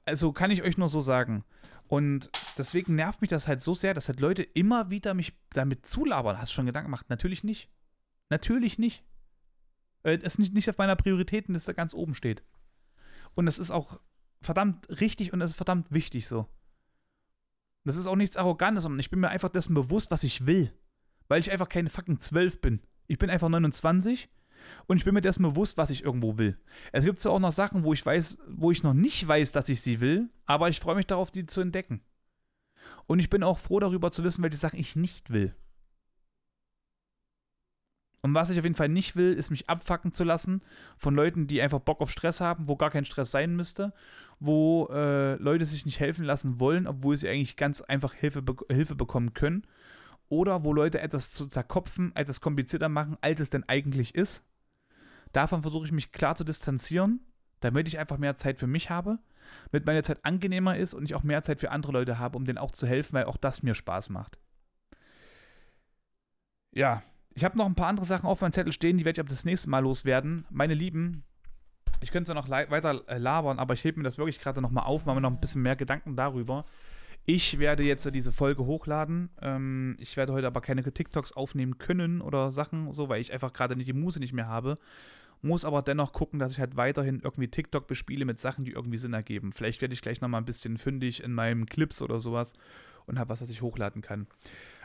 Also 0.04 0.34
kann 0.34 0.52
ich 0.52 0.64
euch 0.64 0.78
nur 0.78 0.90
so 0.90 1.00
sagen. 1.00 1.46
Und 1.88 2.30
deswegen 2.58 2.96
nervt 2.96 3.22
mich 3.22 3.30
das 3.30 3.48
halt 3.48 3.62
so 3.62 3.74
sehr, 3.74 3.94
dass 3.94 4.10
halt 4.10 4.20
Leute 4.20 4.44
immer 4.44 4.90
wieder 4.90 5.14
mich 5.14 5.32
damit 5.52 5.88
zulabern. 5.88 6.38
Hast 6.38 6.52
du 6.52 6.56
schon 6.56 6.66
Gedanken 6.66 6.88
gemacht? 6.88 7.10
Natürlich 7.10 7.46
nicht. 7.46 7.70
Natürlich 8.30 8.78
nicht. 8.80 9.06
Es 10.04 10.38
nicht, 10.38 10.54
nicht 10.54 10.70
auf 10.70 10.78
meiner 10.78 10.98
Prioritätenliste 10.98 11.74
ganz 11.74 11.94
oben 11.94 12.16
steht. 12.16 12.44
Und 13.34 13.48
es 13.48 13.60
ist 13.60 13.72
auch 13.72 13.98
verdammt 14.42 14.90
richtig 14.90 15.32
und 15.32 15.40
es 15.40 15.52
ist 15.52 15.56
verdammt 15.56 15.90
wichtig 15.90 16.28
so. 16.28 16.50
Das 17.86 17.98
ist 17.98 18.08
auch 18.08 18.16
nichts 18.16 18.36
Arrogantes, 18.36 18.84
sondern 18.84 19.00
ich 19.00 19.12
bin 19.12 19.20
mir 19.20 19.30
einfach 19.30 19.50
dessen 19.50 19.74
bewusst, 19.76 20.12
was 20.12 20.24
ich 20.24 20.46
will. 20.46 20.74
Weil 21.28 21.40
ich 21.40 21.52
einfach 21.52 21.70
keine 21.70 21.90
fucking 21.90 22.20
12 22.20 22.60
bin. 22.60 22.82
Ich 23.08 23.20
bin 23.20 23.30
einfach 23.30 23.48
29 23.48 24.30
und 24.88 24.98
ich 24.98 25.06
bin 25.06 25.14
mir 25.14 25.22
dessen 25.22 25.44
bewusst, 25.44 25.78
was 25.78 25.92
ich 25.92 26.04
irgendwo 26.04 26.38
will. 26.40 26.58
Es 26.92 27.06
gibt 27.06 27.24
ja 27.24 27.32
auch 27.32 27.40
noch 27.40 27.52
Sachen, 27.52 27.84
wo 27.84 27.94
ich 27.94 28.04
weiß, 28.04 28.40
wo 28.48 28.72
ich 28.72 28.82
noch 28.82 28.94
nicht 28.94 29.28
weiß, 29.28 29.52
dass 29.52 29.70
ich 29.70 29.82
sie 29.82 30.02
will, 30.02 30.30
aber 30.46 30.70
ich 30.70 30.80
freue 30.80 30.96
mich 30.96 31.08
darauf, 31.08 31.30
die 31.30 31.46
zu 31.46 31.62
entdecken. 31.62 32.02
Und 33.06 33.20
ich 33.20 33.30
bin 33.30 33.44
auch 33.44 33.60
froh 33.60 33.80
darüber 33.80 34.12
zu 34.12 34.24
wissen, 34.24 34.44
welche 34.44 34.58
Sachen 34.58 34.80
ich 34.80 34.96
nicht 34.96 35.30
will. 35.30 35.56
Und 38.22 38.34
was 38.34 38.50
ich 38.50 38.58
auf 38.58 38.66
jeden 38.66 38.76
Fall 38.76 38.90
nicht 38.90 39.16
will, 39.16 39.34
ist 39.34 39.52
mich 39.52 39.70
abfacken 39.70 40.12
zu 40.12 40.24
lassen 40.24 40.64
von 40.98 41.14
Leuten, 41.14 41.46
die 41.46 41.62
einfach 41.62 41.80
Bock 41.80 42.02
auf 42.02 42.10
Stress 42.10 42.42
haben, 42.42 42.68
wo 42.68 42.76
gar 42.76 42.90
kein 42.90 43.06
Stress 43.06 43.30
sein 43.30 43.56
müsste, 43.56 43.94
wo 44.40 44.88
äh, 44.92 45.36
Leute 45.36 45.66
sich 45.66 45.86
nicht 45.86 46.00
helfen 46.00 46.26
lassen 46.26 46.60
wollen, 46.60 46.88
obwohl 46.88 47.18
sie 47.18 47.30
eigentlich 47.30 47.56
ganz 47.56 47.82
einfach 47.82 48.14
Hilfe, 48.14 48.42
be 48.42 48.56
Hilfe 48.70 48.96
bekommen 48.96 49.34
können. 49.34 49.66
Oder 50.28 50.64
wo 50.64 50.74
Leute 50.74 51.00
etwas 51.00 51.32
zu 51.32 51.48
zerkopfen, 51.48 52.16
etwas 52.16 52.42
komplizierter 52.42 52.90
machen, 52.90 53.18
als 53.22 53.40
es 53.40 53.50
denn 53.50 53.64
eigentlich 53.68 54.16
ist. 54.16 54.44
Davon 55.34 55.62
versuche 55.62 55.86
ich 55.86 55.92
mich 55.92 56.12
klar 56.12 56.36
zu 56.36 56.44
distanzieren, 56.44 57.20
damit 57.60 57.88
ich 57.88 58.00
einfach 58.00 58.18
mehr 58.18 58.36
Zeit 58.36 58.58
für 58.58 58.68
mich 58.68 58.90
habe, 58.90 59.20
damit 59.72 59.86
meine 59.86 60.04
Zeit 60.04 60.24
angenehmer 60.24 60.78
ist 60.78 60.94
und 60.94 61.06
ich 61.06 61.14
auch 61.14 61.24
mehr 61.24 61.44
Zeit 61.44 61.60
für 61.60 61.72
andere 61.72 61.92
Leute 61.92 62.20
habe, 62.20 62.38
um 62.38 62.46
denen 62.46 62.58
auch 62.58 62.72
zu 62.72 62.88
helfen, 62.88 63.14
weil 63.14 63.26
auch 63.26 63.38
das 63.38 63.62
mir 63.62 63.76
Spaß 63.76 64.10
macht. 64.10 64.40
Ja, 66.72 67.04
ich 67.34 67.44
habe 67.44 67.58
noch 67.58 67.66
ein 67.66 67.76
paar 67.76 67.88
andere 67.88 68.06
Sachen 68.06 68.28
auf 68.28 68.42
meinem 68.42 68.54
Zettel 68.54 68.74
stehen, 68.74 68.98
die 68.98 69.06
werde 69.06 69.20
ich 69.20 69.26
ab 69.26 69.30
das 69.30 69.46
nächste 69.46 69.70
Mal 69.70 69.80
loswerden. 69.80 70.46
Meine 70.50 70.74
Lieben, 70.74 71.24
ich 72.02 72.12
könnte 72.12 72.34
noch 72.34 72.50
weiter 72.50 73.02
äh, 73.08 73.18
labern, 73.18 73.60
aber 73.60 73.74
ich 73.74 73.84
hebe 73.84 74.00
mir 74.00 74.04
das 74.04 74.18
wirklich 74.18 74.40
gerade 74.40 74.62
nochmal 74.62 74.86
auf, 74.86 75.06
mache 75.06 75.16
mir 75.16 75.22
noch 75.22 75.32
ein 75.32 75.40
bisschen 75.40 75.62
mehr 75.62 75.76
Gedanken 75.76 76.16
darüber. 76.16 76.66
Ich 77.28 77.58
werde 77.58 77.84
jetzt 77.84 78.14
diese 78.14 78.32
Folge 78.32 78.66
hochladen. 78.66 79.30
Ähm, 79.42 79.98
ich 80.00 80.16
werde 80.16 80.34
heute 80.34 80.48
aber 80.48 80.62
keine 80.62 80.84
TikToks 80.84 81.32
aufnehmen 81.32 81.78
können 81.80 82.22
oder 82.22 82.52
Sachen, 82.52 82.94
so, 82.94 83.10
weil 83.10 83.20
ich 83.20 83.34
einfach 83.34 83.52
gerade 83.52 83.76
nicht 83.76 83.88
die 83.88 83.94
Muse 83.94 84.20
nicht 84.20 84.34
mehr 84.34 84.48
habe 84.48 84.76
muss 85.46 85.64
aber 85.64 85.82
dennoch 85.82 86.12
gucken, 86.12 86.40
dass 86.40 86.54
ich 86.54 86.60
halt 86.60 86.76
weiterhin 86.76 87.22
irgendwie 87.24 87.48
TikTok 87.48 87.88
bespiele 87.88 88.26
mit 88.26 88.40
Sachen, 88.40 88.66
die 88.66 88.72
irgendwie 88.72 88.98
Sinn 88.98 89.14
ergeben. 89.14 89.54
Vielleicht 89.54 89.82
werde 89.82 89.94
ich 89.94 90.02
gleich 90.02 90.20
nochmal 90.20 90.42
ein 90.42 90.46
bisschen 90.46 90.78
fündig 90.78 91.24
in 91.24 91.34
meinen 91.34 91.68
Clips 91.68 92.02
oder 92.02 92.20
sowas 92.20 92.54
und 93.06 93.20
habe 93.20 93.30
was, 93.30 93.42
was 93.42 93.50
ich 93.50 93.62
hochladen 93.62 94.02
kann. 94.02 94.28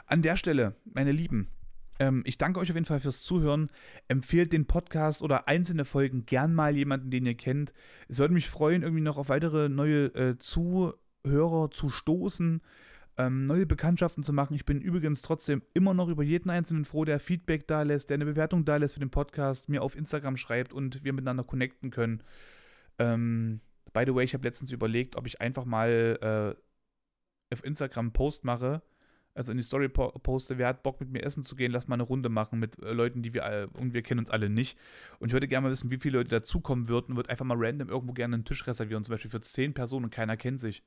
An 0.07 0.23
der 0.23 0.37
Stelle, 0.37 0.75
meine 0.85 1.13
Lieben, 1.13 1.49
ähm, 2.01 2.23
ich 2.25 2.39
danke 2.39 2.59
euch 2.59 2.71
auf 2.71 2.75
jeden 2.75 2.87
Fall 2.87 2.99
fürs 2.99 3.23
Zuhören. 3.23 3.71
Empfehlt 4.09 4.53
den 4.53 4.67
Podcast 4.67 5.23
oder 5.23 5.47
einzelne 5.47 5.85
Folgen 5.85 6.25
gern 6.25 6.55
mal 6.55 6.75
jemanden, 6.75 7.11
den 7.11 7.27
ihr 7.27 7.37
kennt. 7.37 7.75
Es 8.09 8.19
würde 8.19 8.35
mich 8.35 8.49
freuen, 8.49 8.83
irgendwie 8.83 9.03
noch 9.03 9.19
auf 9.19 9.29
weitere 9.29 9.69
neue 9.69 10.07
äh, 10.15 10.39
Zuhörer 10.39 11.71
zu 11.71 11.91
stoßen, 11.91 12.63
ähm, 13.19 13.47
neue 13.47 13.67
Bekanntschaften 13.67 14.25
zu 14.25 14.33
machen. 14.33 14.55
Ich 14.55 14.65
bin 14.65 14.81
übrigens 14.81 15.21
trotzdem 15.21 15.63
immer 15.75 15.93
noch 15.93 16.09
über 16.09 16.23
jeden 16.23 16.49
Einzelnen 16.49 16.87
froh, 16.87 17.05
der 17.05 17.21
Feedback 17.21 17.69
da 17.69 17.83
lässt, 17.83 18.09
der 18.09 18.15
eine 18.15 18.25
Bewertung 18.25 18.65
da 18.65 18.79
lässt 18.79 18.95
für 18.95 19.01
den 19.01 19.11
Podcast, 19.11 19.69
mir 19.69 19.83
auf 19.83 19.95
Instagram 19.95 20.39
schreibt 20.39 20.73
und 20.73 21.05
wir 21.05 21.13
miteinander 21.13 21.45
connecten 21.45 21.91
können. 21.91 22.23
Ähm, 22.99 23.61
by 23.93 24.05
the 24.07 24.15
way, 24.15 24.25
ich 24.25 24.33
habe 24.33 24.49
letztens 24.49 24.73
überlegt, 24.73 25.17
ob 25.17 25.27
ich 25.27 25.43
einfach 25.43 25.67
mal 25.67 26.57
äh, 26.59 27.55
auf 27.55 27.63
Instagram 27.63 28.07
einen 28.07 28.13
Post 28.15 28.45
mache 28.45 28.81
also 29.35 29.53
in 29.53 29.59
die 29.59 29.65
Story 29.65 29.89
poste, 29.89 30.59
wer 30.59 30.69
hat 30.69 30.83
Bock 30.83 31.01
mit 31.01 31.11
mir 31.11 31.23
essen 31.23 31.43
zu 31.43 31.57
gehen, 31.57 31.73
lass 31.73 31.89
mal 31.89 31.95
eine 31.95 32.03
Runde 32.03 32.29
machen 32.29 32.59
mit 32.59 32.83
äh, 32.83 32.93
Leuten, 32.93 33.23
die 33.23 33.33
wir 33.33 33.45
alle, 33.45 33.69
und 33.69 33.95
wir 33.95 34.03
kennen 34.03 34.21
uns 34.21 34.31
alle 34.31 34.51
nicht. 34.51 34.77
Und 35.19 35.29
ich 35.29 35.33
würde 35.33 35.49
gerne 35.49 35.65
mal 35.65 35.71
wissen, 35.71 35.91
wie 35.91 35.99
viele 35.99 36.19
Leute 36.19 36.31
dazukommen 36.31 36.89
würden, 36.89 37.17
würde 37.17 37.31
einfach 37.31 37.45
mal 37.45 37.57
random 37.59 37.89
irgendwo 37.89 38.13
gerne 38.13 38.35
einen 38.35 38.45
Tisch 38.45 38.67
reservieren, 38.67 39.05
zum 39.05 39.13
Beispiel 39.13 39.31
für 39.31 39.41
zehn 39.41 39.73
Personen 39.73 40.07
und 40.07 40.11
keiner 40.11 40.37
kennt 40.37 40.61
sich. 40.61 40.83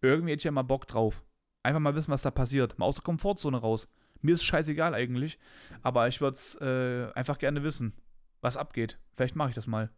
Irgendwie 0.00 0.32
hätte 0.32 0.40
ich 0.40 0.44
ja 0.44 0.50
mal 0.50 0.62
Bock 0.62 0.86
drauf. 0.86 1.22
Einfach 1.62 1.80
mal 1.80 1.94
wissen, 1.94 2.10
was 2.10 2.22
da 2.22 2.30
passiert. 2.30 2.78
Mal 2.78 2.86
aus 2.86 2.96
der 2.96 3.04
Komfortzone 3.04 3.58
raus. 3.58 3.88
Mir 4.20 4.34
ist 4.34 4.44
scheißegal 4.44 4.94
eigentlich, 4.94 5.38
aber 5.82 6.08
ich 6.08 6.20
würde 6.20 6.34
es 6.34 6.54
äh, 6.60 7.12
einfach 7.14 7.38
gerne 7.38 7.62
wissen, 7.62 7.92
was 8.40 8.56
abgeht. 8.56 8.98
Vielleicht 9.16 9.36
mache 9.36 9.50
ich 9.50 9.54
das 9.54 9.66
mal. 9.66 9.90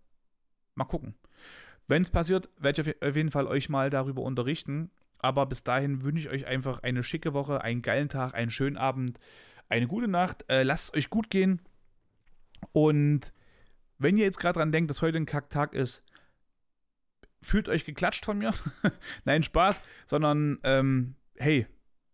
Mal 0.75 0.85
gucken. 0.85 1.15
Wenn 1.87 2.03
es 2.03 2.11
passiert, 2.11 2.49
werde 2.59 2.83
ich 2.83 3.03
auf 3.03 3.17
jeden 3.17 3.31
Fall 3.31 3.47
euch 3.47 3.69
mal 3.69 3.91
darüber 3.91 4.23
unterrichten. 4.23 4.91
Aber 5.25 5.47
bis 5.47 5.65
dahin 5.65 6.05
wünsche 6.05 6.29
ich 6.29 6.35
euch 6.35 6.47
einfach 6.47 6.83
eine 6.83 7.03
schicke 7.03 7.33
Woche, 7.33 7.63
einen 7.63 7.81
geilen 7.81 8.11
Tag, 8.11 8.35
einen 8.35 8.51
schönen 8.51 8.77
Abend, 8.77 9.19
eine 9.71 9.87
gute 9.87 10.07
Nacht. 10.07 10.45
Äh, 10.51 10.65
lasst 10.65 10.91
es 10.91 10.99
euch 10.99 11.09
gut 11.09 11.31
gehen. 11.31 11.63
Und 12.73 13.33
wenn 13.97 14.19
ihr 14.19 14.27
jetzt 14.27 14.39
gerade 14.39 14.59
dran 14.59 14.71
denkt, 14.71 14.91
dass 14.91 15.01
heute 15.01 15.17
ein 15.17 15.25
Kacktag 15.25 15.73
ist, 15.73 16.05
fühlt 17.41 17.71
euch 17.71 17.87
geklatscht 17.87 18.27
von 18.27 18.37
mir. 18.37 18.53
Nein, 19.25 19.43
Spaß, 19.43 19.81
sondern 20.05 20.59
ähm, 20.63 21.15
hey, 21.37 21.67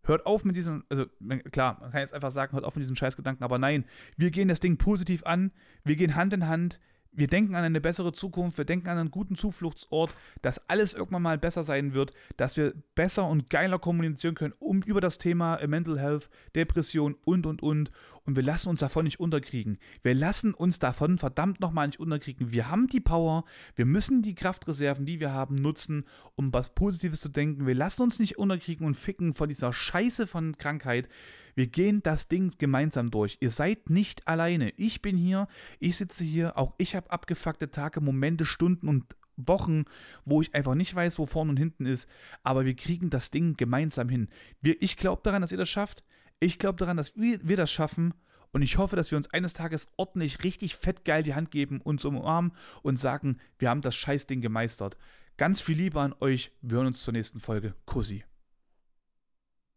hört 0.05 0.25
auf 0.25 0.45
mit 0.45 0.55
diesem, 0.55 0.85
also 0.89 1.07
klar, 1.51 1.79
man 1.81 1.91
kann 1.91 2.03
jetzt 2.03 2.15
einfach 2.15 2.31
sagen, 2.31 2.53
hört 2.53 2.65
auf 2.65 2.77
mit 2.77 2.83
diesen 2.83 2.95
Scheißgedanken, 2.95 3.43
aber 3.43 3.59
nein, 3.59 3.85
wir 4.17 4.31
gehen 4.31 4.47
das 4.47 4.61
Ding 4.61 4.79
positiv 4.79 5.25
an, 5.27 5.51
wir 5.83 5.97
gehen 5.97 6.15
Hand 6.15 6.33
in 6.33 6.47
Hand, 6.47 6.81
wir 7.13 7.27
denken 7.27 7.55
an 7.55 7.65
eine 7.65 7.81
bessere 7.81 8.13
Zukunft, 8.13 8.59
wir 8.59 8.65
denken 8.65 8.89
an 8.89 8.99
einen 8.99 9.11
guten 9.11 9.35
Zufluchtsort, 9.35 10.15
dass 10.43 10.69
alles 10.69 10.95
irgendwann 10.95 11.23
mal 11.23 11.39
besser 11.39 11.65
sein 11.65 11.93
wird, 11.93 12.13
dass 12.37 12.57
wir 12.57 12.75
besser 12.95 13.27
und 13.27 13.51
geiler 13.51 13.79
kommunizieren 13.79 14.35
können 14.35 14.55
um, 14.59 14.83
über 14.83 15.01
das 15.01 15.19
Thema 15.19 15.57
äh, 15.57 15.67
Mental 15.67 15.99
Health, 15.99 16.31
Depression 16.55 17.17
und 17.25 17.47
und 17.47 17.63
und. 17.63 17.91
Und 18.25 18.37
wir 18.37 18.43
lassen 18.43 18.69
uns 18.69 18.81
davon 18.81 19.05
nicht 19.05 19.19
unterkriegen. 19.19 19.79
Wir 20.03 20.15
lassen 20.15 20.55
uns 20.55 20.79
davon 20.79 21.19
verdammt 21.19 21.61
nochmal 21.61 21.89
nicht 21.89 21.99
unterkriegen. 21.99 22.53
Wir 22.53 22.71
haben 22.71 22.87
die 22.87 23.01
Power, 23.01 23.45
wir 23.75 23.87
müssen 23.87 24.23
die 24.23 24.35
Kraftreserven, 24.35 25.07
die 25.07 25.21
wir 25.21 25.33
haben, 25.33 25.57
nutzen, 25.57 26.05
um 26.37 26.53
was 26.53 26.75
Positives 26.75 27.21
zu 27.21 27.29
denken. 27.29 27.67
Wir 27.67 27.75
lassen 27.75 28.03
uns 28.03 28.19
nicht 28.19 28.39
unterkriegen 28.39 28.87
und 28.87 28.95
ficken 28.95 29.35
von 29.35 29.49
dieser 29.49 29.73
Scheiße 29.73 30.27
von 30.27 30.57
Krankheit. 30.59 31.09
Wir 31.55 31.67
gehen 31.67 32.03
das 32.03 32.29
Ding 32.29 32.53
gemeinsam 32.59 33.11
durch. 33.11 33.39
Ihr 33.41 33.51
seid 33.51 33.91
nicht 33.91 34.27
alleine. 34.29 34.73
Ich 34.77 35.03
bin 35.03 35.17
hier, 35.17 35.49
ich 35.79 35.97
sitze 35.97 36.25
hier, 36.25 36.57
auch 36.57 36.75
ich 36.79 36.95
habe 36.95 37.11
abgefuckte 37.11 37.71
Tage, 37.71 38.01
Momente, 38.01 38.45
Stunden 38.45 38.89
und 38.89 39.17
Wochen, 39.37 39.85
wo 40.25 40.43
ich 40.43 40.55
einfach 40.55 40.75
nicht 40.75 40.95
weiß, 40.95 41.19
wo 41.19 41.27
vorne 41.27 41.51
und 41.51 41.57
hinten 41.57 41.87
ist. 41.87 42.09
Aber 42.43 42.65
wir 42.65 42.77
kriegen 42.77 43.11
das 43.11 43.31
Ding 43.31 43.57
gemeinsam 43.57 44.09
hin. 44.09 44.29
Wir, 44.61 44.81
ich 44.81 44.97
glaube 44.97 45.23
daran, 45.23 45.43
dass 45.43 45.53
ihr 45.53 45.59
das 45.59 45.69
schafft. 45.69 46.03
Ich 46.41 46.59
glaube 46.59 46.79
daran, 46.79 46.97
dass 46.97 47.17
wir, 47.17 47.39
wir 47.43 47.57
das 47.57 47.71
schaffen. 47.71 48.15
Und 48.53 48.63
ich 48.63 48.79
hoffe, 48.79 48.97
dass 48.97 49.11
wir 49.11 49.17
uns 49.17 49.31
eines 49.33 49.55
Tages 49.55 49.89
ordentlich, 49.97 50.43
richtig 50.43 50.75
fett 50.75 51.05
geil 51.05 51.23
die 51.23 51.35
Hand 51.35 51.51
geben, 51.51 51.81
uns 51.81 52.05
umarmen 52.05 52.53
und 52.83 52.99
sagen, 52.99 53.39
wir 53.59 53.71
haben 53.71 53.83
das 53.83 53.95
Scheißding 53.95 54.41
gemeistert. 54.41 54.97
Ganz 55.37 55.61
viel 55.61 55.77
Liebe 55.77 56.01
an 56.01 56.15
euch. 56.21 56.53
Wir 56.61 56.79
hören 56.79 56.89
uns 56.89 57.03
zur 57.03 57.13
nächsten 57.13 57.41
Folge. 57.41 57.75
Kussi. 57.87 58.25